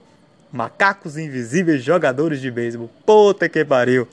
Macacos 0.52 1.18
invisíveis 1.18 1.84
jogadores 1.84 2.40
de 2.40 2.50
beisebol. 2.50 2.90
Puta 3.06 3.48
que 3.48 3.64
pariu. 3.66 4.08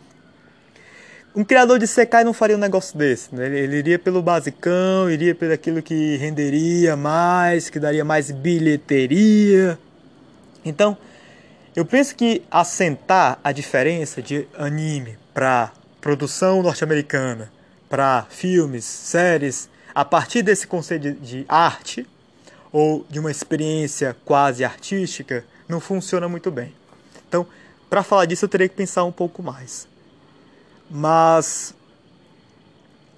Um 1.37 1.45
criador 1.45 1.79
de 1.79 1.87
Sekai 1.87 2.25
não 2.25 2.33
faria 2.33 2.57
um 2.57 2.59
negócio 2.59 2.97
desse. 2.97 3.35
Né? 3.35 3.45
Ele, 3.45 3.59
ele 3.59 3.77
iria 3.77 3.99
pelo 3.99 4.23
basicão, 4.23 5.11
iria 5.11 5.35
pelo 5.35 5.53
aquilo 5.53 5.83
que 5.83 6.17
renderia 6.17 6.97
mais, 6.97 7.69
que 7.69 7.79
daria 7.79 8.07
mais 8.07 8.31
bilheteria. 8.31 9.79
Então, 10.65 10.97
eu 11.77 11.85
penso 11.85 12.17
que 12.17 12.43
assentar 12.51 13.39
a 13.45 13.53
diferença 13.53 14.23
de 14.23 14.49
anime 14.57 15.19
para 15.35 15.73
produção 16.01 16.63
norte-americana, 16.63 17.53
para 17.87 18.27
filmes, 18.31 18.87
séries, 18.87 19.69
a 19.95 20.07
partir 20.07 20.41
desse 20.41 20.67
conceito 20.67 21.13
de 21.21 21.45
arte 21.47 22.07
ou 22.73 23.05
de 23.11 23.21
uma 23.21 23.31
experiência 23.31 24.17
quase 24.25 24.65
artística, 24.65 25.45
não 25.69 25.81
funciona 25.81 26.31
muito 26.31 26.51
bem. 26.51 26.73
Então, 27.29 27.47
para 27.91 28.03
falar 28.03 28.25
disso, 28.25 28.47
eu 28.47 28.49
teria 28.49 28.71
que 28.71 28.75
pensar 28.75 29.05
um 29.05 29.13
pouco 29.13 29.43
mais. 29.43 29.87
Mas 30.91 31.75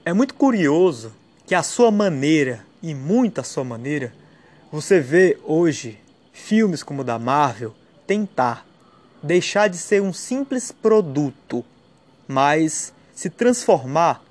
é 0.04 0.12
muito 0.12 0.34
curioso 0.34 1.12
que 1.46 1.54
a 1.54 1.62
sua 1.62 1.90
maneira, 1.90 2.64
e 2.82 2.94
muito 2.94 3.40
a 3.40 3.44
sua 3.44 3.64
maneira, 3.64 4.12
você 4.72 5.00
vê 5.00 5.38
hoje 5.44 5.98
filmes 6.32 6.82
como 6.82 7.02
o 7.02 7.04
da 7.04 7.18
Marvel 7.18 7.74
tentar 8.06 8.66
deixar 9.22 9.68
de 9.68 9.76
ser 9.76 10.00
um 10.00 10.12
simples 10.12 10.72
produto, 10.72 11.64
mas 12.26 12.92
se 13.14 13.28
transformar 13.28 14.22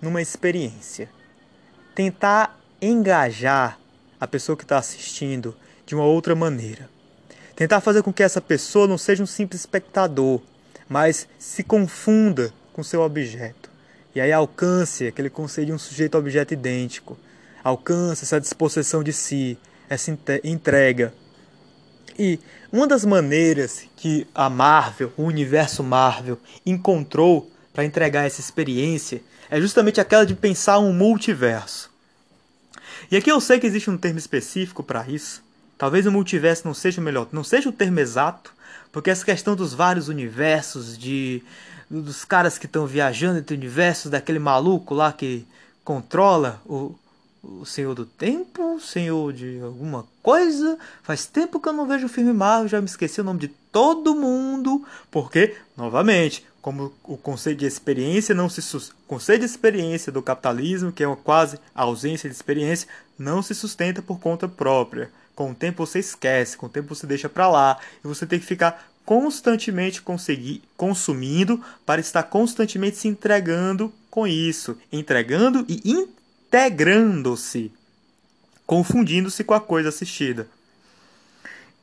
numa 0.00 0.22
experiência. 0.22 1.08
Tentar 1.94 2.58
engajar 2.80 3.78
a 4.20 4.26
pessoa 4.26 4.56
que 4.56 4.64
está 4.64 4.78
assistindo 4.78 5.54
de 5.86 5.94
uma 5.94 6.04
outra 6.04 6.34
maneira. 6.34 6.88
Tentar 7.54 7.80
fazer 7.80 8.02
com 8.02 8.12
que 8.12 8.22
essa 8.22 8.40
pessoa 8.40 8.88
não 8.88 8.98
seja 8.98 9.22
um 9.22 9.26
simples 9.26 9.60
espectador, 9.60 10.40
mas 10.88 11.28
se 11.38 11.62
confunda 11.62 12.52
com 12.74 12.82
seu 12.82 13.00
objeto. 13.00 13.70
E 14.14 14.20
aí 14.20 14.30
alcance 14.32 15.06
aquele 15.06 15.30
conceito 15.30 15.68
de 15.68 15.72
um 15.72 15.78
sujeito-objeto 15.78 16.52
idêntico. 16.52 17.16
Alcance 17.62 18.24
essa 18.24 18.40
disposição 18.40 19.02
de 19.02 19.12
si, 19.12 19.56
essa 19.88 20.16
entrega. 20.44 21.14
E 22.18 22.38
uma 22.70 22.86
das 22.86 23.04
maneiras 23.04 23.86
que 23.96 24.26
a 24.34 24.50
Marvel, 24.50 25.12
o 25.16 25.22
universo 25.22 25.82
Marvel, 25.82 26.38
encontrou 26.66 27.50
para 27.72 27.84
entregar 27.84 28.26
essa 28.26 28.40
experiência 28.40 29.22
é 29.50 29.60
justamente 29.60 30.00
aquela 30.00 30.26
de 30.26 30.34
pensar 30.34 30.78
um 30.78 30.92
multiverso. 30.92 31.90
E 33.10 33.16
aqui 33.16 33.30
eu 33.30 33.40
sei 33.40 33.58
que 33.58 33.66
existe 33.66 33.90
um 33.90 33.96
termo 33.96 34.18
específico 34.18 34.82
para 34.82 35.08
isso. 35.08 35.42
Talvez 35.76 36.06
o 36.06 36.12
multiverso 36.12 36.66
não 36.66 36.74
seja 36.74 37.00
o 37.00 37.04
melhor, 37.04 37.28
não 37.32 37.42
seja 37.42 37.68
o 37.68 37.72
termo 37.72 37.98
exato, 37.98 38.52
porque 38.92 39.10
essa 39.10 39.24
questão 39.24 39.56
dos 39.56 39.74
vários 39.74 40.08
universos, 40.08 40.96
de 40.96 41.42
dos 42.02 42.24
caras 42.24 42.58
que 42.58 42.66
estão 42.66 42.86
viajando 42.86 43.38
entre 43.38 43.56
universos, 43.56 44.10
daquele 44.10 44.38
maluco 44.38 44.94
lá 44.94 45.12
que 45.12 45.46
controla 45.84 46.60
o, 46.64 46.94
o 47.42 47.64
Senhor 47.66 47.94
do 47.94 48.06
Tempo, 48.06 48.76
o 48.76 48.80
Senhor 48.80 49.32
de 49.32 49.60
alguma 49.60 50.06
coisa. 50.22 50.78
Faz 51.02 51.26
tempo 51.26 51.60
que 51.60 51.68
eu 51.68 51.72
não 51.72 51.86
vejo 51.86 52.06
o 52.06 52.08
filme 52.08 52.32
Marvel, 52.32 52.68
já 52.68 52.80
me 52.80 52.86
esqueci 52.86 53.20
o 53.20 53.24
nome 53.24 53.40
de 53.40 53.48
todo 53.48 54.14
mundo, 54.14 54.84
porque, 55.10 55.56
novamente, 55.76 56.46
como 56.62 56.94
o 57.04 57.16
conceito 57.18 57.58
de 57.58 57.66
experiência 57.66 58.34
não 58.34 58.48
se 58.48 58.62
conceito 59.06 59.40
de 59.40 59.46
experiência 59.46 60.10
do 60.10 60.22
capitalismo, 60.22 60.92
que 60.92 61.02
é 61.04 61.06
uma 61.06 61.16
quase 61.16 61.58
ausência 61.74 62.28
de 62.28 62.34
experiência, 62.34 62.88
não 63.18 63.42
se 63.42 63.54
sustenta 63.54 64.00
por 64.00 64.18
conta 64.18 64.48
própria. 64.48 65.10
Com 65.34 65.50
o 65.50 65.54
tempo 65.54 65.84
você 65.84 65.98
esquece, 65.98 66.56
com 66.56 66.66
o 66.66 66.70
tempo 66.70 66.94
você 66.94 67.06
deixa 67.06 67.28
para 67.28 67.50
lá 67.50 67.78
e 68.02 68.08
você 68.08 68.24
tem 68.24 68.38
que 68.38 68.46
ficar 68.46 68.88
constantemente 69.04 70.02
conseguir, 70.02 70.62
consumindo 70.76 71.62
para 71.84 72.00
estar 72.00 72.22
constantemente 72.24 72.96
se 72.96 73.08
entregando 73.08 73.92
com 74.10 74.26
isso, 74.26 74.78
entregando 74.92 75.64
e 75.68 75.80
integrando-se, 75.84 77.70
confundindo-se 78.66 79.44
com 79.44 79.54
a 79.54 79.60
coisa 79.60 79.88
assistida. 79.88 80.48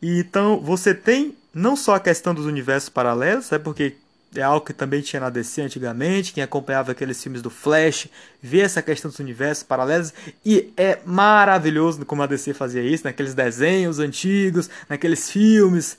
então 0.02 0.60
você 0.60 0.94
tem 0.94 1.36
não 1.54 1.76
só 1.76 1.96
a 1.96 2.00
questão 2.00 2.34
dos 2.34 2.46
universos 2.46 2.90
paralelos, 2.90 3.52
é 3.52 3.60
porque 3.60 3.96
é 4.34 4.42
algo 4.42 4.66
que 4.66 4.72
também 4.72 5.02
tinha 5.02 5.20
na 5.20 5.30
DC 5.30 5.62
antigamente, 5.62 6.32
quem 6.32 6.42
acompanhava 6.42 6.94
aqueles 6.94 7.22
filmes 7.22 7.42
do 7.42 7.50
Flash, 7.50 8.08
vê 8.42 8.62
essa 8.62 8.82
questão 8.82 9.12
dos 9.12 9.20
universos 9.20 9.64
paralelos, 9.64 10.14
e 10.46 10.72
é 10.78 11.00
maravilhoso 11.06 12.06
como 12.06 12.24
a 12.24 12.28
DC 12.28 12.54
fazia 12.54 12.82
isso, 12.82 13.04
naqueles 13.04 13.34
desenhos 13.34 14.00
antigos, 14.00 14.70
naqueles 14.88 15.30
filmes 15.30 15.98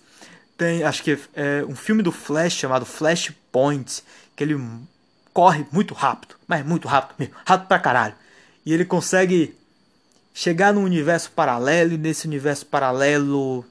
tem, 0.63 0.85
acho 0.85 1.03
que 1.03 1.19
é 1.35 1.65
um 1.69 1.75
filme 1.75 2.03
do 2.03 2.13
Flash 2.13 2.55
chamado 2.55 2.87
Flashpoint, 2.87 4.03
que 4.37 4.45
ele 4.45 4.61
corre 5.33 5.67
muito 5.73 5.93
rápido, 5.93 6.37
mas 6.47 6.65
muito 6.65 6.87
rápido 6.87 7.17
mesmo, 7.19 7.35
rápido 7.45 7.67
pra 7.67 7.79
caralho. 7.79 8.15
E 8.65 8.73
ele 8.73 8.85
consegue 8.85 9.57
chegar 10.33 10.73
num 10.73 10.85
universo 10.85 11.33
paralelo 11.33 11.93
e 11.93 11.99
nesse 11.99 12.27
universo 12.27 12.65
paralelo 12.67 13.65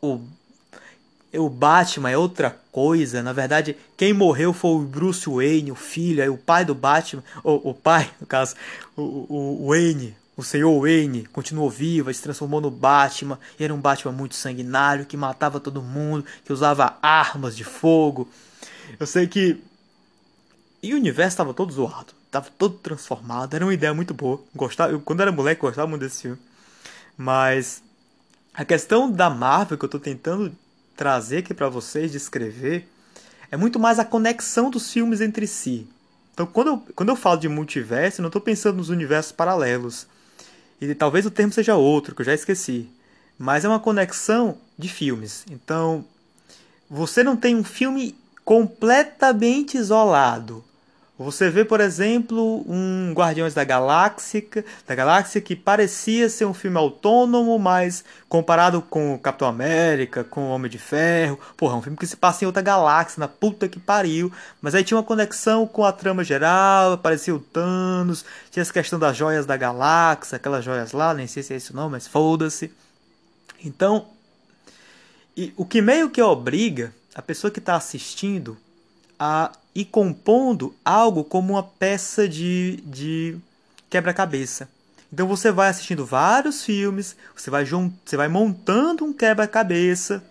o 0.00 0.20
o 1.32 1.48
Batman 1.50 2.10
é 2.10 2.16
outra 2.16 2.58
coisa. 2.72 3.22
Na 3.22 3.34
verdade, 3.34 3.76
quem 3.96 4.14
morreu 4.14 4.52
foi 4.54 4.70
o 4.70 4.78
Bruce 4.78 5.28
Wayne, 5.28 5.70
o 5.70 5.74
filho, 5.74 6.22
aí 6.22 6.28
o 6.28 6.38
pai 6.38 6.64
do 6.64 6.74
Batman, 6.74 7.22
o, 7.44 7.70
o 7.70 7.74
pai, 7.74 8.10
no 8.18 8.26
caso, 8.26 8.54
o, 8.96 9.64
o 9.64 9.68
Wayne, 9.68 10.16
o 10.38 10.42
senhor 10.44 10.80
Wayne 10.80 11.26
continuou 11.26 11.68
vivo, 11.68 12.14
se 12.14 12.22
transformou 12.22 12.60
no 12.60 12.70
Batman, 12.70 13.40
e 13.58 13.64
era 13.64 13.74
um 13.74 13.80
Batman 13.80 14.12
muito 14.12 14.36
sanguinário, 14.36 15.04
que 15.04 15.16
matava 15.16 15.58
todo 15.58 15.82
mundo, 15.82 16.24
que 16.44 16.52
usava 16.52 16.96
armas 17.02 17.56
de 17.56 17.64
fogo. 17.64 18.28
Eu 19.00 19.04
sei 19.04 19.26
que. 19.26 19.60
E 20.80 20.94
o 20.94 20.96
universo 20.96 21.30
estava 21.30 21.52
todo 21.52 21.72
zoado, 21.72 22.14
estava 22.24 22.48
todo 22.56 22.76
transformado, 22.76 23.52
era 23.54 23.64
uma 23.64 23.74
ideia 23.74 23.92
muito 23.92 24.14
boa. 24.14 24.40
Gostava, 24.54 24.92
eu, 24.92 25.00
quando 25.00 25.22
era 25.22 25.32
moleque, 25.32 25.60
gostava 25.60 25.88
muito 25.88 26.02
desse 26.02 26.22
filme. 26.22 26.38
Mas 27.16 27.82
a 28.54 28.64
questão 28.64 29.10
da 29.10 29.28
Marvel 29.28 29.76
que 29.76 29.84
eu 29.84 29.88
estou 29.88 30.00
tentando 30.00 30.56
trazer 30.96 31.38
aqui 31.38 31.52
para 31.52 31.68
vocês, 31.68 32.12
descrever, 32.12 32.88
é 33.50 33.56
muito 33.56 33.80
mais 33.80 33.98
a 33.98 34.04
conexão 34.04 34.70
dos 34.70 34.92
filmes 34.92 35.20
entre 35.20 35.48
si. 35.48 35.88
Então, 36.32 36.46
quando 36.46 36.68
eu, 36.68 36.82
quando 36.94 37.08
eu 37.08 37.16
falo 37.16 37.40
de 37.40 37.48
multiverso, 37.48 38.20
eu 38.20 38.22
não 38.22 38.28
estou 38.28 38.40
pensando 38.40 38.76
nos 38.76 38.88
universos 38.88 39.32
paralelos. 39.32 40.06
E 40.80 40.94
talvez 40.94 41.26
o 41.26 41.30
termo 41.30 41.52
seja 41.52 41.74
outro, 41.76 42.14
que 42.14 42.22
eu 42.22 42.26
já 42.26 42.34
esqueci. 42.34 42.88
Mas 43.38 43.64
é 43.64 43.68
uma 43.68 43.80
conexão 43.80 44.58
de 44.78 44.88
filmes. 44.88 45.44
Então, 45.50 46.04
você 46.88 47.22
não 47.22 47.36
tem 47.36 47.56
um 47.56 47.64
filme 47.64 48.16
completamente 48.44 49.76
isolado. 49.76 50.64
Você 51.18 51.50
vê, 51.50 51.64
por 51.64 51.80
exemplo, 51.80 52.64
um 52.68 53.12
Guardiões 53.12 53.52
da 53.52 53.64
Galáxia, 53.64 54.64
da 54.86 54.94
Galáxia 54.94 55.40
que 55.40 55.56
parecia 55.56 56.28
ser 56.28 56.44
um 56.44 56.54
filme 56.54 56.78
autônomo, 56.78 57.58
mas 57.58 58.04
comparado 58.28 58.80
com 58.80 59.18
Capitão 59.18 59.48
América, 59.48 60.22
com 60.22 60.48
Homem 60.50 60.70
de 60.70 60.78
Ferro, 60.78 61.36
porra, 61.56 61.74
é 61.74 61.76
um 61.78 61.82
filme 61.82 61.98
que 61.98 62.06
se 62.06 62.16
passa 62.16 62.44
em 62.44 62.46
outra 62.46 62.62
galáxia, 62.62 63.18
na 63.18 63.26
puta 63.26 63.66
que 63.66 63.80
pariu. 63.80 64.32
Mas 64.62 64.76
aí 64.76 64.84
tinha 64.84 64.96
uma 64.96 65.02
conexão 65.02 65.66
com 65.66 65.84
a 65.84 65.90
trama 65.90 66.22
geral, 66.22 66.92
aparecia 66.92 67.34
o 67.34 67.40
Thanos, 67.40 68.24
tinha 68.52 68.62
essa 68.62 68.72
questão 68.72 68.96
das 68.96 69.16
joias 69.16 69.44
da 69.44 69.56
galáxia, 69.56 70.36
aquelas 70.36 70.64
joias 70.64 70.92
lá, 70.92 71.12
nem 71.12 71.26
sei 71.26 71.42
se 71.42 71.52
é 71.52 71.56
isso 71.56 71.74
não, 71.74 71.90
mas 71.90 72.06
foda-se. 72.06 72.72
Então, 73.64 74.06
e 75.36 75.52
o 75.56 75.64
que 75.64 75.82
meio 75.82 76.10
que 76.10 76.22
obriga 76.22 76.94
a 77.12 77.20
pessoa 77.20 77.50
que 77.50 77.58
está 77.58 77.74
assistindo 77.74 78.56
a 79.18 79.52
ir 79.74 79.86
compondo 79.86 80.74
algo 80.84 81.24
como 81.24 81.54
uma 81.54 81.62
peça 81.62 82.28
de, 82.28 82.82
de 82.84 83.38
quebra-cabeça. 83.90 84.68
Então 85.12 85.26
você 85.26 85.50
vai 85.50 85.68
assistindo 85.68 86.04
vários 86.04 86.64
filmes, 86.64 87.16
você 87.34 87.50
vai, 87.50 87.64
você 87.64 88.16
vai 88.16 88.28
montando 88.28 89.04
um 89.04 89.12
quebra-cabeça, 89.12 90.22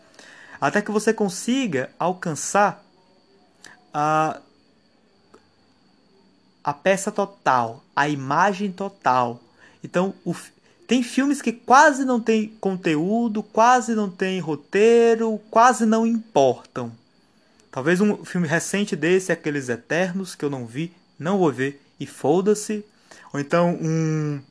até 0.61 0.81
que 0.81 0.91
você 0.91 1.13
consiga 1.13 1.89
alcançar 1.97 2.83
a, 3.93 4.39
a 6.63 6.73
peça 6.73 7.11
total, 7.11 7.83
a 7.95 8.07
imagem 8.07 8.71
total. 8.71 9.39
Então, 9.83 10.13
o, 10.25 10.35
tem 10.87 11.01
filmes 11.01 11.41
que 11.41 11.51
quase 11.51 12.05
não 12.05 12.19
tem 12.19 12.49
conteúdo, 12.61 13.41
quase 13.41 13.95
não 13.95 14.09
tem 14.09 14.39
roteiro, 14.39 15.39
quase 15.49 15.85
não 15.85 16.05
importam. 16.05 16.91
Talvez 17.71 18.01
um 18.01 18.23
filme 18.25 18.47
recente 18.47 18.95
desse, 18.95 19.31
aqueles 19.31 19.69
Eternos, 19.69 20.35
que 20.35 20.43
eu 20.43 20.49
não 20.49 20.65
vi, 20.65 20.93
não 21.19 21.37
vou 21.37 21.51
ver 21.51 21.81
e 21.99 22.05
foda-se. 22.05 22.83
Ou 23.33 23.39
então 23.39 23.77
um 23.81 24.41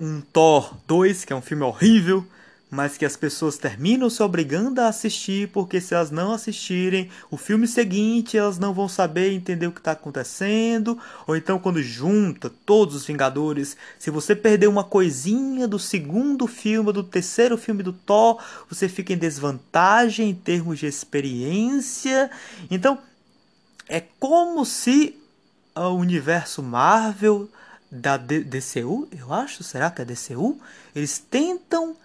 um 0.00 0.20
Thor 0.20 0.74
2, 0.86 1.26
que 1.26 1.32
é 1.32 1.36
um 1.36 1.42
filme 1.42 1.62
horrível, 1.62 2.26
mas 2.70 2.96
que 2.96 3.04
as 3.04 3.16
pessoas 3.16 3.58
terminam 3.58 4.08
se 4.08 4.22
obrigando 4.22 4.80
a 4.80 4.88
assistir, 4.88 5.48
porque 5.48 5.80
se 5.80 5.92
elas 5.92 6.10
não 6.10 6.32
assistirem 6.32 7.10
o 7.30 7.36
filme 7.36 7.66
seguinte, 7.66 8.38
elas 8.38 8.58
não 8.58 8.72
vão 8.72 8.88
saber 8.88 9.32
entender 9.32 9.66
o 9.66 9.72
que 9.72 9.80
está 9.80 9.92
acontecendo. 9.92 10.96
Ou 11.26 11.36
então, 11.36 11.58
quando 11.58 11.82
junta 11.82 12.50
todos 12.64 12.94
os 12.94 13.06
Vingadores, 13.06 13.76
se 13.98 14.10
você 14.10 14.36
perder 14.36 14.68
uma 14.68 14.84
coisinha 14.84 15.66
do 15.66 15.78
segundo 15.78 16.46
filme, 16.46 16.92
do 16.92 17.02
terceiro 17.02 17.58
filme 17.58 17.82
do 17.82 17.92
Thor, 17.92 18.40
você 18.68 18.88
fica 18.88 19.12
em 19.12 19.18
desvantagem 19.18 20.30
em 20.30 20.34
termos 20.34 20.78
de 20.78 20.86
experiência. 20.86 22.30
Então, 22.70 22.98
é 23.88 24.00
como 24.20 24.64
se 24.64 25.16
o 25.74 25.88
universo 25.94 26.62
Marvel 26.62 27.48
da 27.90 28.16
DCU, 28.16 29.08
eu 29.10 29.32
acho, 29.32 29.64
será 29.64 29.90
que 29.90 30.00
é 30.00 30.04
DCU? 30.04 30.60
Eles 30.94 31.18
tentam 31.18 31.96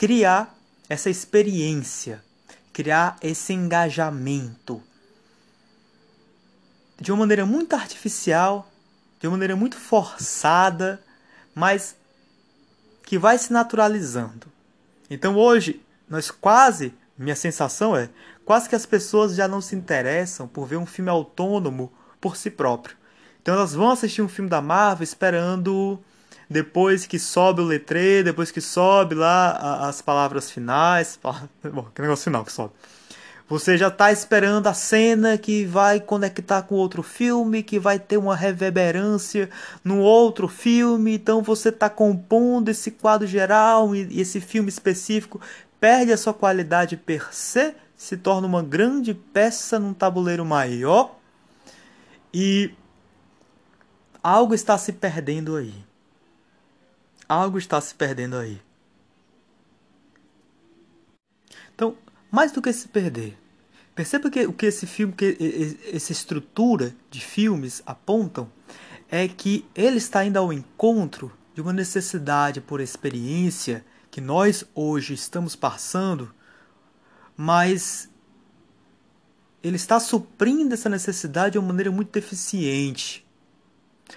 criar 0.00 0.56
essa 0.88 1.10
experiência, 1.10 2.24
criar 2.72 3.18
esse 3.20 3.52
engajamento 3.52 4.82
de 6.98 7.12
uma 7.12 7.18
maneira 7.18 7.44
muito 7.44 7.74
artificial, 7.74 8.66
de 9.20 9.26
uma 9.26 9.32
maneira 9.32 9.54
muito 9.54 9.76
forçada, 9.76 11.02
mas 11.54 11.94
que 13.02 13.18
vai 13.18 13.36
se 13.36 13.52
naturalizando. 13.52 14.46
Então 15.10 15.36
hoje, 15.36 15.84
nós 16.08 16.30
quase, 16.30 16.94
minha 17.18 17.36
sensação 17.36 17.94
é, 17.94 18.08
quase 18.42 18.70
que 18.70 18.74
as 18.74 18.86
pessoas 18.86 19.34
já 19.34 19.46
não 19.46 19.60
se 19.60 19.76
interessam 19.76 20.48
por 20.48 20.66
ver 20.66 20.78
um 20.78 20.86
filme 20.86 21.10
autônomo 21.10 21.92
por 22.18 22.38
si 22.38 22.50
próprio. 22.50 22.96
Então 23.42 23.54
elas 23.54 23.74
vão 23.74 23.90
assistir 23.90 24.22
um 24.22 24.28
filme 24.28 24.48
da 24.48 24.62
Marvel 24.62 25.04
esperando 25.04 26.02
depois 26.50 27.06
que 27.06 27.16
sobe 27.16 27.60
o 27.60 27.64
letreiro, 27.64 28.24
depois 28.24 28.50
que 28.50 28.60
sobe 28.60 29.14
lá 29.14 29.88
as 29.88 30.02
palavras 30.02 30.50
finais, 30.50 31.16
bom, 31.72 31.86
que 31.94 32.02
negócio 32.02 32.24
final 32.24 32.44
que 32.44 32.50
sobe. 32.50 32.72
Você 33.48 33.78
já 33.78 33.88
está 33.88 34.12
esperando 34.12 34.66
a 34.66 34.74
cena 34.74 35.38
que 35.38 35.64
vai 35.64 36.00
conectar 36.00 36.62
com 36.62 36.74
outro 36.74 37.02
filme, 37.02 37.62
que 37.62 37.78
vai 37.78 37.98
ter 37.98 38.16
uma 38.16 38.34
reverberância 38.34 39.48
no 39.84 40.00
outro 40.00 40.48
filme, 40.48 41.14
então 41.14 41.40
você 41.40 41.68
está 41.68 41.88
compondo 41.88 42.68
esse 42.68 42.92
quadro 42.92 43.26
geral 43.26 43.94
e 43.94 44.20
esse 44.20 44.40
filme 44.40 44.68
específico 44.68 45.40
perde 45.80 46.12
a 46.12 46.16
sua 46.16 46.34
qualidade 46.34 46.96
per 46.96 47.32
se, 47.32 47.74
se 47.96 48.16
torna 48.16 48.46
uma 48.46 48.62
grande 48.62 49.14
peça 49.14 49.78
num 49.78 49.94
tabuleiro 49.94 50.44
maior 50.44 51.16
e 52.32 52.72
algo 54.22 54.54
está 54.54 54.78
se 54.78 54.92
perdendo 54.92 55.56
aí 55.56 55.89
algo 57.30 57.58
está 57.58 57.80
se 57.80 57.94
perdendo 57.94 58.36
aí. 58.36 58.60
Então, 61.72 61.96
mais 62.30 62.50
do 62.50 62.60
que 62.60 62.72
se 62.72 62.88
perder, 62.88 63.38
perceba 63.94 64.28
que 64.28 64.46
o 64.46 64.52
que 64.52 64.66
esse 64.66 64.86
filme, 64.86 65.12
que 65.12 65.78
essa 65.92 66.10
estrutura 66.10 66.94
de 67.08 67.20
filmes 67.20 67.82
apontam 67.86 68.50
é 69.08 69.28
que 69.28 69.64
ele 69.74 69.98
está 69.98 70.24
indo 70.24 70.38
ao 70.38 70.52
encontro 70.52 71.32
de 71.54 71.60
uma 71.60 71.72
necessidade 71.72 72.60
por 72.60 72.80
experiência 72.80 73.84
que 74.10 74.20
nós 74.20 74.64
hoje 74.74 75.14
estamos 75.14 75.54
passando, 75.54 76.34
mas 77.36 78.10
ele 79.62 79.76
está 79.76 80.00
suprindo 80.00 80.74
essa 80.74 80.88
necessidade 80.88 81.52
de 81.52 81.58
uma 81.58 81.68
maneira 81.68 81.90
muito 81.92 82.16
eficiente. 82.16 83.26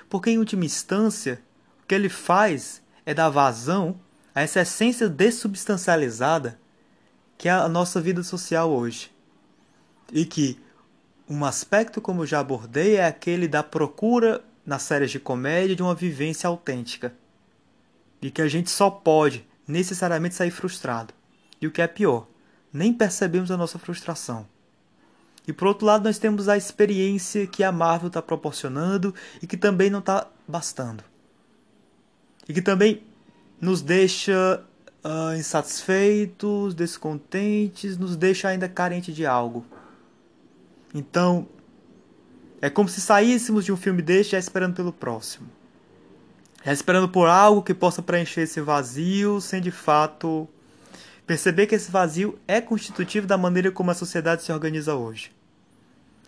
Porque, 0.09 0.31
em 0.31 0.39
última 0.39 0.65
instância, 0.65 1.41
o 1.83 1.87
que 1.87 1.93
ele 1.93 2.09
faz 2.09 2.82
é 3.05 3.13
dar 3.13 3.29
vazão 3.29 3.99
a 4.33 4.41
essa 4.41 4.61
essência 4.61 5.07
dessubstancializada 5.07 6.59
que 7.37 7.49
é 7.49 7.51
a 7.51 7.67
nossa 7.67 7.99
vida 7.99 8.23
social 8.23 8.71
hoje. 8.71 9.11
E 10.11 10.25
que 10.25 10.59
um 11.29 11.43
aspecto, 11.43 11.99
como 11.99 12.25
já 12.25 12.39
abordei, 12.39 12.95
é 12.95 13.05
aquele 13.05 13.47
da 13.47 13.63
procura 13.63 14.43
nas 14.65 14.83
séries 14.83 15.11
de 15.11 15.19
comédia 15.19 15.75
de 15.75 15.83
uma 15.83 15.95
vivência 15.95 16.47
autêntica. 16.47 17.13
E 18.21 18.31
que 18.31 18.41
a 18.41 18.47
gente 18.47 18.69
só 18.69 18.89
pode 18.89 19.45
necessariamente 19.67 20.35
sair 20.35 20.51
frustrado. 20.51 21.13
E 21.59 21.67
o 21.67 21.71
que 21.71 21.81
é 21.81 21.87
pior, 21.87 22.27
nem 22.71 22.93
percebemos 22.93 23.51
a 23.51 23.57
nossa 23.57 23.77
frustração. 23.77 24.47
E 25.45 25.51
por 25.51 25.67
outro 25.67 25.85
lado, 25.85 26.05
nós 26.05 26.17
temos 26.17 26.47
a 26.47 26.55
experiência 26.55 27.45
que 27.45 27.63
a 27.63 27.71
Marvel 27.71 28.07
está 28.07 28.21
proporcionando 28.21 29.13
e 29.41 29.47
que 29.47 29.57
também 29.57 29.89
não 29.89 29.99
está 29.99 30.27
bastando 30.47 31.03
e 32.47 32.53
que 32.53 32.61
também 32.61 33.03
nos 33.59 33.81
deixa 33.81 34.63
uh, 35.03 35.35
insatisfeitos, 35.35 36.73
descontentes, 36.73 37.97
nos 37.97 38.15
deixa 38.15 38.49
ainda 38.49 38.67
carente 38.67 39.13
de 39.13 39.25
algo. 39.25 39.65
Então, 40.93 41.47
é 42.61 42.69
como 42.69 42.87
se 42.87 43.01
saíssemos 43.01 43.65
de 43.65 43.71
um 43.71 43.77
filme 43.77 44.01
deste 44.01 44.31
já 44.31 44.39
esperando 44.39 44.75
pelo 44.75 44.93
próximo. 44.93 45.49
Já 46.63 46.71
esperando 46.71 47.09
por 47.09 47.27
algo 47.27 47.61
que 47.61 47.73
possa 47.73 48.01
preencher 48.01 48.41
esse 48.41 48.61
vazio, 48.61 49.41
sem 49.41 49.61
de 49.61 49.71
fato 49.71 50.47
perceber 51.25 51.67
que 51.67 51.75
esse 51.75 51.91
vazio 51.91 52.39
é 52.47 52.61
constitutivo 52.61 53.27
da 53.27 53.37
maneira 53.37 53.71
como 53.71 53.91
a 53.91 53.93
sociedade 53.93 54.43
se 54.43 54.51
organiza 54.51 54.95
hoje. 54.95 55.31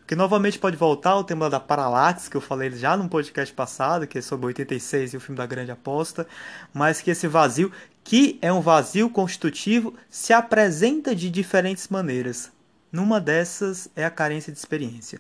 Que 0.08 0.16
novamente 0.16 0.60
pode 0.60 0.78
voltar 0.78 1.12
ao 1.12 1.24
tema 1.24 1.50
da 1.50 1.60
paralaxe, 1.60 2.30
que 2.30 2.38
eu 2.38 2.42
falei 2.42 2.70
já 2.72 2.96
num 2.96 3.08
podcast 3.08 3.54
passado, 3.54 4.06
que 4.06 4.20
é 4.20 4.22
sobre 4.22 4.46
86 4.48 5.14
e 5.14 5.18
o 5.18 5.20
filme 5.20 5.38
da 5.38 5.48
Grande 5.48 5.72
Aposta, 5.72 6.28
mas 6.72 7.02
que 7.02 7.10
esse 7.10 7.28
vazio, 7.28 7.72
que 8.04 8.38
é 8.40 8.54
um 8.54 8.62
vazio 8.62 9.10
constitutivo, 9.10 9.96
se 10.08 10.32
apresenta 10.32 11.16
de 11.16 11.30
diferentes 11.30 11.88
maneiras. 11.88 12.52
Numa 12.92 13.20
dessas 13.20 13.90
é 13.96 14.06
a 14.06 14.12
carência 14.12 14.54
de 14.54 14.60
experiência. 14.60 15.20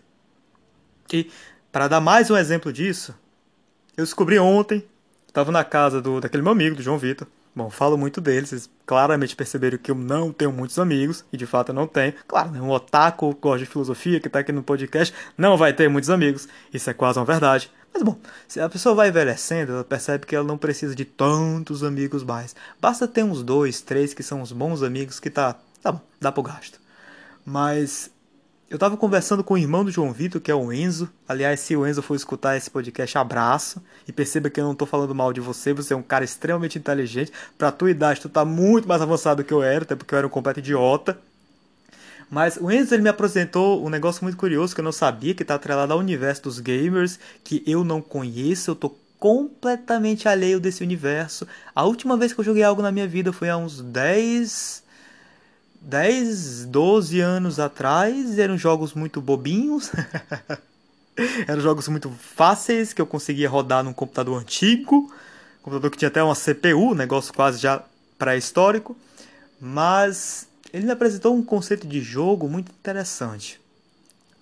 E, 1.12 1.32
para 1.72 1.88
dar 1.88 2.00
mais 2.00 2.30
um 2.30 2.38
exemplo 2.38 2.72
disso, 2.72 3.16
eu 3.98 4.04
descobri 4.04 4.38
ontem, 4.38 4.86
estava 5.28 5.52
na 5.52 5.64
casa 5.64 6.02
do, 6.02 6.22
daquele 6.22 6.44
meu 6.44 6.52
amigo, 6.52 6.76
do 6.76 6.84
João 6.84 6.98
Vitor, 6.98 7.28
Bom, 7.56 7.70
falo 7.70 7.98
muito 7.98 8.20
deles, 8.20 8.50
vocês 8.50 8.70
claramente 8.86 9.34
perceberam 9.34 9.78
que 9.78 9.90
eu 9.90 9.96
não 9.96 10.34
tenho 10.34 10.52
muitos 10.52 10.78
amigos, 10.78 11.24
e 11.32 11.38
de 11.38 11.46
fato 11.46 11.70
eu 11.70 11.76
não 11.76 11.88
tenho. 11.88 12.14
Claro, 12.28 12.52
né, 12.52 12.62
um 12.62 12.70
otaku 12.70 13.34
que 13.34 13.40
gosta 13.40 13.60
de 13.60 13.66
filosofia, 13.66 14.20
que 14.20 14.28
está 14.28 14.40
aqui 14.40 14.52
no 14.52 14.62
podcast, 14.62 15.16
não 15.38 15.56
vai 15.56 15.72
ter 15.72 15.90
muitos 15.90 16.10
amigos, 16.10 16.50
isso 16.74 16.90
é 16.90 16.94
quase 16.94 17.18
uma 17.18 17.24
verdade. 17.24 17.72
Mas 17.94 18.04
bom, 18.04 18.18
se 18.46 18.60
a 18.60 18.68
pessoa 18.68 18.94
vai 18.94 19.08
envelhecendo, 19.08 19.72
ela 19.72 19.84
percebe 19.86 20.26
que 20.26 20.36
ela 20.36 20.46
não 20.46 20.58
precisa 20.58 20.94
de 20.94 21.06
tantos 21.06 21.82
amigos 21.82 22.26
mais. 22.26 22.54
Basta 22.82 23.08
ter 23.08 23.24
uns 23.24 23.42
dois, 23.42 23.80
três 23.80 24.14
que 24.14 24.22
são 24.22 24.42
os 24.42 24.52
bons 24.52 24.84
amigos 24.84 25.18
que 25.18 25.30
tá, 25.30 25.56
tá 25.82 25.94
bom, 25.94 26.02
dá 26.20 26.34
pro 26.34 26.44
gasto. 26.44 26.78
Mas 27.46 28.12
eu 28.70 28.76
estava 28.76 28.98
conversando 28.98 29.44
com 29.44 29.54
o 29.54 29.58
irmão 29.58 29.86
do 29.86 29.92
João 29.92 30.12
Vitor, 30.12 30.42
que 30.42 30.50
é 30.50 30.56
o 30.56 30.74
Enzo. 30.74 31.08
Aliás, 31.28 31.60
se 31.60 31.76
o 31.76 31.86
Enzo 31.86 32.02
for 32.02 32.16
escutar 32.16 32.58
esse 32.58 32.70
podcast, 32.70 33.16
abraço. 33.18 33.82
E 34.08 34.12
perceba 34.12 34.50
que 34.50 34.60
eu 34.60 34.66
não 34.66 34.72
estou 34.72 34.88
falando 34.88 35.14
mal 35.14 35.32
de 35.32 35.40
você, 35.40 35.72
você 35.72 35.94
é 35.94 35.98
um 35.98 36.02
cara 36.02 36.26
extremamente 36.26 36.78
inteligente. 36.78 37.32
Pra 37.58 37.72
tua 37.72 37.92
idade, 37.92 38.22
tu 38.22 38.30
tá 38.30 38.44
muito 38.44 38.88
mais 38.88 39.02
avançado 39.02 39.44
do 39.44 39.46
que 39.46 39.54
eu 39.54 39.62
era, 39.62 39.84
até 39.84 39.96
porque 39.96 40.16
eu 40.16 40.18
era 40.18 40.28
um 40.28 40.32
completo 40.32 40.60
idiota. 40.60 41.18
Mas 42.30 42.58
o 42.58 42.72
Enzo 42.72 42.96
ele 42.96 43.04
me 43.04 43.10
apresentou 43.10 43.86
um 43.86 43.90
negócio 43.90 44.24
muito 44.24 44.38
curioso 44.38 44.74
que 44.74 44.82
eu 44.82 44.86
não 44.86 44.92
sabia, 44.92 45.36
que 45.36 45.44
está 45.44 45.56
atrelado 45.56 45.94
ao 45.94 46.00
universo 46.00 46.44
dos 46.44 46.60
gamers, 46.60 47.20
que 47.44 47.64
eu 47.68 47.84
não 47.84 48.02
conheço, 48.02 48.72
eu 48.72 48.76
tô 48.76 48.96
completamente 49.20 50.28
alheio 50.28 50.60
desse 50.60 50.84
universo. 50.84 51.48
A 51.74 51.84
última 51.84 52.18
vez 52.18 52.34
que 52.34 52.40
eu 52.40 52.46
joguei 52.46 52.64
algo 52.64 52.82
na 52.82 52.92
minha 52.92 53.08
vida 53.08 53.32
foi 53.32 53.48
há 53.48 53.58
uns 53.58 53.80
10 53.80 54.85
10, 55.86 56.66
12 56.66 57.20
anos 57.22 57.60
atrás, 57.60 58.40
eram 58.40 58.58
jogos 58.58 58.94
muito 58.94 59.22
bobinhos. 59.22 59.92
eram 61.48 61.62
jogos 61.62 61.88
muito 61.88 62.10
fáceis 62.10 62.92
que 62.92 63.02
eu 63.02 63.06
conseguia 63.06 63.48
rodar 63.48 63.84
num 63.84 63.94
computador 63.94 64.42
antigo, 64.42 65.14
computador 65.62 65.92
que 65.92 65.98
tinha 65.98 66.10
até 66.10 66.24
uma 66.24 66.36
CPU, 66.36 66.96
negócio 66.96 67.32
quase 67.34 67.60
já 67.60 67.84
pré-histórico, 68.18 68.98
mas 69.62 70.48
ele 70.74 70.88
me 70.88 70.92
apresentou 70.92 71.36
um 71.36 71.44
conceito 71.44 71.88
de 71.88 72.02
jogo 72.02 72.50
muito 72.50 72.72
interessante, 72.72 73.62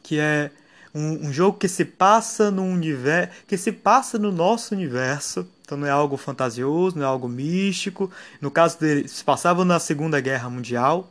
que 0.02 0.20
é 0.20 0.50
um, 0.96 1.28
um 1.28 1.34
jogo 1.34 1.58
que 1.58 1.68
se 1.68 1.84
passa 1.84 2.50
no 2.50 2.64
universo, 2.64 3.32
que 3.48 3.58
se 3.58 3.72
passa 3.72 4.18
no 4.18 4.32
nosso 4.32 4.74
universo, 4.74 5.46
então 5.62 5.78
não 5.78 5.88
é 5.88 5.92
algo 5.92 6.16
fantasioso, 6.16 6.98
não 6.98 7.04
é 7.04 7.08
algo 7.08 7.28
místico. 7.28 8.10
No 8.40 8.50
caso 8.50 8.80
dele, 8.80 9.08
se 9.08 9.24
passava 9.24 9.66
na 9.66 9.80
Segunda 9.80 10.20
Guerra 10.20 10.50
Mundial, 10.50 11.10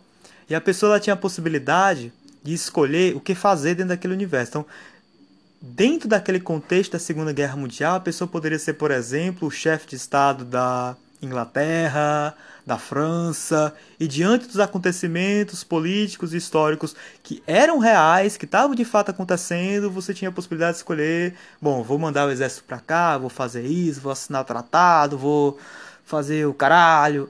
e 0.48 0.54
a 0.54 0.60
pessoa 0.60 1.00
tinha 1.00 1.14
a 1.14 1.16
possibilidade 1.16 2.12
de 2.42 2.52
escolher 2.52 3.14
o 3.16 3.20
que 3.20 3.34
fazer 3.34 3.74
dentro 3.74 3.90
daquele 3.90 4.14
universo. 4.14 4.50
Então, 4.50 4.66
dentro 5.60 6.08
daquele 6.08 6.40
contexto 6.40 6.92
da 6.92 6.98
Segunda 6.98 7.32
Guerra 7.32 7.56
Mundial, 7.56 7.96
a 7.96 8.00
pessoa 8.00 8.26
poderia 8.26 8.58
ser, 8.58 8.74
por 8.74 8.90
exemplo, 8.90 9.46
o 9.46 9.50
chefe 9.50 9.86
de 9.88 9.96
Estado 9.96 10.44
da 10.44 10.96
Inglaterra, 11.22 12.34
da 12.66 12.78
França, 12.78 13.72
e 13.98 14.08
diante 14.08 14.46
dos 14.46 14.58
acontecimentos 14.58 15.62
políticos 15.62 16.34
e 16.34 16.36
históricos 16.36 16.94
que 17.22 17.42
eram 17.46 17.78
reais, 17.78 18.36
que 18.36 18.44
estavam 18.44 18.74
de 18.74 18.84
fato 18.84 19.10
acontecendo, 19.10 19.90
você 19.90 20.12
tinha 20.12 20.28
a 20.28 20.32
possibilidade 20.32 20.72
de 20.72 20.78
escolher: 20.78 21.34
bom, 21.60 21.82
vou 21.82 21.98
mandar 21.98 22.26
o 22.26 22.30
exército 22.30 22.64
para 22.64 22.80
cá, 22.80 23.18
vou 23.18 23.30
fazer 23.30 23.64
isso, 23.64 24.00
vou 24.00 24.12
assinar 24.12 24.42
o 24.42 24.44
tratado, 24.44 25.16
vou 25.16 25.58
fazer 26.04 26.46
o 26.46 26.54
caralho. 26.54 27.28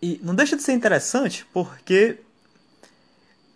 E 0.00 0.20
não 0.22 0.34
deixa 0.34 0.56
de 0.56 0.62
ser 0.62 0.72
interessante 0.72 1.46
porque 1.52 2.18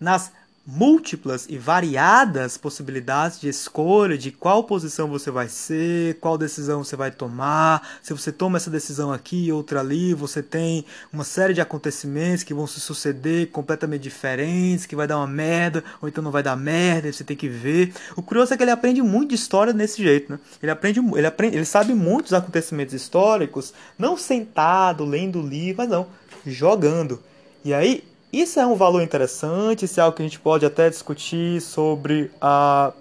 nas 0.01 0.33
múltiplas 0.65 1.47
e 1.49 1.59
variadas 1.59 2.57
possibilidades 2.57 3.41
de 3.41 3.49
escolha 3.49 4.17
de 4.17 4.31
qual 4.31 4.63
posição 4.63 5.09
você 5.09 5.31
vai 5.31 5.49
ser, 5.49 6.19
qual 6.21 6.39
decisão 6.39 6.85
você 6.85 6.95
vai 6.95 7.11
tomar. 7.11 7.99
Se 8.01 8.13
você 8.13 8.31
toma 8.31 8.59
essa 8.59 8.71
decisão 8.71 9.13
aqui, 9.13 9.51
outra 9.51 9.81
ali, 9.81 10.15
você 10.15 10.43
tem 10.43 10.85
uma 11.13 11.25
série 11.25 11.53
de 11.53 11.61
acontecimentos 11.61 12.45
que 12.45 12.55
vão 12.55 12.67
se 12.67 12.81
suceder 12.81 13.49
completamente 13.49 14.03
diferentes, 14.03 14.87
que 14.87 14.95
vai 14.95 15.07
dar 15.07 15.17
uma 15.17 15.27
merda, 15.27 15.83
ou 16.01 16.09
então 16.09 16.23
não 16.23 16.31
vai 16.31 16.43
dar 16.43 16.57
merda, 16.57 17.13
você 17.13 17.25
tem 17.25 17.37
que 17.37 17.49
ver. 17.49 17.93
O 18.17 18.23
curioso 18.23 18.55
é 18.55 18.57
que 18.57 18.63
ele 18.63 18.71
aprende 18.71 19.03
muito 19.03 19.31
de 19.31 19.35
história 19.35 19.73
desse 19.73 20.03
jeito, 20.03 20.31
né? 20.33 20.39
Ele 20.63 20.71
aprende, 20.71 21.01
ele 21.01 21.27
aprende, 21.27 21.57
ele 21.57 21.65
sabe 21.65 21.93
muitos 21.93 22.33
acontecimentos 22.33 22.95
históricos, 22.95 23.75
não 23.99 24.17
sentado 24.17 25.05
lendo 25.05 25.43
livro, 25.43 25.79
mas 25.79 25.91
não, 25.91 26.07
jogando. 26.47 27.21
E 27.65 27.73
aí 27.73 28.05
isso 28.33 28.59
é 28.59 28.67
um 28.67 28.75
valor 28.75 29.03
interessante, 29.03 29.85
isso 29.85 30.01
é 30.01 30.03
algo 30.03 30.17
que 30.17 30.23
a 30.23 30.27
gente 30.27 30.41
pode 30.41 30.65
até 30.65 30.89
discutir 30.89 31.61
sobre 31.61 32.31
a 32.41 32.93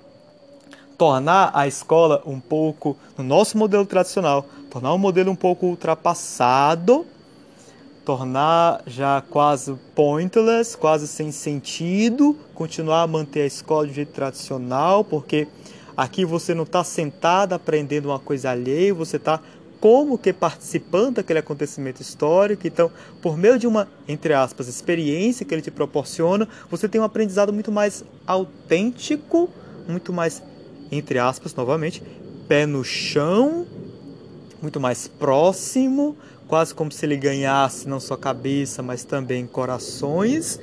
tornar 0.97 1.51
a 1.53 1.65
escola 1.65 2.21
um 2.25 2.39
pouco 2.39 2.97
no 3.17 3.23
nosso 3.23 3.57
modelo 3.57 3.85
tradicional, 3.85 4.45
tornar 4.69 4.93
um 4.93 4.97
modelo 4.97 5.31
um 5.31 5.35
pouco 5.35 5.67
ultrapassado, 5.67 7.05
tornar 8.05 8.81
já 8.85 9.21
quase 9.21 9.73
pointless, 9.95 10.77
quase 10.77 11.07
sem 11.07 11.31
sentido, 11.31 12.37
continuar 12.53 13.03
a 13.03 13.07
manter 13.07 13.43
a 13.43 13.45
escola 13.45 13.87
de 13.87 13.93
jeito 13.93 14.11
tradicional, 14.11 15.03
porque 15.03 15.47
aqui 15.95 16.25
você 16.25 16.53
não 16.53 16.63
está 16.63 16.83
sentado 16.83 17.53
aprendendo 17.53 18.09
uma 18.09 18.19
coisa 18.19 18.51
alheia, 18.51 18.93
você 18.93 19.17
está 19.17 19.39
como 19.81 20.15
que 20.15 20.31
participando 20.31 21.15
daquele 21.15 21.39
acontecimento 21.39 22.01
histórico. 22.01 22.67
Então, 22.67 22.91
por 23.19 23.35
meio 23.35 23.57
de 23.57 23.65
uma, 23.65 23.87
entre 24.07 24.31
aspas, 24.31 24.67
experiência 24.67 25.43
que 25.43 25.53
ele 25.53 25.61
te 25.61 25.71
proporciona, 25.71 26.47
você 26.69 26.87
tem 26.87 27.01
um 27.01 27.03
aprendizado 27.03 27.51
muito 27.51 27.71
mais 27.71 28.05
autêntico, 28.25 29.49
muito 29.89 30.13
mais, 30.13 30.41
entre 30.91 31.17
aspas, 31.17 31.55
novamente, 31.55 32.03
pé 32.47 32.67
no 32.67 32.83
chão, 32.83 33.65
muito 34.61 34.79
mais 34.79 35.07
próximo, 35.07 36.15
quase 36.47 36.75
como 36.75 36.91
se 36.91 37.03
ele 37.03 37.17
ganhasse 37.17 37.89
não 37.89 37.99
só 37.99 38.15
cabeça, 38.15 38.83
mas 38.83 39.03
também 39.03 39.47
corações. 39.47 40.59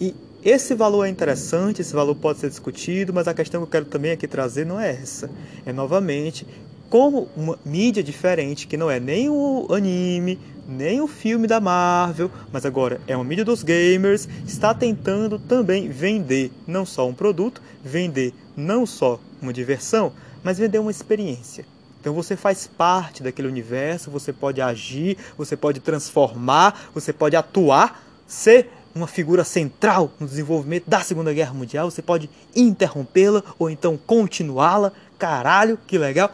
E 0.00 0.12
esse 0.44 0.74
valor 0.74 1.04
é 1.04 1.08
interessante, 1.08 1.80
esse 1.80 1.92
valor 1.92 2.16
pode 2.16 2.40
ser 2.40 2.48
discutido, 2.48 3.12
mas 3.12 3.28
a 3.28 3.34
questão 3.34 3.60
que 3.60 3.66
eu 3.66 3.70
quero 3.70 3.84
também 3.84 4.10
aqui 4.10 4.26
trazer 4.26 4.66
não 4.66 4.80
é 4.80 4.90
essa. 4.90 5.30
É 5.64 5.72
novamente 5.72 6.44
como 6.88 7.28
uma 7.36 7.58
mídia 7.64 8.02
diferente, 8.02 8.66
que 8.66 8.76
não 8.76 8.90
é 8.90 8.98
nem 8.98 9.28
o 9.28 9.66
anime, 9.70 10.38
nem 10.68 11.00
o 11.00 11.06
filme 11.06 11.46
da 11.46 11.60
Marvel, 11.60 12.30
mas 12.52 12.66
agora 12.66 13.00
é 13.06 13.16
uma 13.16 13.24
mídia 13.24 13.44
dos 13.44 13.62
gamers, 13.62 14.28
está 14.46 14.74
tentando 14.74 15.38
também 15.38 15.88
vender 15.88 16.52
não 16.66 16.84
só 16.84 17.08
um 17.08 17.14
produto, 17.14 17.62
vender 17.82 18.34
não 18.56 18.84
só 18.84 19.18
uma 19.40 19.52
diversão, 19.52 20.12
mas 20.42 20.58
vender 20.58 20.78
uma 20.78 20.90
experiência. 20.90 21.64
Então 22.00 22.14
você 22.14 22.36
faz 22.36 22.66
parte 22.66 23.22
daquele 23.22 23.48
universo, 23.48 24.10
você 24.10 24.32
pode 24.32 24.60
agir, 24.60 25.16
você 25.36 25.56
pode 25.56 25.80
transformar, 25.80 26.88
você 26.94 27.12
pode 27.12 27.34
atuar, 27.34 28.04
ser 28.26 28.70
uma 28.94 29.06
figura 29.06 29.44
central 29.44 30.10
no 30.18 30.26
desenvolvimento 30.26 30.88
da 30.88 31.00
Segunda 31.00 31.32
Guerra 31.32 31.54
Mundial, 31.54 31.90
você 31.90 32.02
pode 32.02 32.28
interrompê-la 32.54 33.42
ou 33.58 33.70
então 33.70 33.98
continuá-la. 34.06 34.92
Caralho, 35.18 35.78
que 35.86 35.98
legal! 35.98 36.30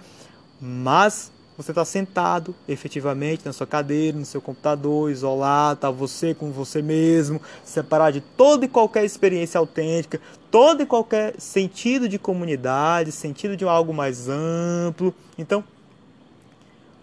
Mas 0.61 1.33
você 1.57 1.71
está 1.71 1.85
sentado 1.85 2.55
efetivamente 2.67 3.45
na 3.45 3.53
sua 3.53 3.67
cadeira, 3.67 4.19
no 4.19 4.25
seu 4.25 4.41
computador, 4.41 5.11
isolado, 5.11 5.81
tá 5.81 5.91
você 5.91 6.35
com 6.35 6.51
você 6.51 6.83
mesmo, 6.83 7.41
separado 7.65 8.15
de 8.15 8.21
toda 8.21 8.65
e 8.65 8.69
qualquer 8.69 9.05
experiência 9.05 9.59
autêntica, 9.59 10.21
todo 10.51 10.83
e 10.83 10.87
qualquer 10.87 11.35
sentido 11.39 12.09
de 12.09 12.19
comunidade, 12.19 13.13
sentido 13.13 13.57
de 13.57 13.65
algo 13.65 13.95
mais 13.95 14.29
amplo. 14.29 15.15
Então, 15.39 15.63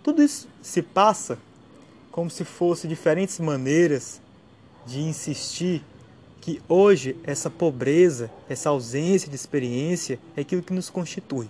tudo 0.03 0.21
isso 0.21 0.49
se 0.61 0.81
passa 0.81 1.37
como 2.11 2.29
se 2.29 2.43
fosse 2.43 2.87
diferentes 2.87 3.39
maneiras 3.39 4.21
de 4.85 4.99
insistir 4.99 5.81
que 6.41 6.61
hoje 6.67 7.15
essa 7.23 7.49
pobreza, 7.49 8.29
essa 8.49 8.69
ausência 8.69 9.29
de 9.29 9.35
experiência 9.35 10.19
é 10.35 10.41
aquilo 10.41 10.63
que 10.63 10.73
nos 10.73 10.89
constitui, 10.89 11.47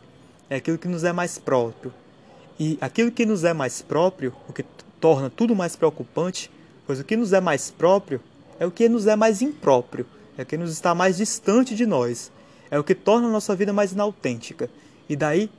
é 0.52 0.58
aquilo 0.58 0.78
que 0.78 0.90
nos 0.90 1.06
é 1.06 1.14
mais 1.14 1.38
próprio, 1.38 1.94
e 2.60 2.78
aquilo 2.82 3.10
que 3.10 3.26
nos 3.26 3.46
é 3.46 3.54
mais 3.54 3.82
próprio, 3.82 4.36
o 4.50 4.52
que 4.52 4.66
torna 5.00 5.30
tudo 5.30 5.56
mais 5.56 5.78
preocupante, 5.78 6.52
pois 6.86 7.00
o 7.00 7.06
que 7.06 7.16
nos 7.16 7.32
é 7.32 7.40
mais 7.40 7.72
próprio 7.72 8.20
é 8.60 8.66
o 8.66 8.70
que 8.70 8.90
nos 8.90 9.08
é 9.08 9.16
mais 9.16 9.42
impróprio, 9.42 10.06
é 10.38 10.44
o 10.44 10.46
que 10.46 10.58
nos 10.58 10.70
está 10.74 10.94
mais 10.94 11.16
distante 11.16 11.74
de 11.74 11.86
nós, 11.86 12.30
é 12.70 12.78
o 12.78 12.84
que 12.84 12.94
torna 12.94 13.30
a 13.30 13.32
nossa 13.32 13.56
vida 13.56 13.72
mais 13.72 13.94
inautêntica. 13.94 14.70
E 15.08 15.16
daí, 15.16 15.50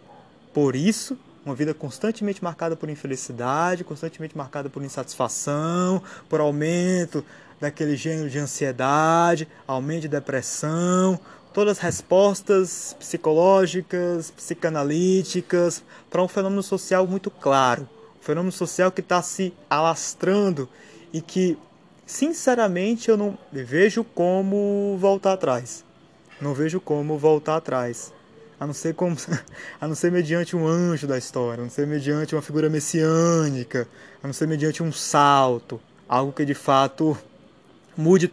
por 0.53 0.77
isso, 0.77 1.19
uma 1.45 1.55
vida 1.55 1.73
constantemente 1.73 2.45
marcada 2.45 2.77
por 2.77 2.91
infelicidade, 2.91 3.85
constantemente 3.85 4.37
marcada 4.37 4.69
por 4.69 4.83
insatisfação, 4.85 6.03
por 6.29 6.39
aumento 6.39 7.25
daquele 7.59 7.97
gênero 7.97 8.29
de 8.29 8.39
ansiedade, 8.39 9.49
aumento 9.67 10.03
de 10.03 10.09
depressão, 10.09 11.19
todas 11.53 11.79
as 11.79 11.83
respostas 11.83 12.97
psicológicas, 12.99 14.31
psicanalíticas 14.31 15.83
para 16.11 16.23
um 16.23 16.29
fenômeno 16.29 16.63
social 16.63 17.07
muito 17.07 17.31
claro, 17.31 17.89
um 18.21 18.25
fenômeno 18.25 18.53
social 18.53 18.91
que 18.91 19.01
está 19.01 19.23
se 19.23 19.53
alastrando 19.69 20.69
e 21.13 21.21
que, 21.21 21.59
sinceramente, 22.07 23.09
eu 23.09 23.17
não 23.17 23.37
vejo 23.53 24.03
como 24.03 24.97
voltar 24.99 25.35
atrás. 25.35 25.85
Não 26.41 26.55
vejo 26.55 26.81
como 26.81 27.19
voltar 27.19 27.57
atrás. 27.57 28.13
A 28.59 28.67
não 28.67 28.73
ser 28.73 28.95
como, 28.95 29.17
a 29.81 29.89
não 29.89 29.95
ser 29.95 30.11
mediante 30.11 30.57
um 30.57 30.67
anjo 30.67 31.07
da 31.07 31.19
história, 31.19 31.61
a 31.61 31.65
não 31.65 31.71
ser 31.71 31.87
mediante 31.87 32.35
uma 32.35 32.43
figura 32.43 32.71
messiânica, 32.71 33.89
a 34.23 34.27
não 34.27 34.33
ser 34.33 34.47
mediante 34.47 34.83
um 34.83 34.93
salto, 34.93 35.81
algo 36.09 36.33
que 36.33 36.45
de 36.45 36.55
fato 36.55 37.17
mude 37.97 38.33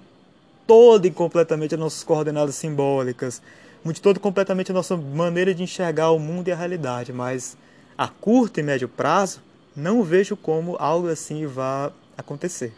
todo 0.69 1.07
e 1.07 1.09
completamente 1.09 1.73
as 1.73 1.79
nossas 1.79 2.03
coordenadas 2.03 2.53
simbólicas, 2.53 3.41
mude 3.83 3.99
todo 3.99 4.19
completamente 4.19 4.69
a 4.69 4.73
nossa 4.75 4.95
maneira 4.95 5.51
de 5.51 5.63
enxergar 5.63 6.11
o 6.11 6.19
mundo 6.19 6.47
e 6.47 6.51
a 6.51 6.55
realidade, 6.55 7.11
mas 7.11 7.57
a 7.97 8.07
curto 8.07 8.59
e 8.59 8.63
médio 8.63 8.87
prazo, 8.87 9.41
não 9.75 10.03
vejo 10.03 10.37
como 10.37 10.75
algo 10.77 11.09
assim 11.09 11.47
vá 11.47 11.91
acontecer. 12.15 12.71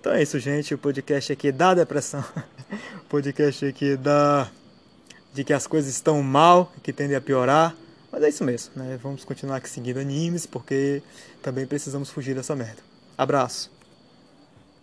Então 0.00 0.14
é 0.14 0.22
isso, 0.22 0.38
gente. 0.38 0.72
O 0.72 0.78
podcast 0.78 1.30
aqui 1.30 1.52
da 1.52 1.74
depressão. 1.74 2.24
o 3.04 3.04
podcast 3.10 3.66
aqui 3.66 3.98
da 3.98 4.50
de 5.34 5.44
que 5.44 5.52
as 5.52 5.66
coisas 5.66 5.90
estão 5.90 6.22
mal, 6.22 6.72
que 6.82 6.90
tendem 6.90 7.18
a 7.18 7.20
piorar. 7.20 7.76
Mas 8.10 8.22
é 8.22 8.30
isso 8.30 8.44
mesmo, 8.44 8.72
né? 8.76 8.98
Vamos 9.02 9.26
continuar 9.26 9.56
aqui 9.56 9.68
seguindo 9.68 10.00
animes, 10.00 10.46
porque 10.46 11.02
também 11.42 11.66
precisamos 11.66 12.08
fugir 12.08 12.34
dessa 12.34 12.56
merda. 12.56 12.82
Abraço. 13.18 13.70